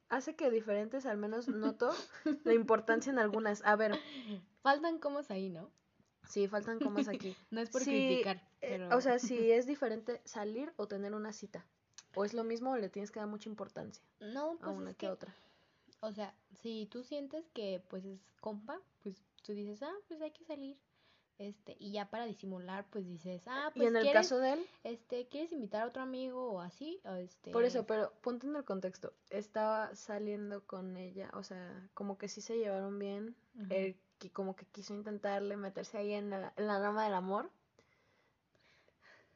hace 0.09 0.35
que 0.35 0.51
diferentes, 0.51 1.07
al 1.07 1.17
menos 1.17 1.47
noto 1.47 1.89
la 2.43 2.53
importancia 2.53 3.11
en 3.11 3.17
algunas. 3.17 3.65
A 3.65 3.75
ver. 3.75 3.99
Faltan 4.61 4.99
comas 4.99 5.31
ahí, 5.31 5.49
¿no? 5.49 5.71
Sí, 6.29 6.47
faltan 6.47 6.77
comas 6.77 7.07
aquí. 7.07 7.35
no 7.49 7.61
es 7.61 7.71
por 7.71 7.81
criticar. 7.81 8.47
Eh, 8.61 8.87
o 8.91 9.01
sea, 9.01 9.17
si 9.17 9.51
es 9.51 9.65
diferente 9.65 10.21
salir 10.23 10.71
o 10.75 10.87
tener 10.87 11.15
una 11.15 11.33
cita. 11.33 11.65
O 12.17 12.25
es 12.25 12.33
lo 12.33 12.43
mismo 12.43 12.71
o 12.71 12.77
le 12.77 12.89
tienes 12.89 13.11
que 13.11 13.19
dar 13.19 13.27
mucha 13.27 13.49
importancia. 13.49 14.03
No, 14.19 14.57
pues 14.57 14.63
a 14.63 14.69
una 14.69 14.93
que, 14.93 15.09
otra. 15.09 15.35
O 16.01 16.11
sea, 16.11 16.33
si 16.61 16.87
tú 16.87 17.03
sientes 17.03 17.47
que 17.53 17.83
pues 17.89 18.05
es 18.05 18.19
compa, 18.39 18.79
pues 19.03 19.23
tú 19.43 19.53
dices, 19.53 19.81
ah, 19.83 19.93
pues 20.07 20.21
hay 20.21 20.31
que 20.31 20.43
salir. 20.43 20.77
Este, 21.37 21.75
y 21.79 21.91
ya 21.91 22.09
para 22.09 22.25
disimular, 22.25 22.87
pues 22.89 23.05
dices, 23.05 23.43
ah, 23.45 23.69
pues. 23.73 23.83
¿Y 23.83 23.87
en 23.87 23.95
el 23.95 24.11
caso 24.11 24.39
de 24.39 24.53
él? 24.53 24.65
Este, 24.83 25.27
¿quieres 25.27 25.51
invitar 25.51 25.83
a 25.83 25.87
otro 25.87 26.01
amigo 26.01 26.51
o 26.51 26.61
así? 26.61 26.99
O 27.05 27.13
este... 27.13 27.51
Por 27.51 27.63
eso, 27.63 27.85
pero 27.85 28.11
ponte 28.21 28.47
en 28.47 28.55
el 28.55 28.65
contexto. 28.65 29.13
Estaba 29.29 29.93
saliendo 29.95 30.65
con 30.65 30.97
ella, 30.97 31.29
o 31.33 31.43
sea, 31.43 31.87
como 31.93 32.17
que 32.17 32.27
sí 32.27 32.41
se 32.41 32.57
llevaron 32.57 32.97
bien. 32.97 33.35
Él 33.69 33.95
como 34.33 34.55
que 34.55 34.65
quiso 34.65 34.95
intentarle 34.95 35.57
meterse 35.57 35.97
ahí 35.97 36.13
en 36.13 36.31
la, 36.31 36.53
en 36.57 36.67
la 36.67 36.79
rama 36.79 37.03
del 37.03 37.13
amor. 37.13 37.51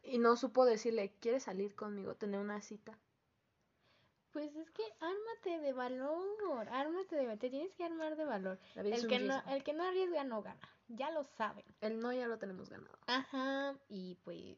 Y 0.04 0.18
no 0.18 0.36
supo 0.36 0.66
decirle, 0.66 1.14
¿quieres 1.20 1.44
salir 1.44 1.76
conmigo? 1.76 2.16
Tener 2.16 2.40
una 2.40 2.62
cita. 2.62 2.98
Pues 4.32 4.56
es 4.56 4.72
que 4.72 4.84
ármate 5.02 5.60
de 5.60 5.74
valor, 5.74 6.70
ármate 6.70 7.16
de 7.18 7.38
te 7.38 7.50
tienes 7.50 7.76
que 7.76 7.84
armar 7.84 8.16
de 8.16 8.24
valor. 8.24 8.60
El 8.76 9.08
que, 9.08 9.20
no, 9.20 9.44
el 9.50 9.64
que 9.64 9.74
no 9.74 9.84
arriesga 9.84 10.24
no 10.24 10.42
gana, 10.42 10.70
ya 10.88 11.12
lo 11.12 11.26
saben. 11.26 11.66
El 11.82 12.00
no 12.00 12.14
ya 12.14 12.28
lo 12.28 12.38
tenemos 12.38 12.70
ganado. 12.70 12.98
Ajá, 13.08 13.76
y 13.90 14.16
pues 14.24 14.56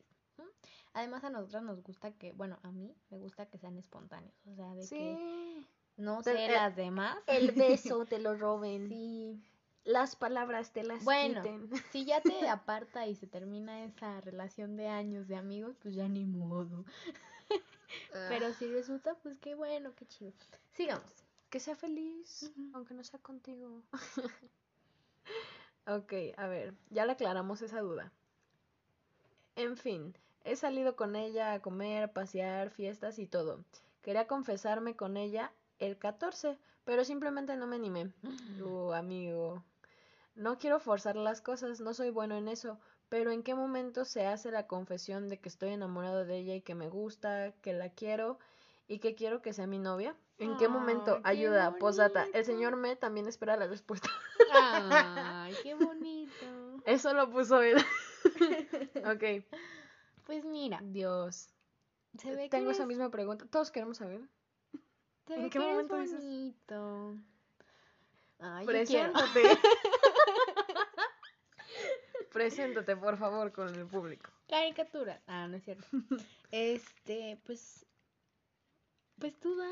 además 0.94 1.24
a 1.24 1.32
nosotras 1.32 1.64
nos 1.64 1.82
gusta 1.82 2.12
que, 2.12 2.34
bueno, 2.34 2.60
a 2.62 2.72
mí 2.72 2.96
me 3.10 3.18
gusta 3.18 3.48
que 3.48 3.58
sean 3.58 3.78
espontáneos, 3.78 4.36
o 4.46 4.56
sea, 4.56 4.76
de 4.76 4.88
que 4.88 5.66
no 5.98 6.22
sé 6.22 6.48
las 6.50 6.76
demás. 6.76 7.18
El 7.26 7.52
beso 7.52 8.06
te 8.10 8.20
lo 8.20 8.36
roben. 8.36 8.90
Sí. 8.90 9.44
Las 9.86 10.16
palabras 10.16 10.72
te 10.72 10.84
las 10.84 11.04
bueno, 11.04 11.44
si 11.92 12.06
ya 12.06 12.22
te 12.22 12.48
aparta 12.48 13.06
y 13.08 13.16
se 13.16 13.28
termina 13.28 13.84
esa 13.84 14.22
relación 14.22 14.78
de 14.78 14.88
años 14.88 15.28
de 15.28 15.36
amigos, 15.36 15.76
pues 15.82 15.94
ya 15.94 16.08
ni 16.08 16.26
modo. 16.26 16.86
Pero 18.30 18.48
ah. 18.48 18.54
si 18.54 18.68
resulta, 18.68 19.16
pues 19.16 19.38
qué 19.40 19.56
bueno, 19.56 19.94
qué 19.96 20.06
chido. 20.06 20.32
Sigamos. 20.72 21.26
Que 21.50 21.60
sea 21.60 21.76
feliz, 21.76 22.52
aunque 22.74 22.94
no 22.94 23.04
sea 23.04 23.20
contigo. 23.20 23.84
ok, 25.86 26.14
a 26.38 26.48
ver, 26.48 26.74
ya 26.90 27.06
le 27.06 27.12
aclaramos 27.12 27.62
esa 27.62 27.82
duda. 27.82 28.12
En 29.56 29.78
fin, 29.78 30.18
he 30.46 30.56
salido 30.56 30.96
con 30.96 31.16
ella 31.16 31.54
a 31.54 31.62
comer, 31.62 32.12
pasear, 32.12 32.72
fiestas 32.72 33.20
y 33.20 33.28
todo. 33.28 33.64
Quería 34.02 34.26
confesarme 34.28 34.96
con 34.96 35.16
ella 35.16 35.52
el 35.78 35.98
14, 35.98 36.58
pero 36.86 37.06
simplemente 37.06 37.56
no 37.56 37.68
me 37.68 37.76
animé. 37.76 38.12
Uh, 38.60 38.94
amigo. 38.94 39.64
No 40.36 40.58
quiero 40.58 40.80
forzar 40.80 41.16
las 41.16 41.42
cosas, 41.42 41.80
no 41.80 41.94
soy 41.94 42.10
bueno 42.10 42.36
en 42.36 42.48
eso, 42.48 42.80
pero 43.10 43.32
¿en 43.32 43.44
qué 43.44 43.54
momento 43.54 44.06
se 44.06 44.26
hace 44.26 44.50
la 44.50 44.66
confesión 44.66 45.30
de 45.30 45.40
que 45.40 45.50
estoy 45.50 45.70
enamorado 45.70 46.26
de 46.26 46.38
ella 46.38 46.56
y 46.56 46.62
que 46.62 46.74
me 46.74 46.90
gusta, 46.90 47.54
que 47.62 47.74
la 47.74 47.90
quiero 47.90 48.40
y 48.88 49.00
que 49.00 49.14
quiero 49.14 49.42
que 49.42 49.54
sea 49.54 49.68
mi 49.68 49.78
novia? 49.78 50.16
¿En 50.40 50.58
qué 50.58 50.68
momento? 50.68 51.22
Ayuda, 51.24 51.76
posdata. 51.78 52.26
El 52.34 52.44
señor 52.44 52.76
me 52.76 52.96
también 52.96 53.28
espera 53.28 53.56
la 53.56 53.68
respuesta. 53.68 54.10
Ay, 54.52 55.54
qué 55.62 55.74
bonito. 55.76 56.82
Eso 56.86 57.14
lo 57.14 57.30
puso 57.30 57.62
él. 57.62 57.78
ok. 59.06 59.46
Pues 60.26 60.44
mira. 60.44 60.80
Dios. 60.84 61.50
Tengo 62.50 62.72
esa 62.72 62.86
misma 62.86 63.10
pregunta. 63.10 63.46
Todos 63.50 63.72
queremos 63.72 63.98
saber. 63.98 64.22
¿En 65.30 65.50
qué 65.50 65.60
momento 65.60 65.98
es 65.98 66.14
bonito. 66.14 67.18
Ay, 68.40 68.66
Preséntate. 68.66 69.44
Preséntate, 72.34 72.96
por 72.98 73.18
favor, 73.18 73.52
con 73.52 73.74
el 73.76 73.86
público. 73.86 74.32
Caricatura. 74.50 75.22
Ah, 75.28 75.48
no 75.48 75.58
es 75.58 75.64
cierto. 75.64 75.86
este, 76.52 77.40
pues. 77.46 77.86
Pues 79.20 79.40
tú 79.40 79.56
da. 79.56 79.70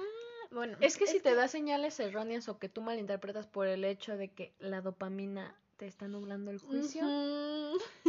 Bueno. 0.52 0.78
Es 0.80 0.98
que 0.98 1.08
si 1.08 1.20
te 1.20 1.34
da 1.34 1.48
señales 1.48 2.00
erróneas 2.00 2.48
o 2.50 2.60
que 2.60 2.70
tú 2.70 2.82
malinterpretas 2.82 3.48
por 3.48 3.68
el 3.68 3.84
hecho 3.84 4.16
de 4.16 4.30
que 4.30 4.54
la 4.60 4.82
dopamina 4.82 5.56
te 5.78 5.88
está 5.88 6.08
nublando 6.08 6.52
el 6.52 6.60
juicio, 6.60 7.04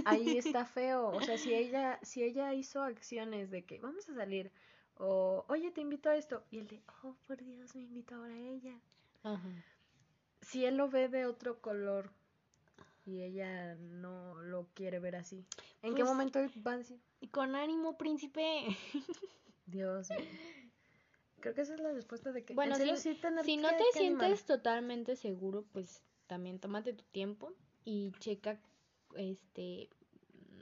ahí 0.04 0.36
está 0.36 0.64
feo. 0.66 1.08
O 1.08 1.22
sea, 1.22 1.38
si 1.38 1.54
ella, 1.54 1.98
si 2.02 2.22
ella 2.22 2.52
hizo 2.52 2.82
acciones 2.82 3.50
de 3.50 3.64
que 3.64 3.78
vamos 3.80 4.06
a 4.10 4.14
salir, 4.14 4.52
o 4.96 5.46
oye, 5.48 5.70
te 5.70 5.80
invito 5.80 6.10
a 6.10 6.16
esto, 6.16 6.44
y 6.50 6.58
él 6.58 6.68
de, 6.68 6.82
oh, 7.02 7.16
por 7.26 7.42
Dios, 7.42 7.74
me 7.74 7.82
invito 7.82 8.14
ahora 8.14 8.34
a 8.34 8.38
ella. 8.38 8.78
Ajá. 9.22 9.64
Si 10.42 10.64
él 10.64 10.76
lo 10.76 10.88
ve 10.88 11.08
de 11.08 11.26
otro 11.26 11.60
color 11.60 12.10
y 13.04 13.22
ella 13.22 13.74
no 13.76 14.34
lo 14.42 14.68
quiere 14.74 14.98
ver 14.98 15.16
así. 15.16 15.44
¿En 15.82 15.94
qué 15.94 16.02
pues, 16.02 16.12
momento 16.12 16.40
va 16.66 16.72
a 16.72 16.76
decir? 16.78 17.00
Con 17.30 17.56
ánimo, 17.56 17.96
príncipe. 17.96 18.66
Dios 19.66 20.10
mío. 20.10 20.18
Creo 21.40 21.54
que 21.54 21.62
esa 21.62 21.74
es 21.74 21.80
la 21.80 21.92
respuesta 21.92 22.30
de 22.30 22.44
que. 22.44 22.54
Bueno, 22.54 22.76
si, 22.76 22.96
si 22.96 23.56
no 23.56 23.68
te 23.70 23.84
sientes 23.98 24.44
totalmente 24.44 25.16
seguro, 25.16 25.64
pues 25.72 26.00
también 26.28 26.60
tómate 26.60 26.92
tu 26.92 27.04
tiempo 27.04 27.52
y 27.84 28.12
checa, 28.20 28.60
este, 29.16 29.90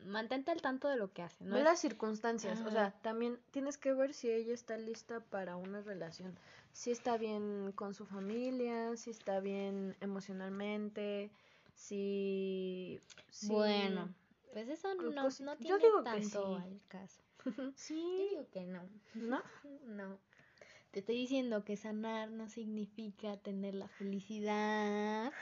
mantente 0.07 0.51
al 0.51 0.63
tanto 0.63 0.89
de 0.89 0.97
lo 0.97 1.13
que 1.13 1.23
hace. 1.23 1.45
¿no? 1.45 1.55
Ve 1.55 1.63
las 1.63 1.81
circunstancias, 1.81 2.61
o 2.61 2.71
sea, 2.71 2.93
también 3.03 3.39
tienes 3.51 3.77
que 3.77 3.93
ver 3.93 4.15
si 4.15 4.31
ella 4.31 4.55
está 4.55 4.77
lista 4.77 5.21
para 5.21 5.57
una 5.57 5.83
relación, 5.83 6.39
si 6.73 6.91
está 6.91 7.17
bien 7.17 7.73
con 7.75 7.95
su 7.95 8.07
familia, 8.07 8.97
si 8.97 9.11
está 9.11 9.41
bien 9.41 9.97
emocionalmente, 10.01 11.31
si... 11.75 13.01
Bueno, 13.43 14.13
pues 14.53 14.69
eso 14.69 14.95
no, 14.95 15.11
no 15.11 15.57
tiene 15.57 15.69
yo 15.69 15.79
digo 15.79 16.03
tanto 16.03 16.57
que 16.57 16.63
al 16.63 16.81
caso. 16.89 17.23
Sí. 17.75 18.17
Yo 18.19 18.29
digo 18.29 18.51
que 18.51 18.65
no. 18.65 18.83
¿No? 19.15 19.43
No. 19.87 20.19
Te 20.91 21.01
estoy 21.01 21.17
diciendo 21.17 21.65
que 21.65 21.77
sanar 21.77 22.31
no 22.31 22.49
significa 22.49 23.37
tener 23.37 23.75
la 23.75 23.87
felicidad. 23.87 25.33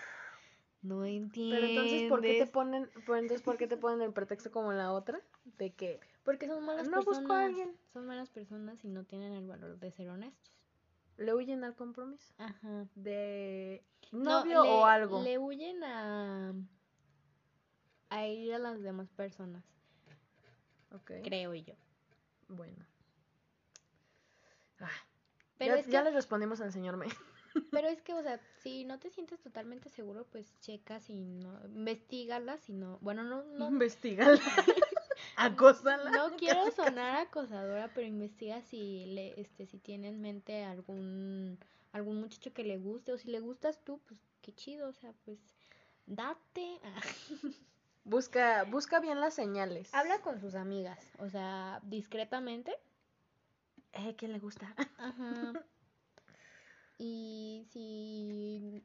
No 0.83 1.05
entiendo. 1.07 1.57
Pero 1.57 1.67
entonces, 1.67 2.09
¿por 2.09 2.21
qué 2.21 2.45
te 2.45 2.47
ponen, 2.47 2.91
pues, 3.07 3.23
entonces, 3.23 3.43
¿por 3.43 3.57
qué 3.57 3.67
te 3.67 3.77
ponen 3.79 4.03
el 4.03 4.13
pretexto 4.13 4.51
como 4.51 4.73
la 4.73 4.93
otra? 4.93 5.21
De 5.57 5.73
que... 5.73 6.01
Porque 6.23 6.47
son 6.47 6.65
malas 6.65 6.89
no 6.89 6.99
personas. 6.99 7.21
Busco 7.21 7.33
a 7.33 7.45
alguien. 7.45 7.75
Son 7.93 8.07
malas 8.07 8.29
personas 8.29 8.85
y 8.85 8.89
no 8.89 9.05
tienen 9.05 9.33
el 9.33 9.47
valor 9.47 9.79
de 9.79 9.91
ser 9.91 10.11
honestos. 10.11 10.58
Le 11.19 11.35
huyen 11.35 11.65
al 11.65 11.75
compromiso. 11.75 12.33
Ajá. 12.39 12.87
De 12.95 13.85
novio 14.13 14.63
o 14.63 14.87
algo. 14.87 15.23
Le 15.23 15.39
huyen 15.39 15.85
a 15.85 16.55
a 18.11 18.27
ir 18.27 18.55
a 18.55 18.59
las 18.59 18.81
demás 18.81 19.11
personas. 19.11 19.65
Okay. 20.91 21.23
Creo 21.23 21.55
yo. 21.55 21.75
Bueno. 22.49 22.87
Ah, 24.81 24.89
pero 25.59 25.77
ya, 25.77 25.87
ya 25.89 26.03
le 26.03 26.13
respondimos 26.13 26.61
al 26.61 26.73
señor 26.73 26.97
me. 26.97 27.07
Pero 27.73 27.89
es 27.89 28.01
que, 28.03 28.15
o 28.15 28.23
sea, 28.23 28.41
si 28.63 28.85
no 28.85 28.99
te 28.99 29.11
sientes 29.11 29.41
totalmente 29.41 29.89
seguro, 29.89 30.27
pues 30.31 30.59
checa 30.61 31.01
si 31.01 31.25
no, 31.25 31.61
investigala, 31.67 32.57
si 32.59 32.73
no, 32.73 32.99
bueno, 33.01 33.25
no, 33.25 33.43
no. 33.43 33.69
Investigala. 33.69 34.41
Acósala. 35.39 36.11
No 36.11 36.37
quiero 36.37 36.71
sonar 36.73 37.17
acosadora, 37.17 37.91
pero 37.95 38.07
investiga 38.07 38.61
si 38.63 39.07
le, 39.07 39.41
este, 39.41 39.67
si 39.67 39.79
tiene 39.79 40.09
en 40.09 40.21
mente 40.21 40.65
algún, 40.65 41.59
algún 41.93 42.21
muchacho 42.21 42.53
que 42.53 42.65
le 42.65 42.79
guste, 42.79 43.13
o 43.13 43.19
si 43.19 43.29
le 43.29 43.41
gustas 43.41 43.83
tú, 43.85 44.01
pues 44.07 44.21
qué 44.43 44.53
chido, 44.53 44.89
o 44.89 44.93
sea, 44.93 45.13
pues 45.25 45.39
date. 46.07 46.81
Busca, 48.05 48.65
busca 48.65 49.01
bien 49.01 49.21
las 49.21 49.35
señales. 49.35 49.93
Habla 49.93 50.23
con 50.23 50.41
sus 50.41 50.55
amigas, 50.55 50.99
o 51.19 51.29
sea, 51.29 51.79
discretamente. 51.83 52.75
Eh, 53.93 54.15
¿quién 54.17 54.33
le 54.33 54.39
gusta? 54.39 54.75
Ajá. 54.99 55.53
Y 56.97 57.67
si... 57.71 58.83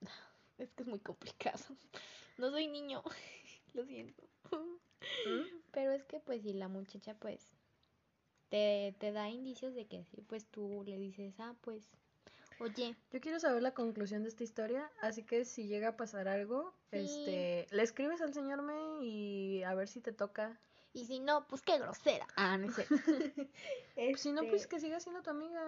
Es 0.58 0.72
que 0.72 0.82
es 0.82 0.88
muy 0.88 0.98
complicado. 0.98 1.60
No 2.36 2.50
soy 2.50 2.66
niño, 2.66 3.04
lo 3.74 3.84
siento. 3.84 4.28
¿Mm? 5.26 5.42
Pero 5.72 5.92
es 5.92 6.04
que 6.04 6.20
pues 6.20 6.42
si 6.42 6.52
la 6.54 6.68
muchacha 6.68 7.14
pues 7.14 7.52
te, 8.48 8.94
te 8.98 9.12
da 9.12 9.28
indicios 9.28 9.74
de 9.74 9.86
que 9.86 10.04
sí, 10.04 10.22
pues 10.22 10.46
tú 10.46 10.82
le 10.86 10.96
dices, 10.98 11.34
ah, 11.38 11.54
pues, 11.60 11.86
oye. 12.60 12.96
Yo 13.12 13.20
quiero 13.20 13.38
saber 13.38 13.62
la 13.62 13.74
conclusión 13.74 14.22
de 14.22 14.30
esta 14.30 14.44
historia, 14.44 14.90
así 15.02 15.22
que 15.22 15.44
si 15.44 15.66
llega 15.66 15.88
a 15.88 15.96
pasar 15.96 16.28
algo, 16.28 16.72
este, 16.90 17.66
le 17.70 17.82
escribes 17.82 18.20
al 18.22 18.32
señor 18.32 18.62
me 18.62 19.04
y 19.04 19.62
a 19.64 19.74
ver 19.74 19.88
si 19.88 20.00
te 20.00 20.12
toca. 20.12 20.58
Y 20.94 21.04
si 21.04 21.20
no, 21.20 21.46
pues 21.46 21.60
qué 21.62 21.78
grosera. 21.78 22.26
Ah, 22.36 22.56
no 22.56 22.72
sé. 22.72 22.86
si 24.16 24.32
no, 24.32 24.40
pues 24.42 24.62
este 24.62 24.76
que 24.76 24.80
siga 24.80 24.98
siendo 25.00 25.22
tu 25.22 25.30
amiga. 25.30 25.62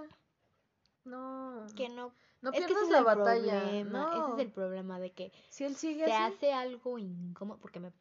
No. 1.05 1.67
Que 1.77 1.89
no. 1.89 2.15
No 2.43 2.51
es 2.53 2.57
que 2.59 2.65
ese 2.65 2.67
pierdas 2.69 2.85
es 2.85 2.91
la 2.91 2.99
el 2.99 3.05
batalla. 3.05 3.61
problema, 3.61 4.09
Ese 4.11 4.19
No. 4.19 4.35
es 4.35 4.41
el 4.41 4.51
problema 4.51 4.99
de 4.99 5.13
que 5.13 5.33
Si 5.51 5.65
él 5.65 5.77
sigue 5.77 6.07
se 6.07 6.13
así, 6.13 6.35
hace 6.35 6.53
algo 6.55 6.99
incómodo, 6.99 7.59
porque 7.61 7.81
me, 7.81 7.93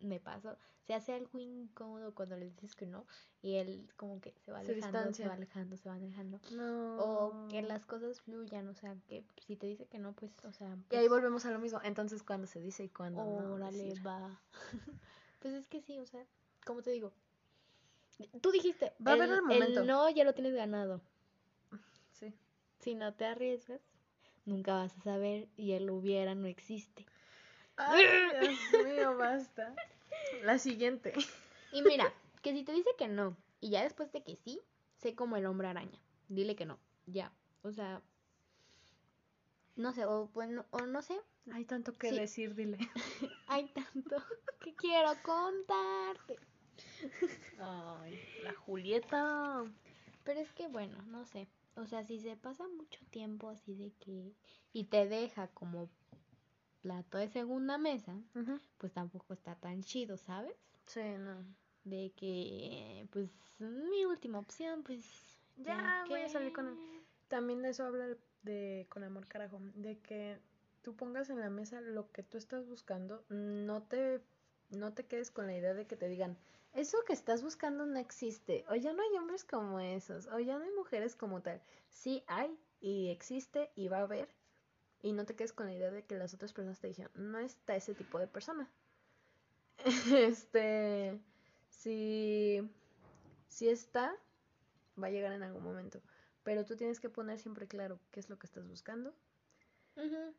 me 0.00 0.20
pasó, 0.20 0.56
se 0.86 0.94
hace 0.94 1.12
algo 1.12 1.38
incómodo 1.38 2.14
cuando 2.14 2.36
le 2.36 2.46
dices 2.46 2.74
que 2.74 2.86
no 2.86 3.04
y 3.42 3.56
él 3.56 3.88
como 3.96 4.20
que 4.20 4.32
se 4.44 4.50
va 4.50 4.60
alejando, 4.60 5.12
se 5.12 5.26
va 5.26 5.34
alejando, 5.34 5.76
se 5.76 5.88
va 5.88 5.94
alejando. 5.96 6.40
no. 6.52 6.96
O 6.96 7.48
que 7.48 7.60
las 7.62 7.84
cosas 7.84 8.20
fluyan, 8.20 8.66
o 8.68 8.74
sea, 8.74 8.96
que 9.06 9.24
si 9.46 9.56
te 9.56 9.66
dice 9.66 9.86
que 9.86 9.98
no, 9.98 10.12
pues, 10.12 10.32
o 10.44 10.52
sea, 10.52 10.76
Y 10.90 10.96
ahí 10.96 11.08
pues, 11.08 11.20
volvemos 11.20 11.44
a 11.44 11.50
lo 11.50 11.58
mismo. 11.58 11.80
Entonces, 11.84 12.22
¿cuándo 12.22 12.46
se 12.46 12.60
dice 12.60 12.84
y 12.84 12.88
cuándo 12.88 13.22
no? 13.22 13.54
órale, 13.54 13.94
va. 14.00 14.40
pues 15.40 15.54
es 15.54 15.68
que 15.68 15.82
sí, 15.82 15.98
o 15.98 16.06
sea, 16.06 16.24
como 16.64 16.82
te 16.82 16.90
digo, 16.90 17.12
tú 18.40 18.50
dijiste, 18.50 18.92
Va 19.06 19.12
a 19.12 19.14
haber 19.14 19.30
el 19.30 19.42
momento. 19.42 19.84
no 19.84 20.08
ya 20.10 20.24
lo 20.24 20.34
tienes 20.34 20.54
ganado. 20.54 21.00
Sí. 22.12 22.34
Si 22.80 22.94
no 22.94 23.14
te 23.14 23.26
arriesgas, 23.26 23.80
nunca 24.46 24.74
vas 24.74 24.96
a 24.96 25.02
saber 25.02 25.48
y 25.56 25.72
el 25.72 25.90
hubiera 25.90 26.34
no 26.34 26.46
existe. 26.46 27.06
Ay, 27.78 28.04
Dios 28.32 28.84
mío, 28.84 29.16
basta. 29.16 29.74
La 30.42 30.58
siguiente. 30.58 31.14
Y 31.72 31.82
mira, 31.82 32.12
que 32.42 32.52
si 32.52 32.64
te 32.64 32.72
dice 32.72 32.90
que 32.98 33.08
no, 33.08 33.36
y 33.60 33.70
ya 33.70 33.82
después 33.82 34.12
de 34.12 34.22
que 34.22 34.36
sí, 34.36 34.60
sé 34.96 35.14
como 35.14 35.36
el 35.36 35.46
hombre 35.46 35.68
araña. 35.68 35.98
Dile 36.28 36.54
que 36.56 36.66
no, 36.66 36.78
ya. 37.06 37.32
O 37.62 37.72
sea, 37.72 38.02
no 39.76 39.92
sé, 39.92 40.04
o, 40.04 40.28
pues, 40.32 40.48
no- 40.50 40.66
o 40.70 40.80
no 40.86 41.02
sé, 41.02 41.18
Hay 41.52 41.64
tanto 41.64 41.96
que 41.96 42.10
Sí. 42.10 42.18
decir, 42.18 42.54
dile. 42.54 42.76
hay 43.46 43.68
tanto 43.68 44.16
que 44.60 44.74
quiero 44.74 45.12
contarte. 45.22 46.36
Ay, 47.58 48.20
la 48.42 48.52
Julieta. 48.54 49.64
Pero 50.24 50.40
es 50.40 50.52
que 50.52 50.68
bueno, 50.68 51.00
no 51.06 51.24
sé. 51.24 51.48
O 51.76 51.86
sea, 51.86 52.04
si 52.04 52.18
se 52.20 52.36
pasa 52.36 52.66
mucho 52.68 53.00
tiempo 53.10 53.48
así 53.48 53.74
de 53.74 53.92
que... 54.00 54.34
Y 54.74 54.84
te 54.84 55.06
deja 55.08 55.48
como 55.48 55.88
plato 56.88 57.18
de 57.18 57.28
segunda 57.28 57.76
mesa, 57.76 58.14
pues 58.78 58.92
tampoco 58.92 59.34
está 59.34 59.54
tan 59.56 59.82
chido, 59.82 60.16
¿sabes? 60.16 60.56
Sí, 60.86 61.02
no. 61.18 61.44
De 61.84 62.12
que, 62.16 63.06
pues, 63.12 63.28
mi 63.58 64.06
última 64.06 64.38
opción, 64.38 64.82
pues... 64.82 65.04
Ya 65.56 66.04
voy 66.08 66.22
a 66.22 66.28
salir 66.30 66.52
con 66.54 66.68
él. 66.68 66.78
También 67.28 67.60
de 67.60 67.70
eso 67.70 67.84
habla 67.84 68.06
de 68.42 68.86
con 68.88 69.04
amor 69.04 69.26
carajo, 69.26 69.58
de 69.74 69.98
que 69.98 70.38
tú 70.80 70.96
pongas 70.96 71.28
en 71.28 71.40
la 71.40 71.50
mesa 71.50 71.82
lo 71.82 72.10
que 72.10 72.22
tú 72.22 72.38
estás 72.38 72.66
buscando, 72.66 73.22
no 73.28 73.82
te 73.82 74.22
no 74.70 74.92
te 74.94 75.04
quedes 75.04 75.30
con 75.30 75.46
la 75.46 75.56
idea 75.56 75.74
de 75.74 75.86
que 75.86 75.96
te 75.96 76.08
digan, 76.08 76.38
eso 76.72 76.98
que 77.06 77.12
estás 77.12 77.42
buscando 77.42 77.84
no 77.84 77.98
existe, 77.98 78.64
o 78.70 78.74
ya 78.74 78.92
no 78.92 79.02
hay 79.02 79.18
hombres 79.18 79.44
como 79.44 79.80
esos, 79.80 80.26
o 80.28 80.38
ya 80.38 80.58
no 80.58 80.64
hay 80.64 80.72
mujeres 80.72 81.16
como 81.16 81.42
tal. 81.42 81.60
Sí 81.88 82.22
hay 82.26 82.58
y 82.80 83.08
existe 83.10 83.70
y 83.74 83.88
va 83.88 83.98
a 83.98 84.02
haber. 84.02 84.37
Y 85.02 85.12
no 85.12 85.24
te 85.24 85.34
quedes 85.34 85.52
con 85.52 85.66
la 85.66 85.74
idea 85.74 85.90
de 85.90 86.04
que 86.04 86.16
las 86.16 86.34
otras 86.34 86.52
personas 86.52 86.80
te 86.80 86.88
dijeron, 86.88 87.12
no 87.14 87.38
está 87.38 87.76
ese 87.76 87.94
tipo 87.94 88.18
de 88.18 88.26
persona. 88.26 88.68
este, 90.12 91.20
si 91.70 92.68
si 93.48 93.68
está, 93.68 94.14
va 95.02 95.08
a 95.08 95.10
llegar 95.10 95.32
en 95.32 95.42
algún 95.42 95.64
momento. 95.64 96.00
Pero 96.44 96.64
tú 96.64 96.76
tienes 96.76 97.00
que 97.00 97.08
poner 97.08 97.38
siempre 97.38 97.66
claro 97.66 97.98
qué 98.10 98.20
es 98.20 98.30
lo 98.30 98.38
que 98.38 98.46
estás 98.46 98.66
buscando, 98.66 99.14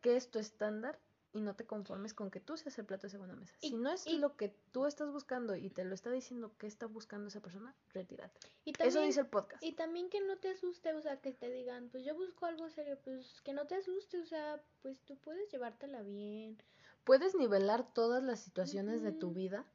qué 0.02 0.16
es 0.16 0.32
tu 0.32 0.40
estándar 0.40 0.98
y 1.32 1.42
no 1.42 1.56
te 1.56 1.66
conformes 1.66 2.14
con 2.14 2.32
que 2.32 2.40
tú 2.40 2.58
seas 2.58 2.78
el 2.80 2.86
plato 2.86 3.08
de 3.08 3.12
segunda 3.12 3.36
mesa. 3.36 3.54
Y- 3.62 3.70
si 3.70 3.76
no 3.78 3.92
es 3.92 4.08
y- 4.08 4.18
lo 4.18 4.36
que 4.36 4.50
tú 4.72 4.86
estás 4.88 5.12
buscando 5.12 5.56
y 5.56 5.70
te 5.70 5.84
lo 5.84 5.94
está 5.94 6.10
diciendo 6.12 6.56
que 6.58 6.66
está 6.68 6.88
buscando 6.88 7.28
esa 7.28 7.40
persona, 7.42 7.76
retírate. 7.94 8.40
Y 8.66 8.72
Eso 8.72 8.84
también, 8.84 9.06
dice 9.08 9.20
el 9.22 9.28
podcast. 9.28 9.64
y 9.64 9.74
también 9.74 10.10
que 10.10 10.22
no 10.22 10.38
te 10.38 10.50
asuste, 10.50 10.94
o 10.94 11.02
sea, 11.02 11.22
que 11.22 11.32
te 11.34 11.50
digan, 11.52 11.90
pues 11.90 12.04
yo 12.04 12.16
busco 12.16 12.46
algo 12.48 12.70
serio, 12.70 12.98
pues 13.04 13.42
que 13.42 13.54
no 13.54 13.68
te 13.68 13.76
asuste, 13.76 14.20
o 14.20 14.26
sea, 14.26 14.64
pues 14.82 15.00
tú 15.06 15.18
puedes 15.18 15.50
llevártela 15.52 16.02
bien. 16.02 16.62
Puedes 17.04 17.36
nivelar 17.36 17.94
todas 17.94 18.24
las 18.24 18.40
situaciones 18.40 19.02
de 19.04 19.12
tu 19.12 19.32
vida. 19.32 19.66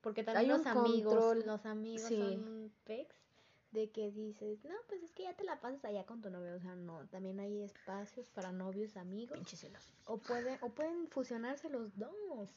Porque 0.00 0.22
también 0.22 0.50
Hay 0.52 0.58
los 0.58 0.66
amigos, 0.66 1.12
control, 1.14 1.44
los 1.44 1.66
amigos 1.66 2.02
sí. 2.08 2.16
son 2.20 2.72
pecs 2.84 3.16
de 3.70 3.90
que 3.90 4.10
dices, 4.10 4.64
no, 4.64 4.74
pues 4.88 5.02
es 5.02 5.12
que 5.12 5.24
ya 5.24 5.34
te 5.34 5.44
la 5.44 5.60
pasas 5.60 5.84
allá 5.84 6.04
con 6.06 6.20
tu 6.22 6.30
novio, 6.30 6.54
o 6.56 6.60
sea, 6.60 6.74
no, 6.74 7.06
también 7.08 7.38
hay 7.40 7.62
espacios 7.62 8.28
para 8.30 8.50
novios, 8.52 8.96
amigos, 8.96 9.36
Pinches 9.36 9.60
celos. 9.60 9.92
o 10.06 10.18
puede, 10.18 10.58
o 10.62 10.70
pueden 10.70 11.08
fusionarse 11.08 11.68
los 11.68 11.96
dos. 11.98 12.50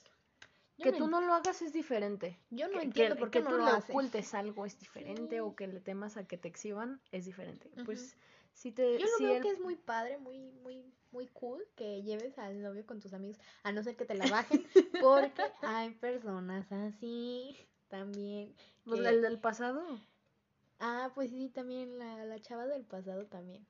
Yo 0.78 0.86
Que 0.86 0.92
no 0.94 0.98
tú 0.98 1.08
no 1.10 1.22
lo 1.22 1.34
hagas 1.34 1.62
es 1.62 1.74
diferente. 1.74 2.40
yo 2.50 2.68
no 2.70 2.80
que, 2.80 2.86
entiendo 2.86 3.16
que- 3.16 3.20
por 3.20 3.30
que 3.30 3.42
no 3.42 3.50
tú 3.52 3.58
lo 3.58 3.66
le 3.66 3.72
haces. 3.72 3.90
ocultes 3.90 4.34
algo 4.34 4.66
es 4.66 4.80
diferente 4.80 5.36
Sí. 5.36 5.40
o 5.40 5.56
que 5.56 5.68
le 5.68 5.80
temas 5.82 6.16
a 6.18 6.26
que 6.26 6.38
te 6.38 6.48
exhiban 6.48 7.02
es 7.12 7.26
diferente. 7.26 7.70
Pues 7.86 8.16
si 8.54 8.72
te 8.72 8.98
Yo 8.98 9.06
lo 9.06 9.18
si 9.18 9.26
veo 9.26 9.36
él- 9.36 9.42
que 9.44 9.50
es 9.50 9.60
muy 9.60 9.76
padre, 9.76 10.18
muy, 10.18 10.40
muy, 10.64 10.84
muy 11.12 11.28
cool 11.28 11.62
que 11.76 12.02
lleves 12.04 12.38
al 12.40 12.62
novio 12.64 12.86
con 12.86 13.00
tus 13.02 13.14
amigos, 13.14 13.38
a 13.64 13.72
no 13.74 13.84
ser 13.84 13.96
que 13.98 14.06
te 14.06 14.16
la 14.16 14.26
bajen, 14.28 14.66
porque 15.06 15.42
hay 15.62 15.92
personas 15.96 16.72
así 16.72 17.56
también. 17.90 18.56
pues, 18.86 19.02
que- 19.02 19.10
el 19.10 19.22
del 19.22 19.40
pasado. 19.40 19.84
Ah, 20.82 21.12
pues 21.16 21.30
sí, 21.30 21.48
también 21.50 21.98
la, 21.98 22.26
la 22.26 22.40
chava 22.42 22.66
del 22.68 22.84
pasado 22.84 23.26
también. 23.28 23.66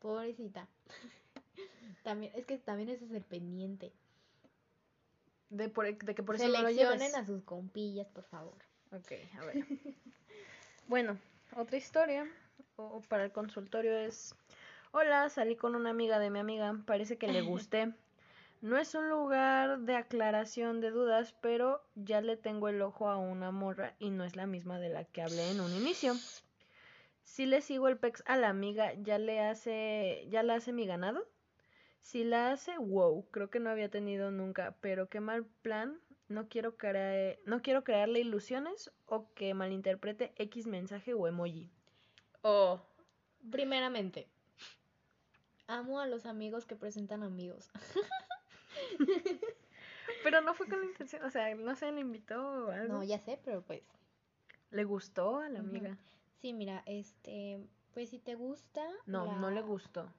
Pobrecita. 0.00 0.66
También, 2.04 2.32
es 2.34 2.46
que 2.46 2.56
también 2.58 2.88
ese 2.88 3.04
es 3.04 3.10
el 3.12 3.22
pendiente. 3.22 3.92
De, 5.50 5.68
por, 5.68 5.84
de 5.96 6.14
que 6.14 6.22
por 6.22 6.36
eso 6.36 6.44
no 6.48 6.62
lo 6.62 6.68
Seleccionen 6.68 7.00
lleves. 7.00 7.14
a 7.14 7.24
sus 7.26 7.42
compillas, 7.42 8.06
por 8.08 8.24
favor. 8.24 8.54
Ok, 8.92 9.12
a 9.38 9.44
ver. 9.44 9.66
bueno, 10.88 11.18
otra 11.56 11.76
historia 11.76 12.26
o, 12.76 12.84
o 12.84 13.00
para 13.02 13.24
el 13.24 13.32
consultorio 13.32 13.96
es: 13.96 14.34
Hola, 14.92 15.28
salí 15.30 15.56
con 15.56 15.74
una 15.74 15.90
amiga 15.90 16.18
de 16.18 16.30
mi 16.30 16.38
amiga, 16.38 16.74
parece 16.86 17.18
que 17.18 17.28
le 17.28 17.42
gusté. 17.42 17.92
No 18.60 18.76
es 18.76 18.94
un 18.94 19.08
lugar 19.08 19.80
de 19.80 19.94
aclaración 19.94 20.80
de 20.80 20.90
dudas, 20.90 21.32
pero 21.40 21.80
ya 21.94 22.20
le 22.20 22.36
tengo 22.36 22.68
el 22.68 22.82
ojo 22.82 23.08
a 23.08 23.16
una 23.16 23.50
morra 23.52 23.94
y 23.98 24.10
no 24.10 24.24
es 24.24 24.34
la 24.34 24.46
misma 24.46 24.80
de 24.80 24.88
la 24.88 25.04
que 25.04 25.22
hablé 25.22 25.50
en 25.50 25.60
un 25.60 25.72
inicio. 25.72 26.14
Si 27.22 27.46
le 27.46 27.60
sigo 27.60 27.86
el 27.88 27.98
pex 27.98 28.22
a 28.26 28.36
la 28.36 28.48
amiga, 28.48 28.94
ya 28.94 29.18
le 29.18 29.40
hace, 29.40 30.26
ya 30.28 30.42
la 30.42 30.54
hace 30.56 30.72
mi 30.72 30.86
ganado. 30.86 31.28
Si 32.00 32.24
la 32.24 32.50
hace, 32.50 32.76
wow, 32.78 33.28
creo 33.30 33.50
que 33.50 33.60
no 33.60 33.70
había 33.70 33.90
tenido 33.90 34.30
nunca, 34.30 34.76
pero 34.80 35.08
qué 35.08 35.20
mal 35.20 35.44
plan. 35.46 36.00
No 36.28 36.48
quiero, 36.48 36.76
crea- 36.76 37.36
no 37.46 37.62
quiero 37.62 37.84
crearle 37.84 38.20
ilusiones 38.20 38.90
o 39.06 39.32
que 39.34 39.54
malinterprete 39.54 40.32
X 40.36 40.66
mensaje 40.66 41.14
o 41.14 41.26
emoji. 41.28 41.70
Oh, 42.42 42.80
Primeramente, 43.50 44.28
amo 45.68 46.00
a 46.00 46.06
los 46.06 46.26
amigos 46.26 46.66
que 46.66 46.76
presentan 46.76 47.22
amigos. 47.22 47.70
pero 50.24 50.40
no 50.40 50.54
fue 50.54 50.68
con 50.68 50.80
la 50.80 50.86
intención, 50.86 51.24
o 51.24 51.30
sea, 51.30 51.54
no 51.54 51.74
sé, 51.74 51.92
le 51.92 52.00
invitó 52.00 52.66
o 52.66 52.70
algo. 52.70 52.94
No, 52.94 53.04
ya 53.04 53.18
sé, 53.18 53.38
pero 53.44 53.62
pues. 53.62 53.82
Le 54.70 54.84
gustó 54.84 55.38
a 55.38 55.48
la 55.48 55.60
amiga. 55.60 55.96
Sí, 56.40 56.52
mira, 56.52 56.82
este. 56.86 57.66
Pues 57.94 58.10
si 58.10 58.18
te 58.18 58.34
gusta. 58.34 58.86
No, 59.06 59.38
no 59.38 59.50
le 59.50 59.62
gustó. 59.62 60.12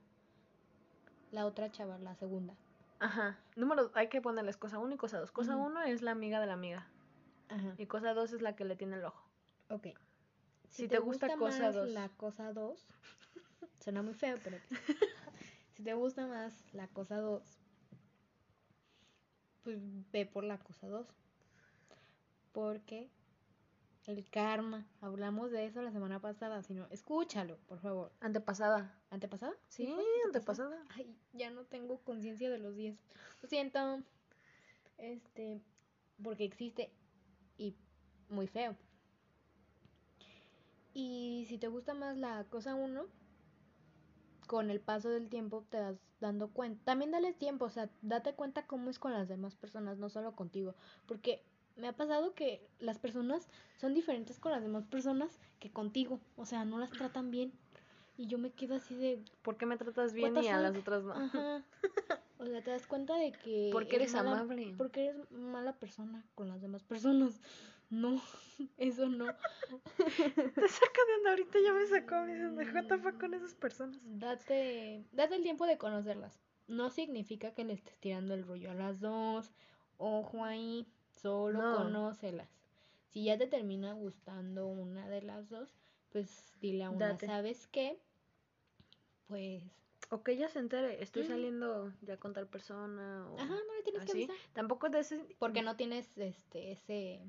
La 1.30 1.46
otra 1.46 1.70
chava, 1.70 1.98
la 1.98 2.14
segunda. 2.16 2.54
Ajá. 2.98 3.38
Número, 3.56 3.90
hay 3.94 4.08
que 4.08 4.20
ponerles 4.20 4.56
cosa 4.56 4.78
uno 4.78 4.94
y 4.94 4.98
cosa 4.98 5.20
dos. 5.20 5.30
Cosa 5.30 5.56
uno 5.56 5.82
es 5.82 6.02
la 6.02 6.10
amiga 6.10 6.40
de 6.40 6.46
la 6.46 6.54
amiga. 6.54 6.86
Ajá. 7.48 7.74
Y 7.78 7.86
cosa 7.86 8.12
dos 8.12 8.32
es 8.32 8.42
la 8.42 8.56
que 8.56 8.64
le 8.64 8.76
tiene 8.76 8.96
el 8.96 9.04
ojo. 9.04 9.24
Ok. 9.70 9.88
Si 10.70 10.88
te 10.88 10.98
gusta 10.98 11.36
cosa 11.36 11.62
más 11.62 11.74
dos. 11.74 11.88
La 11.90 12.08
cosa 12.10 12.52
2. 12.52 12.86
Suena 13.80 14.02
muy 14.02 14.14
feo, 14.14 14.36
pero. 14.42 14.56
si 15.74 15.82
te 15.82 15.94
gusta 15.94 16.26
más 16.26 16.64
la 16.72 16.88
cosa 16.88 17.16
2. 17.16 17.59
Pues 19.62 19.78
ve 20.12 20.26
por 20.26 20.44
la 20.44 20.58
cosa 20.58 20.88
2. 20.88 21.06
Porque 22.52 23.10
el 24.06 24.28
karma. 24.28 24.86
Hablamos 25.00 25.50
de 25.50 25.66
eso 25.66 25.82
la 25.82 25.92
semana 25.92 26.20
pasada. 26.20 26.62
Si 26.62 26.74
no, 26.74 26.86
escúchalo, 26.90 27.58
por 27.68 27.78
favor. 27.78 28.12
Antepasada. 28.20 28.98
¿Antepasada? 29.10 29.54
Sí, 29.68 29.86
fue 29.86 30.04
antepasada. 30.24 30.84
Ay, 30.90 31.14
ya 31.32 31.50
no 31.50 31.64
tengo 31.64 31.98
conciencia 31.98 32.50
de 32.50 32.58
los 32.58 32.76
10. 32.76 32.98
Lo 33.42 33.48
siento. 33.48 34.02
Este. 34.98 35.60
Porque 36.22 36.44
existe. 36.44 36.90
Y 37.56 37.76
muy 38.28 38.46
feo. 38.46 38.76
Y 40.92 41.46
si 41.48 41.58
te 41.58 41.68
gusta 41.68 41.94
más 41.94 42.16
la 42.16 42.44
cosa 42.44 42.74
1, 42.74 43.06
con 44.50 44.68
el 44.68 44.80
paso 44.80 45.10
del 45.10 45.28
tiempo 45.28 45.64
te 45.70 45.76
das 45.76 45.96
dando 46.18 46.48
cuenta. 46.48 46.82
También 46.84 47.12
dale 47.12 47.32
tiempo, 47.32 47.66
o 47.66 47.70
sea, 47.70 47.88
date 48.02 48.34
cuenta 48.34 48.66
cómo 48.66 48.90
es 48.90 48.98
con 48.98 49.12
las 49.12 49.28
demás 49.28 49.54
personas, 49.54 49.98
no 49.98 50.08
solo 50.08 50.34
contigo. 50.34 50.74
Porque 51.06 51.40
me 51.76 51.86
ha 51.86 51.92
pasado 51.92 52.34
que 52.34 52.68
las 52.80 52.98
personas 52.98 53.48
son 53.76 53.94
diferentes 53.94 54.40
con 54.40 54.50
las 54.50 54.60
demás 54.60 54.88
personas 54.88 55.38
que 55.60 55.70
contigo. 55.70 56.18
O 56.36 56.46
sea, 56.46 56.64
no 56.64 56.78
las 56.80 56.90
tratan 56.90 57.30
bien. 57.30 57.52
Y 58.18 58.26
yo 58.26 58.38
me 58.38 58.50
quedo 58.50 58.74
así 58.74 58.96
de, 58.96 59.22
¿Por 59.42 59.56
qué 59.56 59.66
me 59.66 59.76
tratas 59.76 60.14
bien 60.14 60.36
y 60.36 60.48
a 60.48 60.58
las 60.58 60.76
otras 60.76 61.04
no? 61.04 61.12
ajá. 61.12 61.64
O 62.40 62.44
sea, 62.44 62.60
te 62.60 62.72
das 62.72 62.88
cuenta 62.88 63.14
de 63.18 63.30
que 63.30 63.70
Porque 63.72 63.94
eres 63.94 64.12
mala- 64.14 64.32
amable. 64.32 64.74
Porque 64.76 65.06
eres 65.10 65.30
mala 65.30 65.74
persona 65.74 66.24
con 66.34 66.48
las 66.48 66.60
demás 66.60 66.82
personas. 66.82 67.40
No, 67.90 68.20
eso 68.78 69.08
no. 69.08 69.26
Te 69.26 70.68
saca 70.68 71.00
de 71.06 71.14
onda 71.18 71.30
ahorita, 71.30 71.58
ya 71.64 71.72
me 71.72 71.86
sacó 71.86 72.14
de 72.24 72.64
JF 72.64 73.18
con 73.18 73.34
esas 73.34 73.54
personas. 73.54 74.00
Date, 74.18 75.04
date 75.12 75.34
el 75.36 75.42
tiempo 75.42 75.66
de 75.66 75.76
conocerlas. 75.78 76.40
No 76.68 76.88
significa 76.90 77.52
que 77.52 77.64
le 77.64 77.72
estés 77.72 77.98
tirando 77.98 78.32
el 78.34 78.44
rollo 78.44 78.70
a 78.70 78.74
las 78.74 79.00
dos. 79.00 79.52
Ojo 79.98 80.44
ahí, 80.44 80.86
solo 81.20 81.58
No. 81.60 81.76
conócelas. 81.76 82.48
Si 83.08 83.24
ya 83.24 83.36
te 83.36 83.48
termina 83.48 83.92
gustando 83.92 84.66
una 84.68 85.08
de 85.08 85.22
las 85.22 85.48
dos, 85.50 85.74
pues 86.10 86.54
dile 86.60 86.84
a 86.84 86.90
una, 86.90 87.08
Date. 87.08 87.26
¿sabes 87.26 87.66
qué? 87.66 87.98
Pues, 89.26 89.62
O 90.10 90.22
que 90.22 90.32
ella 90.32 90.48
se 90.48 90.58
entere, 90.58 91.02
estoy 91.02 91.22
Mm. 91.24 91.26
saliendo 91.26 91.92
ya 92.02 92.16
con 92.16 92.32
tal 92.32 92.48
persona 92.48 93.28
o 93.30 93.38
ajá, 93.38 93.54
no 93.54 93.74
le 93.76 93.82
tienes 93.82 94.04
que 94.04 94.12
avisar. 94.12 94.36
Tampoco 94.52 94.88
de 94.88 95.00
ese 95.00 95.24
Porque 95.38 95.62
no 95.62 95.76
tienes 95.76 96.16
este, 96.18 96.72
ese, 96.72 97.20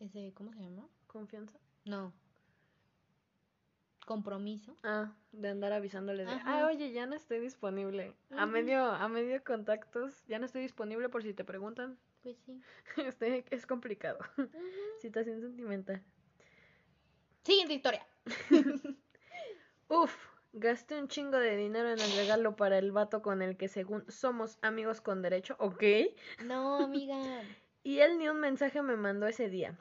ese, 0.00 0.32
¿cómo 0.34 0.52
se 0.52 0.60
llama? 0.60 0.88
confianza. 1.06 1.58
No. 1.84 2.12
Compromiso. 4.04 4.76
Ah, 4.84 5.12
de 5.32 5.48
andar 5.48 5.72
avisándole 5.72 6.24
de, 6.24 6.32
Ajá. 6.32 6.60
ah, 6.60 6.66
oye, 6.66 6.92
ya 6.92 7.06
no 7.06 7.16
estoy 7.16 7.40
disponible. 7.40 8.12
A 8.36 8.46
medio, 8.46 8.84
a 8.84 9.08
medio 9.08 9.42
contactos, 9.42 10.24
ya 10.26 10.38
no 10.38 10.46
estoy 10.46 10.62
disponible 10.62 11.08
por 11.08 11.22
si 11.22 11.32
te 11.34 11.44
preguntan. 11.44 11.98
Pues 12.22 12.36
sí. 12.44 12.60
Este 12.96 13.44
es 13.50 13.66
complicado. 13.66 14.18
Ujú. 14.38 14.50
Situación 15.00 15.40
sentimental. 15.40 16.02
Siguiente 17.42 17.74
historia. 17.74 18.06
Uf, 19.88 20.14
gasté 20.52 21.00
un 21.00 21.08
chingo 21.08 21.38
de 21.38 21.56
dinero 21.56 21.88
en 21.90 22.00
el 22.00 22.12
regalo 22.12 22.56
para 22.56 22.78
el 22.78 22.92
vato 22.92 23.22
con 23.22 23.42
el 23.42 23.56
que 23.56 23.68
según 23.68 24.04
somos 24.10 24.58
amigos 24.62 25.00
con 25.00 25.22
derecho, 25.22 25.56
ok. 25.58 25.82
No, 26.44 26.76
amiga. 26.78 27.16
Y 27.82 28.00
él 28.00 28.18
ni 28.18 28.28
un 28.28 28.40
mensaje 28.40 28.82
me 28.82 28.96
mandó 28.96 29.28
ese 29.28 29.48
día. 29.48 29.78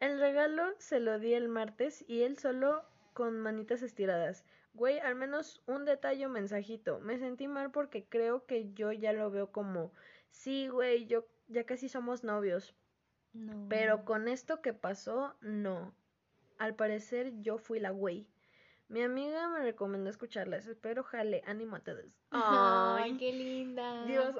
El 0.00 0.18
regalo 0.18 0.64
se 0.78 1.00
lo 1.00 1.18
di 1.18 1.34
el 1.34 1.48
martes 1.48 2.04
y 2.08 2.22
él 2.22 2.38
solo 2.38 2.84
con 3.12 3.40
manitas 3.40 3.82
estiradas. 3.82 4.44
Güey, 4.74 4.98
al 4.98 5.14
menos 5.14 5.62
un 5.66 5.84
detalle 5.84 6.26
o 6.26 6.28
mensajito. 6.28 6.98
Me 7.00 7.18
sentí 7.18 7.46
mal 7.46 7.70
porque 7.70 8.04
creo 8.04 8.44
que 8.44 8.72
yo 8.74 8.92
ya 8.92 9.12
lo 9.12 9.30
veo 9.30 9.52
como, 9.52 9.92
sí, 10.30 10.68
güey, 10.68 11.06
yo 11.06 11.26
ya 11.48 11.64
casi 11.64 11.88
somos 11.88 12.24
novios. 12.24 12.74
No. 13.32 13.66
Pero 13.68 14.04
con 14.04 14.28
esto 14.28 14.60
que 14.62 14.72
pasó, 14.72 15.34
no. 15.40 15.94
Al 16.58 16.74
parecer 16.74 17.32
yo 17.40 17.58
fui 17.58 17.80
la 17.80 17.90
güey. 17.90 18.26
Mi 18.88 19.02
amiga 19.02 19.48
me 19.48 19.60
recomendó 19.60 20.10
escucharlas. 20.10 20.66
Espero 20.66 21.02
jale, 21.02 21.42
ánimo 21.46 21.76
a 21.76 21.80
todos. 21.80 22.04
Ay, 22.30 23.12
Ay, 23.12 23.16
qué 23.16 23.32
linda. 23.32 24.04
Dios. 24.06 24.34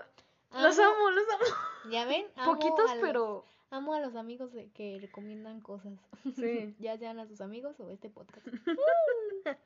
Los 0.62 0.78
amo, 0.78 1.10
los 1.10 1.24
amo. 1.30 1.90
Ya 1.90 2.04
ven, 2.06 2.26
amo 2.36 2.52
Poquitos, 2.54 2.90
a 2.90 2.94
los- 2.96 3.04
pero 3.04 3.44
amo 3.70 3.94
a 3.94 4.00
los 4.00 4.14
amigos 4.16 4.52
de 4.52 4.70
que 4.70 4.98
recomiendan 5.00 5.60
cosas. 5.60 5.92
sí. 6.36 6.74
ya 6.78 6.96
sean 6.98 7.18
a 7.18 7.26
sus 7.26 7.40
amigos 7.40 7.78
o 7.80 7.90
este 7.90 8.08
podcast. 8.10 8.46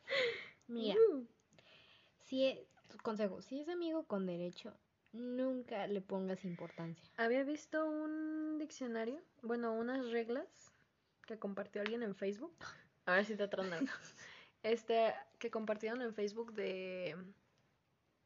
Mira, 0.68 0.96
Uh. 1.12 1.24
si 2.24 2.44
es, 2.46 2.58
consejo, 3.02 3.40
si 3.42 3.60
es 3.60 3.68
amigo 3.68 4.04
con 4.04 4.26
derecho, 4.26 4.74
nunca 5.12 5.86
le 5.86 6.00
pongas 6.00 6.44
importancia. 6.44 7.08
Había 7.16 7.42
visto 7.44 7.86
un 7.86 8.58
diccionario, 8.58 9.20
bueno, 9.42 9.72
unas 9.72 10.10
reglas 10.10 10.46
que 11.26 11.38
compartió 11.38 11.80
alguien 11.82 12.02
en 12.02 12.14
Facebook. 12.14 12.52
A 13.06 13.12
ver 13.14 13.24
si 13.24 13.36
te 13.36 13.44
algo. 13.44 13.92
Este, 14.64 15.14
que 15.38 15.52
compartieron 15.52 16.02
en 16.02 16.12
Facebook 16.12 16.52
de 16.52 17.16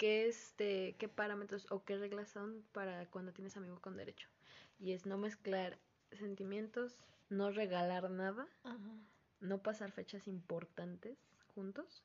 qué 0.03 0.27
este, 0.27 0.97
qué 0.99 1.07
parámetros 1.07 1.65
o 1.71 1.85
qué 1.85 1.97
reglas 1.97 2.29
son 2.29 2.65
para 2.73 3.07
cuando 3.07 3.33
tienes 3.33 3.57
amigos 3.57 3.79
con 3.79 3.97
derecho. 3.97 4.29
Y 4.81 4.95
es 4.95 5.07
no 5.07 5.17
mezclar 5.17 5.79
sentimientos, 6.11 6.99
no 7.29 7.53
regalar 7.53 8.11
nada, 8.11 8.49
Ajá. 8.65 8.79
no 9.39 9.63
pasar 9.63 9.93
fechas 9.93 10.27
importantes 10.27 11.17
juntos 11.55 12.03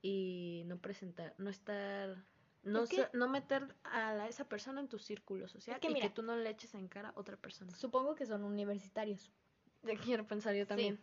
y 0.00 0.62
no 0.66 0.78
presentar, 0.78 1.34
no 1.38 1.50
estar, 1.50 2.22
no, 2.62 2.84
Es 2.84 2.90
que- 2.90 3.08
no 3.14 3.26
meter 3.26 3.74
a 3.82 4.14
la- 4.14 4.28
esa 4.28 4.48
persona 4.48 4.80
en 4.80 4.86
tu 4.86 5.00
círculo 5.00 5.48
social 5.48 5.80
que 5.80 5.88
y 5.90 5.92
mira- 5.92 6.06
que 6.06 6.14
tú 6.14 6.22
no 6.22 6.36
le 6.36 6.48
eches 6.50 6.72
en 6.76 6.86
cara 6.86 7.08
a 7.08 7.18
otra 7.18 7.36
persona. 7.36 7.74
Supongo 7.74 8.14
que 8.14 8.26
son 8.26 8.44
universitarios. 8.44 9.32
Ya 9.82 9.96
quiero 9.96 10.24
pensar 10.24 10.54
yo 10.54 10.68
también. 10.68 11.00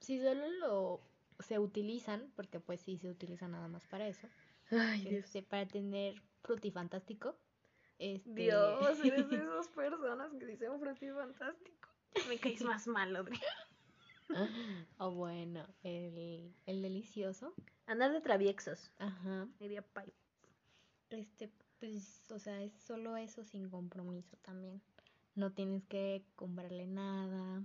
Si 0.00 0.20
solo 0.20 0.46
lo 0.60 1.00
se 1.40 1.58
utilizan, 1.58 2.30
porque 2.36 2.60
pues 2.60 2.80
sí 2.80 2.98
se 2.98 3.08
utiliza 3.08 3.48
nada 3.48 3.68
más 3.68 3.86
para 3.86 4.06
eso, 4.08 4.28
Ay, 4.70 5.02
Dios. 5.04 5.24
este, 5.24 5.42
para 5.42 5.66
tener 5.66 6.20
frutifantástico. 6.42 7.36
Este, 7.98 8.30
Dios, 8.30 8.98
eres 9.04 9.28
de 9.30 9.36
esas 9.42 9.68
personas 9.68 10.30
que 10.38 10.46
dicen 10.46 10.78
fruti 10.78 11.10
fantástico. 11.10 11.88
Me 12.28 12.38
caes 12.38 12.62
más 12.62 12.86
mal, 12.86 13.14
Audrey. 13.16 13.38
o 14.98 15.10
bueno, 15.12 15.66
el, 15.82 16.54
el 16.66 16.82
delicioso. 16.82 17.54
Andar 17.86 18.12
de 18.12 18.20
traviexos, 18.20 18.90
Ajá. 18.98 19.48
diría 19.60 19.82
Pai. 19.82 20.12
Este, 21.10 21.50
pues, 21.78 22.24
o 22.30 22.38
sea, 22.38 22.60
es 22.62 22.72
solo 22.72 23.16
eso 23.16 23.44
sin 23.44 23.68
compromiso 23.70 24.36
también. 24.42 24.82
No 25.34 25.52
tienes 25.52 25.84
que 25.84 26.24
comprarle 26.34 26.86
nada, 26.86 27.64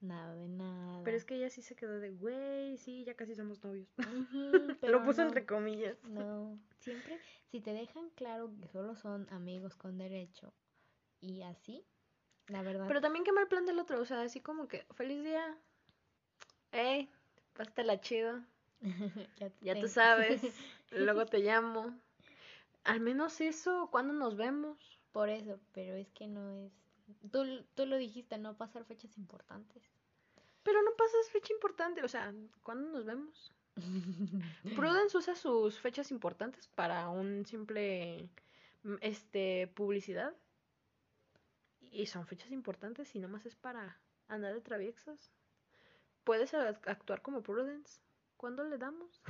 nada 0.00 0.34
de 0.34 0.48
nada. 0.48 1.02
Pero 1.04 1.16
es 1.16 1.24
que 1.24 1.36
ella 1.36 1.50
sí 1.50 1.62
se 1.62 1.74
quedó 1.74 2.00
de, 2.00 2.10
güey, 2.10 2.76
sí, 2.78 3.04
ya 3.04 3.14
casi 3.14 3.34
somos 3.34 3.62
novios. 3.62 3.88
Pero 4.80 4.92
Lo 4.92 5.04
puso 5.04 5.22
no, 5.22 5.28
entre 5.28 5.46
comillas. 5.46 6.02
No, 6.04 6.58
siempre, 6.78 7.18
si 7.50 7.60
te 7.60 7.72
dejan 7.72 8.10
claro 8.10 8.50
que 8.60 8.68
solo 8.68 8.94
son 8.94 9.26
amigos 9.30 9.76
con 9.76 9.98
derecho 9.98 10.52
y 11.20 11.42
así, 11.42 11.84
la 12.48 12.62
verdad. 12.62 12.86
Pero 12.88 13.00
también 13.00 13.24
qué 13.24 13.32
mal 13.32 13.48
plan 13.48 13.66
del 13.66 13.78
otro, 13.78 14.00
o 14.00 14.04
sea, 14.04 14.22
así 14.22 14.40
como 14.40 14.68
que, 14.68 14.86
feliz 14.94 15.22
día. 15.22 15.58
Ey, 16.72 17.08
pásatela 17.54 18.00
chido. 18.00 18.42
ya, 19.38 19.50
Ya 19.60 19.80
tú 19.80 19.88
sabes. 19.88 20.42
Luego 20.90 21.26
te 21.26 21.38
llamo. 21.38 21.98
Al 22.84 23.00
menos 23.00 23.40
eso, 23.40 23.88
¿cuándo 23.90 24.14
nos 24.14 24.36
vemos? 24.36 24.98
Por 25.12 25.28
eso, 25.28 25.58
pero 25.72 25.94
es 25.94 26.08
que 26.10 26.26
no 26.26 26.50
es. 26.52 26.72
Tú, 27.30 27.64
tú 27.74 27.86
lo 27.86 27.96
dijiste, 27.96 28.38
no 28.38 28.56
pasar 28.56 28.84
fechas 28.84 29.16
importantes. 29.18 29.82
Pero 30.62 30.82
no 30.82 30.90
pasas 30.96 31.30
fecha 31.30 31.52
importante, 31.52 32.02
o 32.04 32.08
sea, 32.08 32.34
¿cuándo 32.62 32.90
nos 32.90 33.04
vemos? 33.04 33.52
Prudence 34.76 35.16
usa 35.16 35.34
sus 35.34 35.78
fechas 35.78 36.10
importantes 36.10 36.68
para 36.68 37.08
un 37.08 37.46
simple 37.46 38.28
mm, 38.82 38.96
este 39.00 39.68
publicidad. 39.74 40.34
Y 41.90 42.06
son 42.06 42.26
fechas 42.26 42.50
importantes 42.50 43.14
y 43.14 43.18
nomás 43.18 43.46
es 43.46 43.56
para 43.56 43.98
andar 44.28 44.52
de 44.52 44.60
traviexos. 44.60 45.32
Puedes 46.24 46.52
actuar 46.52 47.22
como 47.22 47.42
Prudence. 47.42 48.00
¿Cuándo 48.36 48.62
le 48.64 48.76
damos? 48.76 49.22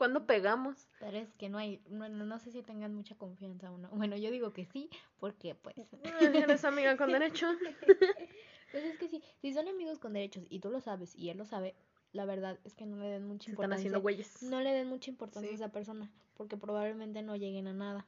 ¿Cuándo 0.00 0.24
pegamos? 0.24 0.88
Pero 0.98 1.18
es 1.18 1.30
que 1.34 1.50
no 1.50 1.58
hay, 1.58 1.82
no, 1.90 2.08
no 2.08 2.38
sé 2.38 2.50
si 2.50 2.62
tengan 2.62 2.94
mucha 2.94 3.16
confianza 3.16 3.70
o 3.70 3.76
no. 3.76 3.90
Bueno, 3.90 4.16
yo 4.16 4.30
digo 4.30 4.50
que 4.54 4.64
sí, 4.64 4.88
porque 5.18 5.54
pues. 5.54 5.76
Eres 6.22 6.64
amiga 6.64 6.96
con 6.96 7.12
derecho. 7.12 7.46
Pues 8.70 8.84
es 8.84 8.96
que 8.98 9.08
sí, 9.08 9.20
si 9.42 9.52
son 9.52 9.68
amigos 9.68 9.98
con 9.98 10.12
derechos 10.14 10.44
y 10.48 10.60
tú 10.60 10.70
lo 10.70 10.80
sabes 10.80 11.14
y 11.16 11.28
él 11.28 11.36
lo 11.36 11.44
sabe, 11.44 11.74
la 12.12 12.24
verdad 12.24 12.58
es 12.64 12.72
que 12.74 12.86
no 12.86 12.96
le 12.96 13.08
den 13.08 13.26
mucha 13.26 13.46
Se 13.46 13.50
están 13.50 13.64
importancia. 13.64 13.76
haciendo 13.76 14.00
güeyes. 14.00 14.42
No 14.44 14.60
le 14.62 14.70
den 14.72 14.86
mucha 14.88 15.10
importancia 15.10 15.48
Sí. 15.50 15.52
a 15.52 15.56
esa 15.56 15.68
persona, 15.72 16.10
porque 16.34 16.56
probablemente 16.56 17.20
no 17.22 17.34
lleguen 17.36 17.66
a 17.66 17.72
nada. 17.74 18.06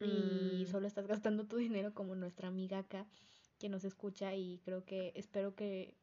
Y 0.00 0.62
Mm. 0.64 0.70
solo 0.70 0.86
estás 0.86 1.06
gastando 1.08 1.46
tu 1.46 1.56
dinero 1.56 1.92
como 1.92 2.14
nuestra 2.14 2.46
amiga 2.48 2.78
acá 2.78 3.06
que 3.58 3.68
nos 3.68 3.84
escucha 3.84 4.34
y 4.34 4.60
creo 4.64 4.84
que 4.84 5.12
espero 5.16 5.54
que 5.56 5.94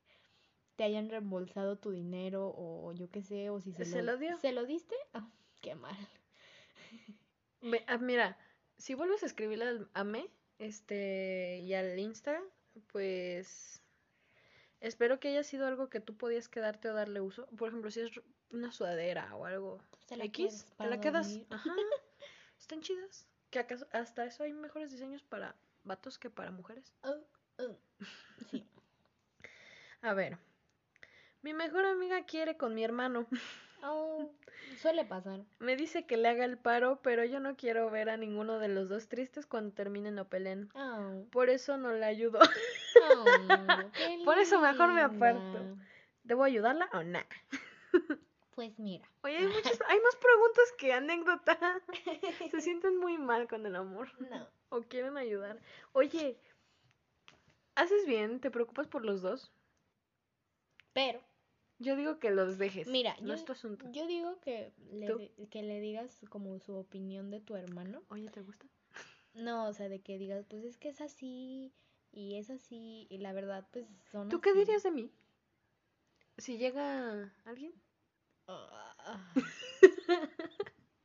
te 0.75 0.83
hayan 0.83 1.09
reembolsado 1.09 1.77
tu 1.77 1.91
dinero 1.91 2.53
o 2.55 2.93
yo 2.93 3.09
qué 3.09 3.21
sé, 3.21 3.49
o 3.49 3.59
si 3.59 3.73
se, 3.73 3.85
¿Se 3.85 4.01
lo 4.01 4.17
dio? 4.17 4.37
¿Se 4.37 4.51
lo 4.51 4.65
diste? 4.65 4.95
Ah, 5.13 5.27
qué 5.61 5.75
mal. 5.75 5.95
Ah, 7.87 7.97
mira, 7.97 8.37
si 8.77 8.93
vuelves 8.93 9.23
a 9.23 9.25
escribirle 9.25 9.65
al, 9.65 9.89
a 9.93 10.03
me, 10.03 10.29
este, 10.59 11.59
y 11.59 11.73
al 11.73 11.97
Insta, 11.97 12.41
pues 12.91 13.81
espero 14.81 15.21
que 15.21 15.29
haya 15.29 15.43
sido 15.43 15.65
algo 15.65 15.89
que 15.89 16.01
tú 16.01 16.17
podías 16.17 16.49
quedarte 16.49 16.89
o 16.89 16.93
darle 16.93 17.21
uso. 17.21 17.47
Por 17.57 17.69
ejemplo, 17.69 17.89
si 17.89 18.01
es 18.01 18.11
una 18.51 18.73
sudadera 18.73 19.33
o 19.37 19.45
algo 19.45 19.81
Te 20.07 20.17
la 20.17 20.25
X, 20.25 20.65
te 20.77 20.87
la 20.87 20.99
quedas. 20.99 21.29
dormir. 21.29 21.47
Ajá. 21.51 21.73
Están 22.59 22.81
chidas. 22.81 23.27
Que 23.49 23.59
acaso, 23.59 23.87
hasta 23.91 24.25
eso 24.25 24.43
hay 24.43 24.51
mejores 24.51 24.91
diseños 24.91 25.23
para 25.23 25.55
vatos 25.85 26.17
que 26.17 26.29
para 26.29 26.51
mujeres. 26.51 26.91
Ah, 27.03 27.15
ah. 27.59 27.75
Sí. 28.51 28.65
A 30.01 30.13
ver. 30.13 30.37
Mi 31.43 31.53
mejor 31.53 31.85
amiga 31.85 32.25
quiere 32.25 32.57
con 32.57 32.73
mi 32.73 32.83
hermano. 32.83 33.27
Oh, 33.85 34.31
suele 34.77 35.03
pasar. 35.03 35.41
Me 35.59 35.75
dice 35.75 36.05
que 36.05 36.15
le 36.15 36.29
haga 36.29 36.45
el 36.45 36.57
paro, 36.57 37.01
pero 37.01 37.25
yo 37.25 37.41
no 37.41 37.57
quiero 37.57 37.89
ver 37.89 38.09
a 38.09 38.15
ninguno 38.15 38.57
de 38.57 38.69
los 38.69 38.87
dos 38.87 39.09
tristes 39.09 39.45
cuando 39.45 39.75
terminen 39.75 40.17
o 40.19 40.29
peleen. 40.29 40.69
Oh, 40.73 41.25
Por 41.33 41.49
eso 41.49 41.75
no 41.75 41.91
le 41.91 42.05
ayudo. 42.05 42.39
oh, 42.39 43.25
Por 44.23 44.37
eso 44.37 44.61
mejor 44.61 44.93
me 44.93 45.01
aparto. 45.01 45.75
¿Debo 46.23 46.45
ayudarla 46.45 46.89
o 46.93 47.03
no? 47.03 47.19
Pues 48.55 48.79
mira. 48.79 49.05
Oye, 49.23 49.35
hay, 49.35 49.47
muchas, 49.47 49.77
hay 49.89 49.99
más 49.99 50.15
preguntas 50.15 50.73
que 50.77 50.93
anécdota. 50.93 51.81
Se 52.51 52.61
sienten 52.61 52.95
muy 52.95 53.17
mal 53.17 53.49
con 53.49 53.65
el 53.65 53.75
amor. 53.75 54.07
No. 54.29 54.47
O 54.69 54.83
quieren 54.83 55.17
ayudar. 55.17 55.59
Oye, 55.91 56.39
¿haces 57.75 58.05
bien? 58.05 58.39
¿Te 58.39 58.49
preocupas 58.49 58.87
por 58.87 59.03
los 59.03 59.21
dos? 59.21 59.51
Pero, 60.93 61.19
Yo 61.79 61.95
digo 61.95 62.19
que 62.19 62.31
los 62.31 62.57
dejes. 62.57 62.87
mira, 62.87 63.15
no 63.21 63.29
yo, 63.29 63.33
es 63.33 63.45
tu 63.45 63.51
asunto. 63.51 63.85
yo 63.91 64.07
digo 64.07 64.39
que 64.39 64.71
le, 64.91 65.31
que 65.49 65.63
le 65.63 65.79
digas 65.81 66.21
como 66.29 66.59
su 66.59 66.75
opinión 66.75 67.29
de 67.31 67.41
tu 67.41 67.55
hermano. 67.55 68.03
Oye, 68.09 68.29
¿te 68.29 68.41
gusta? 68.41 68.67
No, 69.33 69.67
o 69.67 69.73
sea, 69.73 69.89
de 69.89 70.01
que 70.01 70.17
digas, 70.17 70.45
pues 70.47 70.63
es 70.63 70.77
que 70.77 70.89
es 70.89 71.01
así 71.01 71.73
y 72.11 72.35
es 72.37 72.49
así 72.51 73.07
y 73.09 73.17
la 73.17 73.33
verdad, 73.33 73.67
pues 73.71 73.87
son 74.11 74.29
¿Tú 74.29 74.39
qué 74.41 74.53
dirías 74.53 74.83
de 74.83 74.91
mí? 74.91 75.11
Si 76.37 76.57
llega 76.57 77.33
alguien. 77.45 77.73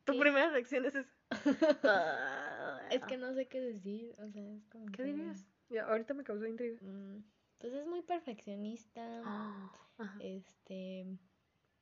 Tu 0.05 0.13
¿Qué? 0.15 0.19
primera 0.19 0.51
reacción 0.51 0.87
es 0.87 0.95
esa. 0.95 2.89
Es 2.91 3.05
que 3.05 3.19
no 3.19 3.35
sé 3.35 3.47
qué 3.49 3.61
decir, 3.61 4.15
o 4.19 4.31
sea, 4.31 4.43
es 4.55 4.65
como 4.69 4.87
¿Qué 4.87 4.93
que, 4.99 5.05
dirías? 5.05 5.47
Ya, 5.69 5.85
ahorita 5.85 6.15
me 6.15 6.25
causó 6.25 6.47
intriga. 6.47 6.79
mm, 6.81 7.23
pues 7.59 7.73
es 7.73 7.87
muy 7.87 8.03
perfeccionista, 8.03 9.23
este, 10.23 11.07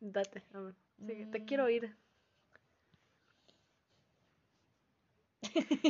Date, 0.01 0.43
a 0.55 0.61
ver. 0.61 0.75
sigue, 0.99 1.27
Te 1.27 1.41
Mm. 1.41 1.47
quiero 1.47 1.65
oír. 1.65 1.95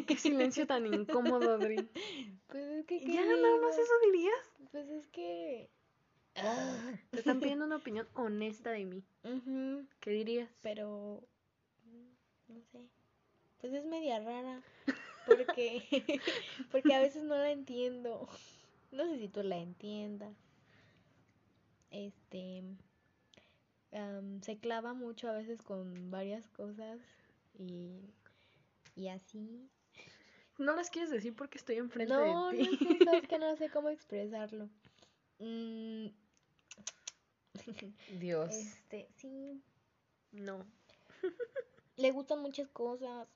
Qué 0.06 0.16
silencio 0.16 0.66
tan 0.66 0.86
incómodo, 0.86 1.50
Adri. 1.54 1.76
pues 2.48 2.64
es 2.64 2.86
que, 2.86 3.00
¿qué 3.00 3.12
¿Ya 3.12 3.22
nada 3.24 3.36
más 3.62 3.78
eso 3.78 3.92
dirías? 4.06 4.34
Pues 4.72 4.88
es 4.88 5.06
que, 5.08 5.68
ah, 6.36 6.44
Te 7.12 7.20
están 7.20 7.40
pidiendo 7.40 7.64
una 7.64 7.76
opinión 7.76 8.06
honesta 8.14 8.70
de 8.70 8.84
mí. 8.84 9.02
ujú, 9.24 9.86
¿Qué 10.00 10.10
dirías? 10.10 10.48
pero, 10.62 11.22
mm, 11.84 12.52
no 12.54 12.60
sé, 12.72 12.80
pues 13.60 13.72
es 13.72 13.84
media 13.86 14.20
rara, 14.20 14.60
porque, 15.24 15.82
porque 16.70 16.94
a 16.94 17.00
veces 17.00 17.22
no 17.24 17.36
la 17.36 17.50
entiendo, 17.50 18.28
no 18.92 19.06
sé 19.06 19.18
si 19.18 19.28
tú 19.28 19.42
la 19.42 19.58
entiendas, 19.58 20.36
este, 21.90 22.62
se 24.42 24.58
clava 24.58 24.92
mucho 24.94 25.28
a 25.28 25.32
veces 25.32 25.62
con 25.62 26.10
varias 26.10 26.48
cosas 26.48 26.98
y, 27.58 28.00
y 28.94 29.08
así, 29.08 29.68
No 30.58 30.74
las 30.74 30.90
quieres 30.90 31.10
decir 31.10 31.34
porque 31.34 31.58
estoy 31.58 31.76
enfrente 31.76 32.14
no, 32.14 32.20
de 32.20 32.32
no 32.32 32.50
ti. 32.64 32.78
sé, 32.78 33.04
sabes 33.04 33.28
que 33.28 33.38
no 33.38 33.56
sé 33.56 33.70
cómo 33.70 33.88
expresarlo, 33.90 34.68
Mm, 35.38 36.08
Dios. 38.18 38.50
este, 38.50 39.08
sí, 39.16 39.60
No. 40.32 40.64
le 41.96 42.10
gustan 42.12 42.40
muchas 42.42 42.68
cosas, 42.68 43.28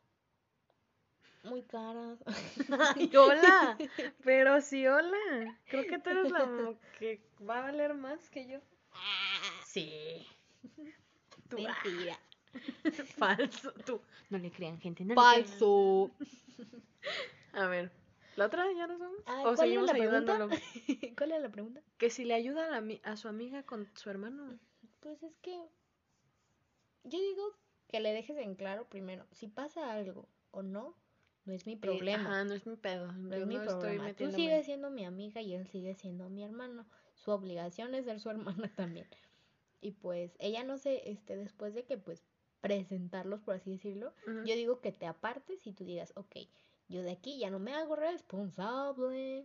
muy 1.45 1.63
caras. 1.63 2.19
Ay, 2.97 3.11
hola. 3.17 3.79
Pero 4.25 4.61
sí, 4.61 4.87
hola. 4.87 5.59
Creo 5.67 5.87
que 5.87 5.99
tú 5.99 6.11
eres 6.11 6.31
la 6.31 6.75
que 6.99 7.21
va 7.49 7.59
a 7.59 7.63
valer 7.63 7.95
más 7.95 8.29
que 8.31 8.47
yo. 8.47 8.61
Sí. 9.65 10.27
Tú, 11.49 11.57
ah, 11.67 11.77
Mentira. 11.85 12.19
falso. 13.17 13.73
Tú. 13.85 14.01
No 14.29 14.39
le 14.39 14.51
crean, 14.51 14.79
gente. 14.81 15.05
No 15.05 15.15
le 15.15 15.21
crean. 15.21 15.45
Falso. 15.45 16.11
A 17.53 17.67
ver. 17.67 17.91
¿La 18.37 18.47
otra 18.47 18.65
ya 18.73 18.87
nos 18.87 18.99
vamos? 18.99 19.21
Ay, 19.27 19.41
¿O 19.41 19.55
¿cuál 19.55 19.55
era 19.55 19.57
seguimos 19.57 19.91
ayudándolo? 19.91 20.49
¿Cuál 21.17 21.33
era 21.33 21.41
la 21.41 21.49
pregunta? 21.51 21.81
Que 21.99 22.11
si 22.11 22.25
le 22.25 22.35
ayuda 22.35 22.67
a, 22.67 22.81
la 22.81 22.99
a 23.03 23.17
su 23.17 23.29
amiga 23.29 23.63
con 23.65 23.89
su 23.95 24.09
hermano. 24.09 24.59
Pues 25.01 25.23
es 25.23 25.37
que 25.43 25.53
yo 27.05 27.19
digo 27.19 27.57
que 27.89 28.01
le 28.01 28.13
dejes 28.13 28.37
en 28.39 28.55
claro 28.55 28.89
primero, 28.89 29.27
si 29.33 29.49
pasa 29.49 29.93
algo 29.93 30.29
o 30.53 30.63
no, 30.63 30.95
no 31.51 31.57
es 31.57 31.67
mi 31.67 31.75
problema. 31.75 32.31
Ajá, 32.31 32.45
no 32.45 32.55
es 32.55 32.65
mi 32.67 32.77
pedo. 32.77 33.11
no 33.13 33.31
Yo 33.31 33.43
es 33.43 33.47
mi 33.47 33.55
no 33.57 33.63
estoy 33.63 33.81
problema. 33.81 34.05
Tú 34.05 34.15
metiéndome. 34.15 34.45
sigues 34.45 34.67
siendo 34.67 34.91
mi 34.91 35.05
amiga 35.05 35.43
y 35.43 35.55
él 35.55 35.67
sigue 35.67 35.95
siendo 35.97 36.29
mi 36.31 36.45
hermano. 36.45 36.87
Su 37.17 37.33
obligación 37.33 37.95
es 37.95 38.05
ser 38.05 38.21
su 38.21 38.31
hermana 38.31 38.71
también. 38.77 39.07
Y 39.81 39.91
pues 39.93 40.37
ella 40.39 40.63
no 40.63 40.79
sé, 40.79 41.11
este, 41.11 41.37
después 41.37 41.75
de 41.75 41.85
que 41.85 41.97
pues 41.99 42.23
presentarlos, 42.61 43.41
por 43.41 43.57
así 43.57 43.73
decirlo, 43.73 44.13
Ujú. 44.27 44.47
Yo 44.47 44.55
digo 44.55 44.81
que 44.81 44.93
te 44.93 45.07
apartes 45.07 45.67
y 45.67 45.73
tú 45.73 45.85
digas, 45.85 46.13
ok, 46.17 46.37
yo 46.89 47.03
de 47.03 47.11
aquí 47.11 47.39
ya 47.39 47.51
no 47.51 47.59
me 47.59 47.75
hago 47.75 47.97
responsable. 47.97 49.45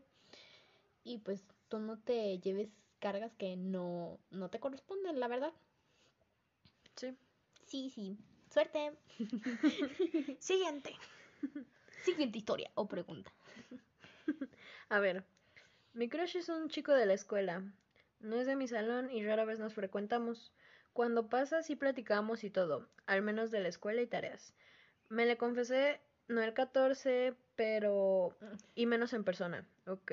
Y 1.04 1.18
pues 1.20 1.44
tú 1.70 1.80
no 1.80 1.98
te 1.98 2.38
lleves 2.40 2.70
cargas 3.00 3.34
que 3.36 3.56
no, 3.58 4.20
no 4.32 4.50
te 4.50 4.60
corresponden, 4.60 5.20
la 5.20 5.28
verdad. 5.28 5.54
Sí. 6.96 7.16
Sí, 7.66 7.90
sí. 7.90 8.18
Suerte. 8.50 8.94
Siguiente. 10.40 10.94
Siguiente 12.06 12.38
historia 12.38 12.70
o 12.76 12.88
pregunta. 12.88 13.34
A 14.90 15.00
ver, 15.00 15.24
mi 15.94 16.08
crush 16.08 16.38
es 16.38 16.50
un 16.50 16.70
chico 16.70 16.94
de 16.94 17.08
la 17.08 17.16
escuela. 17.16 17.64
No 18.20 18.36
es 18.36 18.46
de 18.46 18.56
mi 18.56 18.68
salón 18.68 19.10
y 19.10 19.26
rara 19.26 19.44
vez 19.44 19.58
nos 19.58 19.74
frecuentamos. 19.74 20.54
Cuando 20.94 21.30
pasa 21.30 21.64
sí 21.64 21.76
platicamos 21.76 22.44
y 22.44 22.52
todo, 22.52 22.88
al 23.08 23.24
menos 23.24 23.50
de 23.50 23.60
la 23.60 23.70
escuela 23.70 24.04
y 24.04 24.08
tareas. 24.08 24.54
Me 25.10 25.26
le 25.26 25.36
confesé, 25.38 26.00
no 26.28 26.44
el 26.44 26.54
14, 26.54 27.34
pero... 27.56 28.38
y 28.76 28.86
menos 28.86 29.14
en 29.14 29.24
persona, 29.24 29.68
ok. 29.88 30.12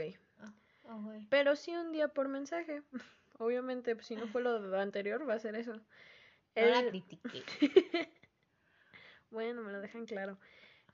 Pero 1.29 1.57
sí 1.57 1.77
un 1.77 1.93
día 1.93 2.09
por 2.09 2.29
mensaje. 2.29 2.83
Obviamente, 3.39 3.95
pues, 3.95 4.07
si 4.07 4.17
no 4.17 4.27
fue 4.29 4.41
lo 4.41 4.79
anterior, 4.79 5.29
va 5.29 5.35
a 5.35 5.39
ser 5.39 5.57
eso. 5.57 5.75
No 6.57 6.67
la 6.67 6.89
critiqué. 6.89 7.45
Bueno, 9.31 9.63
me 9.63 9.73
lo 9.73 9.81
dejan 9.81 10.05
claro. 10.05 10.37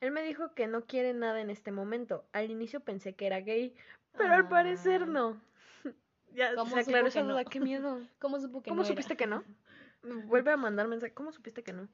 Él 0.00 0.12
me 0.12 0.22
dijo 0.22 0.54
que 0.54 0.66
no 0.66 0.86
quiere 0.86 1.12
nada 1.14 1.40
en 1.40 1.50
este 1.50 1.72
momento. 1.72 2.24
Al 2.32 2.50
inicio 2.50 2.80
pensé 2.80 3.14
que 3.14 3.26
era 3.26 3.40
gay, 3.40 3.74
pero 4.16 4.34
al 4.34 4.48
parecer 4.48 5.02
Ay. 5.02 5.10
no. 5.10 5.40
ya 6.32 6.54
¿Cómo 6.54 6.74
se 6.74 6.80
aclaró 6.82 7.08
esa 7.08 7.22
duda, 7.22 7.42
no? 7.42 7.50
qué 7.50 7.60
miedo. 7.60 8.00
¿Cómo 8.18 8.38
supo 8.40 8.62
que 8.62 8.70
¿Cómo 8.70 8.82
no 8.82 8.86
era? 8.86 8.94
supiste 8.94 9.16
que 9.16 9.26
no? 9.26 9.44
Vuelve 10.02 10.52
a 10.52 10.56
mandar 10.56 10.88
mensaje. 10.88 11.12
¿Cómo 11.14 11.32
supiste 11.32 11.62
que 11.62 11.72
no? 11.72 11.88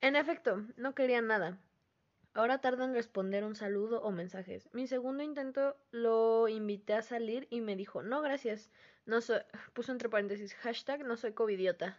En 0.00 0.16
efecto, 0.16 0.64
no 0.76 0.94
quería 0.94 1.20
nada. 1.20 1.58
Ahora 2.32 2.60
tarda 2.60 2.84
en 2.84 2.94
responder 2.94 3.44
un 3.44 3.56
saludo 3.56 4.02
o 4.02 4.12
mensajes. 4.12 4.68
Mi 4.72 4.86
segundo 4.86 5.24
intento 5.24 5.76
lo 5.90 6.46
invité 6.46 6.94
a 6.94 7.02
salir 7.02 7.48
y 7.50 7.60
me 7.60 7.74
dijo, 7.74 8.02
no, 8.02 8.22
gracias. 8.22 8.70
No 9.04 9.20
soy, 9.20 9.40
puso 9.74 9.90
entre 9.92 10.08
paréntesis, 10.08 10.54
hashtag 10.54 11.04
no 11.04 11.16
soy 11.16 11.32
covidiota. 11.32 11.98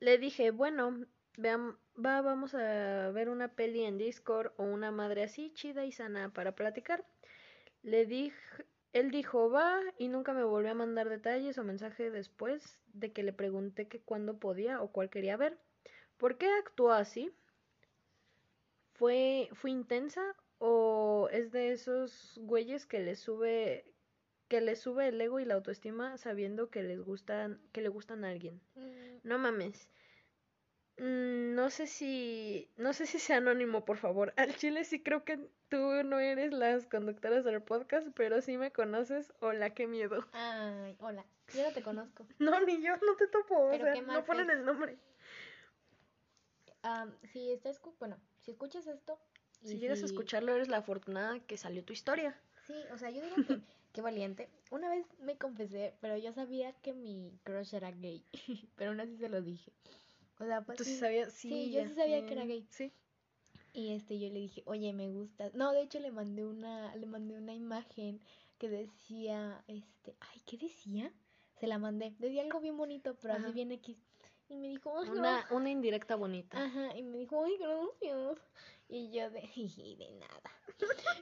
Le 0.00 0.16
dije, 0.18 0.50
bueno, 0.50 1.04
veam, 1.36 1.76
va, 1.96 2.20
vamos 2.20 2.54
a 2.54 3.10
ver 3.10 3.28
una 3.28 3.48
peli 3.54 3.84
en 3.84 3.98
Discord 3.98 4.52
o 4.56 4.64
una 4.64 4.90
madre 4.90 5.22
así, 5.24 5.52
chida 5.54 5.84
y 5.84 5.92
sana 5.92 6.32
para 6.32 6.54
platicar. 6.54 7.04
Le 7.82 8.06
dije, 8.06 8.36
él 8.92 9.10
dijo, 9.10 9.50
va, 9.50 9.80
y 9.98 10.08
nunca 10.08 10.32
me 10.32 10.44
volvió 10.44 10.70
a 10.72 10.74
mandar 10.74 11.08
detalles 11.08 11.58
o 11.58 11.64
mensaje 11.64 12.10
después 12.10 12.78
de 12.92 13.12
que 13.12 13.22
le 13.22 13.32
pregunté 13.32 13.88
que 13.88 14.00
cuándo 14.00 14.38
podía 14.38 14.82
o 14.82 14.88
cuál 14.92 15.10
quería 15.10 15.36
ver. 15.36 15.58
¿Por 16.18 16.38
qué 16.38 16.48
actuó 16.52 16.92
así? 16.92 17.32
¿Fue, 18.94 19.48
fue 19.54 19.70
intensa 19.70 20.22
o 20.58 21.28
es 21.32 21.50
de 21.50 21.72
esos 21.72 22.38
güeyes 22.42 22.86
que 22.86 23.00
le 23.00 23.16
sube 23.16 23.84
que 24.48 24.60
le 24.60 24.76
sube 24.76 25.08
el 25.08 25.20
ego 25.20 25.40
y 25.40 25.46
la 25.46 25.54
autoestima 25.54 26.18
sabiendo 26.18 26.68
que 26.68 26.82
les 26.82 27.00
gustan 27.00 27.58
que 27.72 27.80
le 27.80 27.88
gustan 27.88 28.24
a 28.24 28.30
alguien? 28.30 28.60
Mm, 28.74 29.16
No 29.24 29.38
mames. 29.38 29.88
Mm, 31.02 31.54
No 31.56 31.68
sé 31.70 31.88
si 31.88 32.70
no 32.76 32.92
sé 32.92 33.06
si 33.06 33.18
sea 33.18 33.38
anónimo, 33.38 33.84
por 33.84 33.96
favor. 33.98 34.32
Al 34.36 34.54
chile 34.56 34.84
sí 34.84 35.02
creo 35.02 35.24
que 35.24 35.36
tú 35.68 35.78
no 36.04 36.20
eres 36.20 36.52
las 36.52 36.86
conductoras 36.86 37.44
del 37.44 37.60
podcast, 37.60 38.06
pero 38.14 38.40
sí 38.40 38.56
me 38.56 38.70
conoces. 38.70 39.32
Hola, 39.40 39.70
qué 39.74 39.86
miedo. 39.88 40.24
Ay, 40.32 40.96
hola. 41.00 41.24
Yo 41.54 41.64
no 41.64 41.72
te 41.72 41.82
conozco. 41.82 42.24
No, 42.38 42.60
ni 42.60 42.80
yo, 42.82 42.96
no 42.98 43.16
te 43.16 43.26
topo. 43.26 43.66
O 43.66 43.76
sea, 43.76 43.94
no 44.00 44.24
ponen 44.24 44.50
el 44.50 44.64
nombre. 44.64 44.96
Am, 46.82 47.12
si 47.32 47.52
estás, 47.52 47.80
bueno, 47.98 48.16
si 48.40 48.52
escuchas 48.52 48.86
esto 48.86 49.18
y 49.62 49.68
Si 49.68 49.78
llegas 49.78 50.02
a 50.02 50.06
escucharlo, 50.06 50.54
eres 50.54 50.68
la 50.68 50.78
afortunada 50.78 51.38
que 51.40 51.56
salió 51.56 51.84
tu 51.84 51.92
historia. 51.92 52.36
Sí, 52.66 52.74
o 52.92 52.98
sea, 52.98 53.10
yo 53.10 53.22
digo 53.22 53.36
que 53.46 53.60
qué 53.92 54.00
valiente. 54.02 54.48
Una 54.70 54.88
vez 54.88 55.06
me 55.20 55.36
confesé, 55.36 55.94
pero 56.00 56.16
yo 56.16 56.32
sabía 56.32 56.72
que 56.82 56.92
mi 56.92 57.38
crush 57.44 57.74
era 57.74 57.90
gay, 57.92 58.24
pero 58.76 58.90
aún 58.90 59.00
así 59.00 59.16
se 59.16 59.28
lo 59.28 59.42
dije. 59.42 59.72
O 60.42 60.46
sea, 60.46 60.62
pues 60.62 60.78
Tú 60.78 60.84
sí 60.84 60.96
sabías, 60.96 61.32
sí. 61.32 61.48
Sí, 61.48 61.70
yo 61.72 61.86
sí 61.86 61.94
sabía 61.94 62.26
que 62.26 62.34
era 62.34 62.44
gay. 62.46 62.66
Sí. 62.70 62.92
Y 63.72 63.92
este 63.92 64.18
yo 64.18 64.28
le 64.28 64.40
dije, 64.40 64.62
"Oye, 64.66 64.92
me 64.92 65.08
gustas." 65.08 65.54
No, 65.54 65.72
de 65.72 65.82
hecho 65.82 66.00
le 66.00 66.10
mandé 66.10 66.44
una 66.44 66.94
le 66.96 67.06
mandé 67.06 67.36
una 67.36 67.54
imagen 67.54 68.20
que 68.58 68.68
decía, 68.68 69.64
este, 69.68 70.16
ay, 70.20 70.40
¿qué 70.44 70.56
decía? 70.58 71.12
Se 71.60 71.66
la 71.68 71.78
mandé. 71.78 72.14
Decía 72.18 72.42
algo 72.42 72.60
bien 72.60 72.76
bonito, 72.76 73.16
pero 73.22 73.34
Ajá. 73.34 73.44
así 73.44 73.54
bien 73.54 73.70
X. 73.72 73.96
Y 74.48 74.56
me 74.56 74.68
dijo, 74.68 74.92
"Ay, 74.98 75.06
no". 75.10 75.20
Una, 75.20 75.46
una 75.50 75.70
indirecta 75.70 76.16
bonita. 76.16 76.58
Ajá, 76.58 76.96
y 76.96 77.02
me 77.04 77.18
dijo, 77.18 77.44
"Ay, 77.44 77.56
gracias." 77.58 78.38
Y 78.88 79.10
yo 79.12 79.30
de, 79.30 79.40
"Jiji, 79.54 79.94
de 79.96 80.10
nada. 80.12 80.50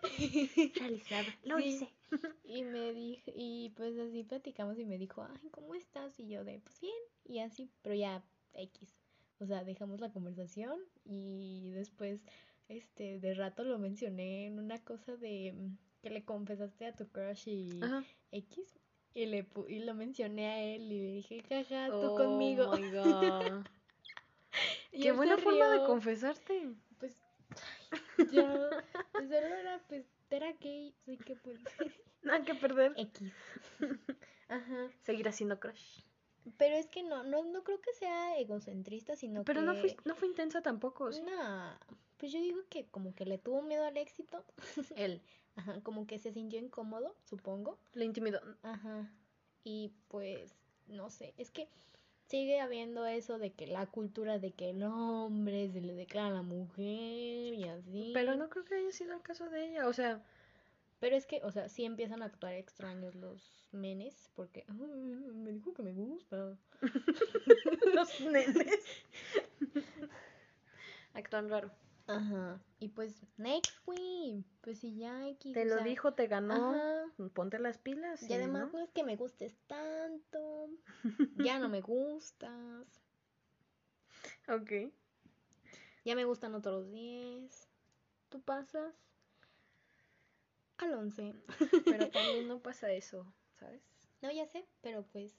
Realizado. 0.80 1.32
Lo 1.44 1.60
Sí. 1.60 1.66
hice. 1.68 1.88
Y 2.42 2.62
me 2.64 2.92
dijo, 2.94 3.30
y 3.34 3.70
pues 3.76 3.96
así 3.98 4.24
platicamos 4.24 4.78
y 4.78 4.84
me 4.84 4.98
dijo, 4.98 5.22
ay, 5.22 5.50
¿cómo 5.50 5.74
estás? 5.74 6.18
Y 6.18 6.26
yo 6.28 6.42
de, 6.42 6.58
pues 6.58 6.80
bien, 6.80 6.96
y 7.24 7.38
así, 7.40 7.70
pero 7.82 7.94
ya 7.94 8.24
X. 8.54 8.99
O 9.40 9.46
sea, 9.46 9.64
dejamos 9.64 10.00
la 10.00 10.12
conversación 10.12 10.78
y 11.04 11.70
después, 11.70 12.20
este, 12.68 13.18
de 13.18 13.34
rato 13.34 13.64
lo 13.64 13.78
mencioné 13.78 14.46
en 14.46 14.58
una 14.58 14.78
cosa 14.84 15.16
de 15.16 15.52
mm, 15.52 15.76
que 16.02 16.10
le 16.10 16.24
confesaste 16.24 16.86
a 16.86 16.94
tu 16.94 17.08
crush 17.08 17.48
y 17.48 17.80
Ajá. 17.82 18.04
X. 18.32 18.78
Y, 19.14 19.26
le 19.26 19.44
pu- 19.48 19.66
y 19.68 19.80
lo 19.80 19.94
mencioné 19.94 20.46
a 20.48 20.62
él 20.62 20.82
y 20.92 20.98
le 21.00 21.12
dije, 21.14 21.42
jaja, 21.48 21.88
tú 21.88 22.08
Oh 22.12 22.14
conmigo. 22.14 22.70
my 22.76 22.90
God. 22.90 23.64
Y 24.92 25.02
Qué 25.02 25.12
buena 25.12 25.38
forma 25.38 25.68
de 25.68 25.84
confesarte. 25.86 26.68
Pues, 26.98 27.16
yo, 28.32 28.68
pues 29.12 29.28
solo 29.28 29.46
era, 29.46 29.80
pues, 29.88 30.04
era 30.30 30.52
gay, 30.60 30.92
así 31.02 31.16
que 31.16 31.36
pues, 31.36 31.58
Nada 32.22 32.44
que 32.44 32.54
perder. 32.56 32.92
X. 32.96 33.32
Ajá. 34.48 34.90
Seguir 35.02 35.28
haciendo 35.28 35.58
crush. 35.60 36.00
Pero 36.56 36.76
es 36.76 36.88
que 36.88 37.02
no, 37.02 37.24
no, 37.24 37.44
no 37.44 37.64
creo 37.64 37.80
que 37.80 37.92
sea 37.94 38.38
egocentrista, 38.38 39.16
sino 39.16 39.44
Pero 39.44 39.60
que... 39.60 39.66
no, 39.66 39.74
fue, 39.74 39.96
no 40.04 40.14
fue 40.14 40.28
intensa 40.28 40.62
tampoco. 40.62 41.12
¿sí? 41.12 41.22
No, 41.22 41.78
pues 42.16 42.32
yo 42.32 42.40
digo 42.40 42.60
que 42.68 42.86
como 42.86 43.14
que 43.14 43.24
le 43.24 43.38
tuvo 43.38 43.62
miedo 43.62 43.84
al 43.84 43.96
éxito. 43.96 44.44
Él. 44.96 45.22
Ajá, 45.56 45.80
como 45.82 46.06
que 46.06 46.18
se 46.18 46.32
sintió 46.32 46.58
incómodo, 46.58 47.16
supongo. 47.24 47.78
Le 47.94 48.04
intimidó. 48.04 48.40
Ajá. 48.62 49.10
Y 49.64 49.92
pues, 50.08 50.54
no 50.86 51.10
sé, 51.10 51.34
es 51.36 51.50
que 51.50 51.68
sigue 52.26 52.60
habiendo 52.60 53.06
eso 53.06 53.38
de 53.38 53.52
que 53.52 53.66
la 53.66 53.86
cultura 53.86 54.38
de 54.38 54.52
que 54.52 54.70
el 54.70 54.82
hombre 54.84 55.68
se 55.70 55.80
le 55.80 55.94
declara 55.94 56.28
a 56.28 56.30
la 56.30 56.42
mujer 56.42 57.54
y 57.54 57.64
así. 57.64 58.12
Pero 58.14 58.36
no 58.36 58.48
creo 58.48 58.64
que 58.64 58.76
haya 58.76 58.92
sido 58.92 59.14
el 59.14 59.22
caso 59.22 59.48
de 59.50 59.70
ella. 59.70 59.88
O 59.88 59.92
sea, 59.92 60.22
Pero 61.00 61.16
es 61.16 61.26
que, 61.26 61.42
o 61.44 61.50
sea, 61.50 61.68
sí 61.68 61.84
empiezan 61.84 62.22
a 62.22 62.26
actuar 62.26 62.54
extraños 62.54 63.14
los 63.14 63.59
menes 63.72 64.30
porque 64.34 64.64
"Ay, 64.68 64.76
me 64.76 65.52
dijo 65.52 65.72
que 65.74 65.82
me 65.82 65.92
gusta. 65.92 66.58
los 67.94 68.20
nenes. 68.20 68.80
Actúan 71.14 71.48
raro. 71.48 71.70
Ajá. 72.06 72.60
Y 72.80 72.88
pues, 72.88 73.22
next, 73.36 73.84
güey. 73.84 74.44
Pues 74.62 74.80
si 74.80 74.96
ya 74.96 75.28
X. 75.28 75.54
Te 75.54 75.64
lo 75.64 75.76
sea, 75.76 75.84
dijo, 75.84 76.14
te 76.14 76.26
ganó. 76.26 76.74
Ajá. 76.74 77.04
Ponte 77.34 77.58
las 77.58 77.78
pilas. 77.78 78.22
Y 78.28 78.32
además 78.32 78.72
¿no? 78.72 78.78
no 78.78 78.84
es 78.84 78.90
que 78.90 79.04
me 79.04 79.16
gustes 79.16 79.56
tanto. 79.66 80.70
Ya 81.46 81.58
no 81.58 81.68
me 81.68 81.80
gustas. 81.80 82.86
Ok. 84.48 84.92
Ya 86.04 86.16
me 86.16 86.24
gustan 86.24 86.54
otros 86.54 86.90
10. 86.90 87.68
Tú 88.28 88.40
pasas 88.40 88.94
al 90.78 90.94
11. 90.94 91.34
Pero 91.84 92.10
también 92.10 92.48
no 92.48 92.60
pasa 92.60 92.90
eso, 92.90 93.26
¿sabes? 93.60 93.80
No, 94.22 94.30
ya 94.32 94.46
sé, 94.46 94.66
pero 94.82 95.04
pues. 95.12 95.32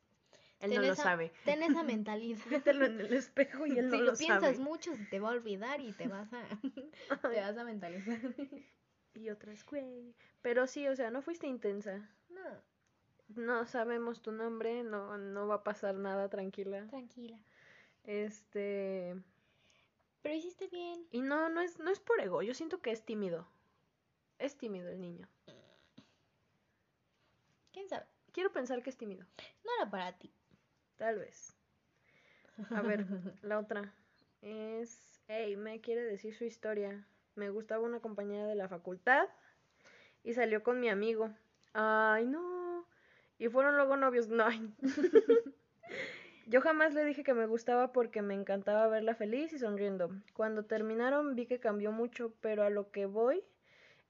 Él 0.61 0.73
no 0.75 0.81
lo 0.81 0.93
esa- 0.93 1.03
sabe. 1.03 1.31
Ten 1.43 1.61
esa 1.63 1.83
mentalidad. 1.83 2.39
Mételo 2.49 2.85
en 2.85 2.99
el 3.01 3.13
espejo 3.13 3.65
y 3.67 3.77
él 3.77 3.87
no 3.89 3.91
si 3.91 3.97
lo 3.97 4.11
lo 4.11 4.17
piensas 4.17 4.41
sabe. 4.55 4.57
mucho, 4.59 4.95
se 4.95 5.05
te 5.05 5.19
va 5.19 5.29
a 5.29 5.33
olvidar 5.33 5.81
y 5.81 5.91
te 5.91 6.07
vas 6.07 6.31
a, 6.33 6.43
te 7.31 7.41
vas 7.41 7.57
a 7.57 7.63
mentalizar. 7.63 8.19
Y 9.15 9.29
otras, 9.29 9.65
güey. 9.65 10.15
Pero 10.41 10.67
sí, 10.67 10.87
o 10.87 10.95
sea, 10.95 11.11
no 11.11 11.21
fuiste 11.21 11.45
intensa. 11.47 12.07
No, 12.29 12.41
No 13.35 13.65
sabemos 13.65 14.21
tu 14.21 14.31
nombre, 14.31 14.83
no, 14.83 15.17
no 15.17 15.47
va 15.47 15.55
a 15.55 15.63
pasar 15.63 15.95
nada, 15.95 16.29
tranquila. 16.29 16.85
tranquila. 16.87 17.37
Este. 18.05 19.15
Pero 20.21 20.35
hiciste 20.35 20.67
bien. 20.67 21.05
Y 21.11 21.21
no, 21.21 21.49
no 21.49 21.61
es, 21.61 21.79
no 21.79 21.89
es 21.89 21.99
por 21.99 22.19
ego, 22.21 22.41
yo 22.41 22.53
siento 22.53 22.81
que 22.81 22.91
es 22.91 23.03
tímido. 23.03 23.47
Es 24.37 24.55
tímido 24.57 24.89
el 24.89 24.99
niño. 25.01 25.27
¿Quién 27.71 27.87
sabe? 27.87 28.05
Quiero 28.31 28.51
pensar 28.51 28.81
que 28.81 28.89
es 28.89 28.97
tímido. 28.97 29.25
No 29.63 29.71
era 29.79 29.89
para 29.89 30.17
ti. 30.17 30.33
Tal 30.97 31.19
vez. 31.19 31.55
A 32.69 32.81
ver, 32.81 33.05
la 33.41 33.59
otra 33.59 33.93
es, 34.41 35.21
hey, 35.27 35.55
me 35.55 35.81
quiere 35.81 36.03
decir 36.03 36.35
su 36.35 36.45
historia. 36.45 37.05
Me 37.35 37.49
gustaba 37.49 37.83
una 37.83 37.99
compañera 37.99 38.45
de 38.45 38.55
la 38.55 38.67
facultad 38.67 39.27
y 40.23 40.33
salió 40.33 40.63
con 40.63 40.79
mi 40.79 40.89
amigo. 40.89 41.31
Ay, 41.73 42.25
no. 42.25 42.85
Y 43.37 43.47
fueron 43.49 43.75
luego 43.75 43.97
novios. 43.97 44.27
No. 44.27 44.47
Yo 46.47 46.59
jamás 46.59 46.93
le 46.93 47.05
dije 47.05 47.23
que 47.23 47.33
me 47.33 47.45
gustaba 47.45 47.93
porque 47.93 48.21
me 48.21 48.33
encantaba 48.33 48.87
verla 48.87 49.15
feliz 49.15 49.53
y 49.53 49.59
sonriendo. 49.59 50.09
Cuando 50.33 50.65
terminaron 50.65 51.35
vi 51.35 51.45
que 51.45 51.59
cambió 51.59 51.91
mucho, 51.91 52.33
pero 52.41 52.63
a 52.63 52.69
lo 52.69 52.91
que 52.91 53.05
voy 53.05 53.43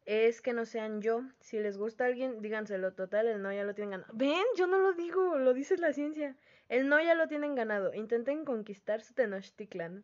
es 0.06 0.42
que 0.42 0.54
no 0.54 0.66
sean 0.66 1.02
yo. 1.02 1.22
Si 1.40 1.60
les 1.60 1.78
gusta 1.78 2.04
a 2.04 2.08
alguien, 2.08 2.42
díganselo. 2.42 2.94
Total, 2.94 3.28
el 3.28 3.42
no 3.42 3.52
ya 3.54 3.64
lo 3.64 3.74
tienen 3.76 3.92
ganado. 3.92 4.12
Ven, 4.16 4.44
yo 4.56 4.68
no 4.68 4.78
lo 4.80 4.94
digo, 4.94 5.38
lo 5.38 5.54
dice 5.54 5.78
la 5.78 5.94
ciencia. 5.94 6.36
El 6.70 6.88
no 6.88 7.02
ya 7.02 7.16
lo 7.16 7.28
tienen 7.28 7.54
ganado. 7.56 7.94
Intenten 7.94 8.46
conquistar 8.46 9.02
su 9.02 9.14
Tenochtitlan. 9.14 10.04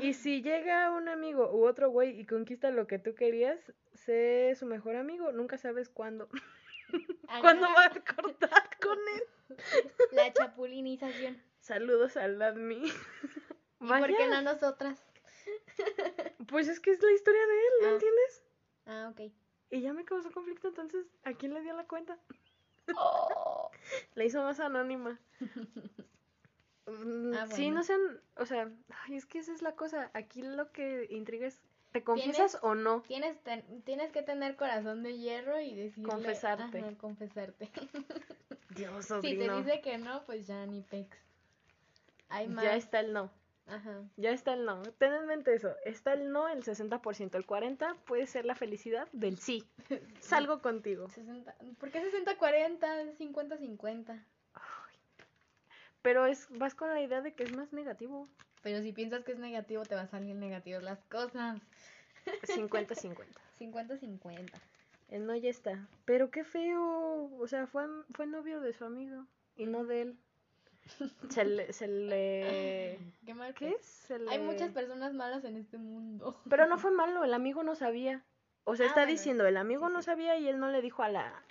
Y 0.00 0.14
si 0.14 0.42
llega 0.42 0.90
un 0.90 1.08
amigo 1.08 1.50
u 1.54 1.66
otro 1.66 1.90
güey 1.90 2.18
y 2.18 2.24
conquista 2.26 2.70
lo 2.70 2.86
que 2.86 2.98
tú 2.98 3.14
querías, 3.14 3.58
sé 3.92 4.54
su 4.58 4.66
mejor 4.66 4.96
amigo. 4.96 5.32
Nunca 5.32 5.58
sabes 5.58 5.88
cuándo. 5.88 6.28
¿Cuándo 7.40 7.66
vas 7.74 7.96
a 7.96 8.14
cortar 8.14 8.78
con 8.82 8.98
él? 8.98 9.22
La 10.12 10.32
chapulinización. 10.32 11.40
Saludos 11.60 12.16
al 12.16 12.40
admi. 12.42 12.82
¿Y 13.80 13.86
por 13.86 14.06
qué 14.16 14.26
no 14.28 14.42
nosotras? 14.42 15.04
Pues 16.48 16.68
es 16.68 16.80
que 16.80 16.90
es 16.90 17.02
la 17.02 17.12
historia 17.12 17.40
de 17.46 17.52
él, 17.52 17.72
¿no 17.82 17.88
Ah. 17.88 17.92
entiendes? 17.92 18.42
Ah, 18.86 19.08
ok. 19.12 19.30
Y 19.70 19.80
ya 19.80 19.92
me 19.92 20.04
causó 20.04 20.30
conflicto, 20.32 20.68
entonces, 20.68 21.06
¿a 21.24 21.32
quién 21.32 21.54
le 21.54 21.62
dio 21.62 21.74
la 21.74 21.86
cuenta? 21.86 22.18
Oh. 22.96 23.70
La 24.14 24.24
hizo 24.24 24.42
más 24.42 24.60
anónima. 24.60 25.18
Mm, 26.84 27.34
Ah, 27.34 27.46
Sí, 27.46 27.70
no 27.70 27.84
sean, 27.84 28.00
o 28.36 28.44
sea, 28.44 28.68
ay, 29.06 29.14
es 29.14 29.24
que 29.24 29.38
esa 29.38 29.52
es 29.52 29.62
la 29.62 29.76
cosa. 29.76 30.10
Aquí 30.14 30.42
lo 30.42 30.72
que 30.72 31.06
intriga 31.10 31.46
es, 31.46 31.62
¿te 31.92 32.02
confiesas 32.02 32.58
o 32.60 32.74
no? 32.74 33.02
Tienes, 33.02 33.40
ten- 33.44 33.82
tienes 33.84 34.10
que 34.10 34.22
tener 34.22 34.56
corazón 34.56 35.04
de 35.04 35.16
hierro 35.16 35.60
y 35.60 35.76
decirle... 35.76 36.10
Confesarte. 36.10 36.80
Ajá, 36.80 36.98
confesarte. 36.98 37.70
Dios, 38.70 39.04
si 39.04 39.08
te 39.12 39.14
sobrino. 39.14 39.58
dice 39.58 39.80
que 39.80 39.96
no, 39.98 40.24
pues 40.26 40.48
ya 40.48 40.66
ni 40.66 40.82
pex. 40.82 41.16
Hay 42.28 42.48
más. 42.48 42.64
Ya 42.64 42.74
está 42.74 42.98
el 42.98 43.12
no. 43.12 43.30
Ajá. 43.66 44.02
Ya 44.16 44.30
está 44.30 44.54
el 44.54 44.64
no. 44.64 44.82
Ten 44.98 45.12
en 45.12 45.26
mente 45.26 45.54
eso. 45.54 45.74
Está 45.84 46.12
el 46.14 46.30
no, 46.30 46.48
el 46.48 46.62
60%. 46.62 47.34
El 47.34 47.46
40% 47.46 47.96
puede 48.04 48.26
ser 48.26 48.44
la 48.44 48.54
felicidad 48.54 49.08
del 49.12 49.38
sí. 49.38 49.64
Salgo 50.20 50.60
contigo. 50.60 51.08
60, 51.08 51.54
¿Por 51.78 51.90
qué 51.90 52.02
60-40? 52.02 53.16
50-50. 53.18 54.24
Pero 56.02 56.26
es, 56.26 56.48
vas 56.50 56.74
con 56.74 56.88
la 56.88 57.00
idea 57.00 57.22
de 57.22 57.32
que 57.32 57.44
es 57.44 57.56
más 57.56 57.72
negativo. 57.72 58.28
Pero 58.62 58.82
si 58.82 58.92
piensas 58.92 59.24
que 59.24 59.32
es 59.32 59.38
negativo, 59.38 59.84
te 59.84 59.94
va 59.94 60.02
a 60.02 60.08
salir 60.08 60.34
negativo 60.34 60.80
las 60.80 60.98
cosas. 61.04 61.60
50-50. 62.42 63.24
50-50. 63.60 64.50
El 65.10 65.26
no 65.26 65.36
ya 65.36 65.50
está. 65.50 65.88
Pero 66.04 66.30
qué 66.30 66.42
feo. 66.42 67.30
O 67.38 67.46
sea, 67.46 67.66
fue, 67.66 67.84
fue 68.14 68.26
novio 68.26 68.60
de 68.60 68.72
su 68.72 68.84
amigo 68.84 69.26
y 69.56 69.66
no 69.66 69.84
de 69.84 70.02
él. 70.02 70.18
Se 71.30 71.44
le. 71.44 71.72
Se 71.72 71.86
le... 71.88 72.98
Qué 73.26 73.34
mal. 73.34 73.54
¿Qué 73.54 73.70
es? 73.70 73.84
Se 73.84 74.18
Hay 74.28 74.38
muchas 74.40 74.70
personas 74.72 75.14
malas 75.14 75.44
en 75.44 75.56
este 75.56 75.78
mundo. 75.78 76.40
Pero 76.50 76.66
no 76.66 76.78
fue 76.78 76.90
malo, 76.90 77.24
el 77.24 77.34
amigo 77.34 77.62
no 77.62 77.74
sabía. 77.74 78.24
O 78.64 78.76
sea, 78.76 78.86
Ah, 78.86 78.88
está 78.88 79.00
bueno, 79.02 79.12
diciendo, 79.12 79.46
el 79.46 79.56
amigo 79.56 79.88
no 79.88 80.02
sabía 80.02 80.36
y 80.38 80.48
él 80.48 80.58
no 80.60 80.68
le 80.70 80.82
dijo 80.82 81.02
a 81.02 81.08
la 81.08 81.42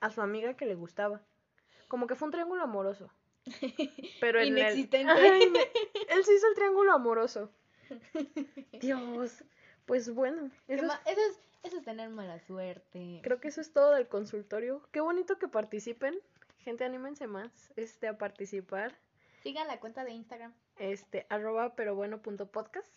a 0.00 0.10
su 0.10 0.20
amiga 0.20 0.54
que 0.54 0.66
le 0.66 0.74
gustaba. 0.74 1.20
Como 1.88 2.06
que 2.06 2.14
fue 2.14 2.26
un 2.26 2.32
triángulo 2.32 2.62
amoroso. 2.62 3.10
Pero 4.20 4.40
en 4.40 4.48
el- 4.48 4.58
Inexistente. 4.58 5.10
Ay, 5.12 5.48
me- 5.50 5.60
Él 6.14 6.24
se 6.24 6.34
hizo 6.34 6.46
el 6.48 6.54
triángulo 6.54 6.92
amoroso. 6.92 7.50
Dios. 8.80 9.44
Pues 9.86 10.12
bueno, 10.14 10.50
eso 10.68 10.84
es- 10.86 10.92
eso, 11.06 11.20
es, 11.30 11.40
eso 11.64 11.76
es 11.78 11.84
tener 11.84 12.08
mala 12.10 12.38
suerte. 12.40 13.20
creo 13.22 13.40
que 13.40 13.48
eso 13.48 13.60
es 13.60 13.72
todo 13.72 13.92
del 13.92 14.08
consultorio. 14.08 14.80
Qué 14.92 15.00
bonito 15.00 15.38
que 15.38 15.48
participen. 15.48 16.18
Gente, 16.64 16.84
anímense 16.84 17.26
más 17.26 17.72
este, 17.76 18.08
a 18.08 18.18
participar. 18.18 18.96
Sigan 19.42 19.66
la 19.68 19.80
cuenta 19.80 20.04
de 20.04 20.12
Instagram. 20.12 20.54
Este, 20.78 21.26
arroba 21.28 21.74
pero 21.74 21.94
bueno 21.94 22.22
punto 22.22 22.50
podcast. 22.50 22.88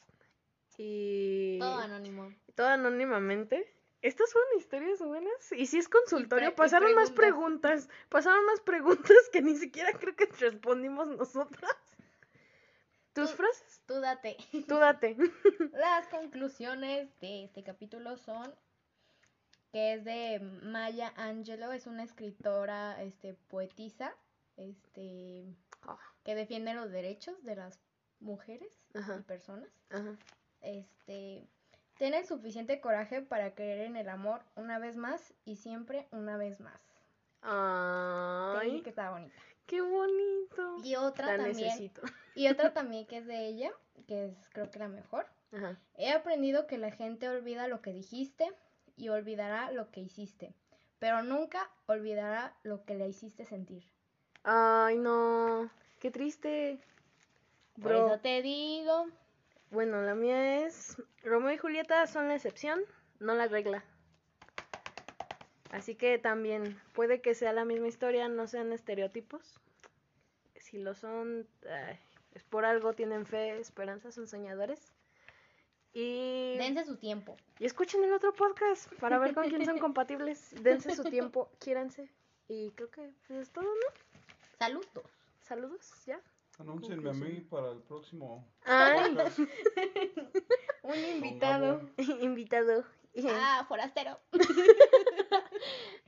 Y 0.77 1.57
Todo 1.59 1.79
anónimo. 1.79 2.33
todo 2.55 2.67
anónimamente. 2.67 3.71
Estas 4.01 4.31
fueron 4.33 4.49
historias 4.59 4.99
buenas. 4.99 5.51
Y 5.53 5.65
si 5.65 5.79
es 5.79 5.89
consultorio, 5.89 6.49
pre- 6.49 6.55
pasaron 6.57 6.93
más 6.93 7.09
preguntas. 7.11 7.85
preguntas. 7.87 8.07
Pasaron 8.09 8.45
más 8.45 8.59
preguntas 8.61 9.17
que 9.31 9.41
ni 9.41 9.55
siquiera 9.55 9.91
creo 9.93 10.15
que 10.15 10.25
respondimos 10.27 11.07
nosotras. 11.07 11.71
¿Tus 13.13 13.31
Tú- 13.31 13.37
frases? 13.37 13.81
Tú 13.87 13.99
date. 14.01 14.37
Tú 14.67 14.75
date. 14.77 15.15
Las 15.73 16.07
conclusiones 16.09 17.09
de 17.21 17.45
este 17.45 17.63
capítulo 17.63 18.17
son 18.17 18.53
que 19.75 19.91
es 19.91 20.05
de 20.05 20.39
Maya 20.63 21.11
Angelou, 21.17 21.73
es 21.73 21.85
una 21.85 22.03
escritora, 22.03 23.03
este, 23.03 23.33
poetisa, 23.33 24.15
este, 24.55 25.53
Ah, 25.81 25.99
que 26.23 26.33
defiende 26.33 26.73
los 26.73 26.89
derechos 26.91 27.35
de 27.43 27.57
las 27.57 27.77
mujeres 28.21 28.69
y 28.93 29.21
personas. 29.23 29.67
ajá. 29.89 30.15
Este, 30.61 31.45
Ten 31.97 32.13
el 32.13 32.25
suficiente 32.25 32.79
coraje 32.79 33.21
para 33.21 33.53
creer 33.53 33.79
en 33.81 33.97
el 33.97 34.07
amor 34.07 34.43
una 34.55 34.79
vez 34.79 34.95
más 34.95 35.33
y 35.43 35.57
siempre 35.57 36.07
una 36.11 36.37
vez 36.37 36.61
más. 36.61 36.79
Ay, 37.41 38.81
que 38.81 38.91
estaba 38.91 39.11
bonita. 39.19 39.35
qué 39.65 39.81
bonito. 39.81 40.77
Y 40.85 40.95
otra 40.95 41.35
La 41.35 41.43
también. 41.43 41.67
necesito. 41.67 42.01
Y 42.33 42.47
otra 42.47 42.73
también 42.73 43.07
que 43.07 43.17
es 43.17 43.25
de 43.27 43.45
ella, 43.45 43.73
que 44.07 44.27
es 44.27 44.49
creo 44.53 44.71
que 44.71 44.79
la 44.79 44.87
mejor. 44.87 45.27
Ajá. 45.51 45.77
He 45.97 46.11
aprendido 46.13 46.65
que 46.65 46.77
la 46.77 46.91
gente 46.91 47.27
olvida 47.27 47.67
lo 47.67 47.81
que 47.81 47.91
dijiste 47.91 48.49
y 48.97 49.09
olvidará 49.09 49.71
lo 49.71 49.91
que 49.91 50.01
hiciste, 50.01 50.53
pero 50.99 51.23
nunca 51.23 51.69
olvidará 51.87 52.55
lo 52.63 52.85
que 52.85 52.95
le 52.95 53.07
hiciste 53.07 53.45
sentir. 53.45 53.83
Ay, 54.43 54.97
no. 54.97 55.69
Qué 55.99 56.11
triste. 56.11 56.79
Por 57.81 57.91
eso 57.91 58.19
te 58.19 58.41
digo, 58.41 59.07
Bueno, 59.71 60.01
la 60.01 60.15
mía 60.15 60.65
es 60.65 61.01
Romeo 61.23 61.51
y 61.51 61.57
Julieta 61.57 62.07
son 62.07 62.27
la 62.29 62.35
excepción, 62.35 62.79
no 63.19 63.33
la 63.33 63.47
regla. 63.47 63.83
Así 65.71 65.95
que 65.95 66.17
también 66.17 66.79
puede 66.93 67.21
que 67.21 67.35
sea 67.35 67.51
la 67.51 67.65
misma 67.65 67.87
historia, 67.87 68.29
no 68.29 68.47
sean 68.47 68.71
estereotipos. 68.71 69.59
Si 70.55 70.77
lo 70.77 70.93
son, 70.93 71.47
ay, 71.69 71.99
es 72.33 72.43
por 72.43 72.63
algo, 72.63 72.93
tienen 72.93 73.25
fe, 73.25 73.59
esperanza, 73.59 74.11
son 74.11 74.27
soñadores. 74.27 74.94
Y, 75.97 76.57
dense 76.57 76.83
su 76.83 76.97
tiempo. 76.97 77.37
y 77.57 77.65
escuchen 77.65 78.03
el 78.03 78.11
otro 78.11 78.33
podcast 78.33 78.91
para 78.95 79.17
ver 79.17 79.33
con 79.33 79.47
quién 79.47 79.63
son 79.63 79.79
compatibles. 79.79 80.53
Dense 80.61 80.93
su 80.93 81.05
tiempo, 81.05 81.49
quiéranse. 81.59 82.09
Y 82.49 82.71
creo 82.71 82.91
que 82.91 83.13
es 83.29 83.49
todo, 83.51 83.63
¿no? 83.63 84.19
Saludos. 84.59 85.09
Saludos, 85.41 85.93
¿ya? 86.05 86.19
Anúncienme 86.59 87.09
a 87.09 87.13
mí 87.13 87.39
para 87.49 87.71
el 87.71 87.79
próximo. 87.79 88.45
Ay. 88.65 89.15
Un 90.83 90.99
invitado. 90.99 91.89
invitado. 91.97 92.83
Ah, 93.29 93.63
forastero. 93.65 94.19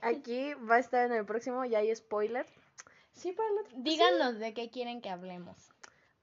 Aquí 0.02 0.54
va 0.56 0.76
a 0.76 0.80
estar 0.80 1.06
en 1.06 1.14
el 1.14 1.26
próximo, 1.26 1.64
ya 1.64 1.80
hay 1.80 1.96
spoiler. 1.96 2.46
Sí, 3.14 3.32
para 3.32 3.48
el 3.50 3.58
otro. 3.60 3.78
Díganos 3.78 4.38
de 4.38 4.54
qué 4.54 4.70
quieren 4.70 5.02
que 5.02 5.10
hablemos. 5.10 5.72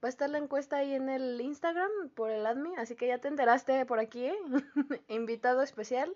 Va 0.04 0.08
a 0.08 0.10
estar 0.10 0.28
la 0.28 0.36
encuesta 0.36 0.76
ahí 0.76 0.92
en 0.92 1.08
el 1.08 1.40
Instagram 1.40 1.90
por 2.14 2.30
el 2.30 2.44
admin, 2.44 2.78
así 2.78 2.94
que 2.94 3.06
ya 3.06 3.22
te 3.22 3.28
enteraste 3.28 3.86
por 3.86 3.98
aquí, 3.98 4.26
¿eh? 4.26 4.36
Invitado 5.08 5.62
especial. 5.62 6.14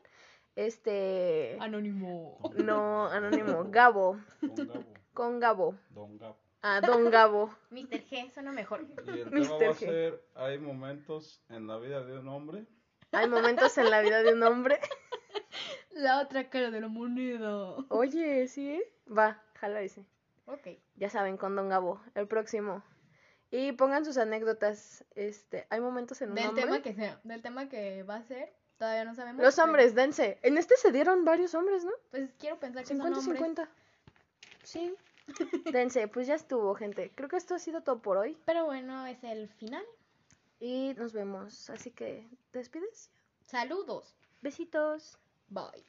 Este. 0.57 1.57
Anónimo. 1.59 2.39
No, 2.63 3.07
anónimo. 3.07 3.65
Gabo. 3.71 4.21
Don 4.43 4.69
Gabo. 4.69 4.85
Con 5.15 5.41
Gabo. 5.41 5.75
Don 5.89 6.19
Gabo. 6.19 6.37
Ah, 6.61 6.83
Don 6.83 7.11
Gabo. 7.11 7.47
Mr. 7.71 8.05
G, 8.05 8.31
suena 8.31 8.53
mejor. 8.53 8.87
Y 9.07 9.21
el 9.21 9.31
Mr. 9.31 9.31
tema 9.31 9.57
va 9.57 9.57
a 9.57 9.73
G. 9.73 9.79
ser, 9.79 10.23
hay 10.35 10.59
momentos 10.59 11.41
en 11.49 11.67
la 11.67 11.79
vida 11.79 12.05
de 12.05 12.19
un 12.19 12.29
hombre. 12.29 12.67
Hay 13.13 13.27
momentos 13.27 13.79
en 13.79 13.89
la 13.89 14.03
vida 14.03 14.23
de 14.23 14.35
un 14.35 14.43
hombre. 14.43 14.81
La 15.93 16.21
otra 16.21 16.51
cara 16.51 16.71
de 16.71 16.83
la 16.83 16.89
moneda. 16.89 17.75
Oye, 17.89 18.49
sí, 18.49 18.69
¿eh? 18.69 18.93
Va, 19.11 19.43
jala 19.55 19.81
ese. 19.81 20.05
Ok. 20.45 20.77
Ya 20.97 21.09
saben, 21.09 21.39
con 21.39 21.57
Don 21.57 21.71
Gabo, 21.71 22.03
el 22.15 22.29
próximo. 22.29 22.83
Y 23.51 23.73
pongan 23.73 24.05
sus 24.05 24.19
anécdotas. 24.19 25.05
Este, 25.15 25.67
hay 25.71 25.81
momentos 25.81 26.21
en 26.23 26.31
un 26.31 26.35
Del 26.35 26.49
hombre. 26.49 26.65
tema 26.65 26.83
que 26.83 26.95
sea, 26.95 27.21
del 27.25 27.43
tema 27.43 27.69
que 27.69 28.03
va 28.03 28.17
a 28.17 28.23
ser, 28.23 28.53
todavía 28.77 29.05
no 29.05 29.15
sabemos. 29.15 29.43
Los 29.43 29.55
pero, 29.55 29.67
hombres, 29.67 29.95
dense. 29.95 30.39
En 30.43 30.59
este 30.59 30.77
se 30.77 30.93
dieron 30.93 31.25
varios 31.25 31.55
hombres, 31.55 31.85
¿no? 31.85 31.93
Pues 32.11 32.31
quiero 32.39 32.59
pensar 32.59 32.83
que 32.83 32.89
son 32.89 32.97
50 32.97 33.19
hombres. 33.19 33.39
50. 33.39 33.69
Sí. 34.65 34.95
Dense, 35.73 36.09
pues 36.09 36.27
ya 36.27 36.35
estuvo, 36.35 36.75
gente. 36.75 37.11
Creo 37.15 37.29
que 37.29 37.37
esto 37.37 37.55
ha 37.55 37.59
sido 37.59 37.83
todo 37.83 38.01
por 38.01 38.17
hoy. 38.17 38.37
Pero 38.45 38.65
bueno, 38.65 39.07
es 39.07 39.23
el 39.25 39.49
final. 39.49 39.85
Y 40.61 40.95
nos 40.97 41.13
vemos. 41.13 41.71
Así 41.71 41.91
que, 41.91 42.29
¿te 42.51 42.59
despides? 42.59 43.11
Saludos. 43.47 44.15
Besitos. 44.43 45.19
Bye. 45.49 45.85